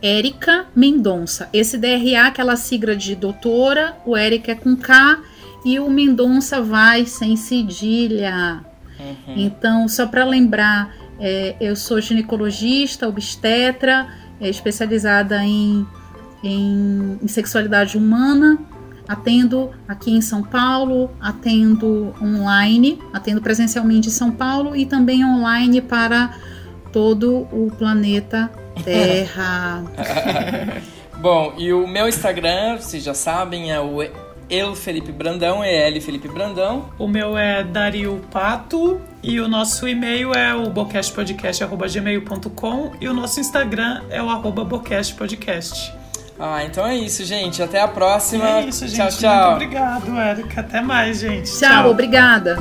Érica 0.03 0.67
Mendonça. 0.75 1.49
Esse 1.53 1.79
DRA, 1.79 2.27
aquela 2.27 2.57
sigla 2.57 2.97
de 2.97 3.15
doutora, 3.15 3.97
o 4.05 4.17
Érica 4.17 4.53
é 4.53 4.55
com 4.55 4.77
K 4.77 5.21
e 5.65 5.79
o 5.79 5.91
Mendonça 5.91 6.61
vai 6.61 7.07
sem 7.07 7.37
cedilha. 7.37 8.65
Uhum. 8.99 9.35
Então, 9.37 9.89
só 9.89 10.07
para 10.07 10.25
lembrar, 10.25 10.95
é, 11.19 11.57
eu 11.61 11.77
sou 11.77 12.01
ginecologista, 12.01 13.09
obstetra, 13.09 14.07
é, 14.41 14.49
especializada 14.49 15.43
em, 15.45 15.87
em, 16.43 17.19
em 17.23 17.29
sexualidade 17.29 17.97
humana 17.97 18.59
Atendo 19.09 19.71
aqui 19.87 20.11
em 20.11 20.21
São 20.21 20.43
Paulo, 20.43 21.11
atendo 21.21 22.15
online, 22.21 22.99
atendo 23.13 23.41
presencialmente 23.41 24.09
em 24.09 24.13
São 24.13 24.31
Paulo 24.31 24.75
e 24.75 24.87
também 24.87 25.25
online 25.25 25.81
para 25.81 26.35
todo 26.93 27.47
o 27.53 27.71
planeta 27.77 28.51
Terra. 28.85 29.85
Bom, 31.19 31.55
e 31.57 31.73
o 31.73 31.87
meu 31.87 32.09
Instagram, 32.09 32.77
vocês 32.77 33.03
já 33.03 33.15
sabem, 33.15 33.73
é 33.73 33.81
o 33.81 34.03
eu, 34.49 34.77
Felipe 34.77 35.11
Brandão, 35.11 35.65
EL 35.65 36.01
Felipe 36.01 36.29
Brandão. 36.29 36.89
O 36.99 37.09
meu 37.09 37.37
é 37.37 37.65
Dario 37.65 38.21
Pato 38.31 39.01
e 39.23 39.41
o 39.41 39.49
nosso 39.49 39.89
e-mail 39.89 40.33
é 40.33 40.55
o 40.55 40.71
bocastpodcast.gmail.com 40.71 42.93
e 43.01 43.09
o 43.09 43.15
nosso 43.15 43.41
Instagram 43.41 44.03
é 44.09 44.23
o 44.23 44.31
arroba 44.31 44.65
bocastpodcast. 44.65 45.93
Ah, 46.39 46.65
então 46.65 46.87
é 46.87 46.95
isso, 46.97 47.25
gente. 47.25 47.63
Até 47.63 47.81
a 47.81 47.89
próxima. 47.89 48.49
É 48.49 48.67
isso, 48.67 48.87
gente. 48.87 48.97
Tchau, 48.97 49.09
tchau. 49.19 49.51
Muito 49.51 49.65
obrigado, 49.65 50.19
Érica. 50.19 50.61
Até 50.61 50.81
mais, 50.81 51.21
gente. 51.21 51.51
tchau. 51.51 51.69
tchau. 51.69 51.91
obrigada. 51.91 52.57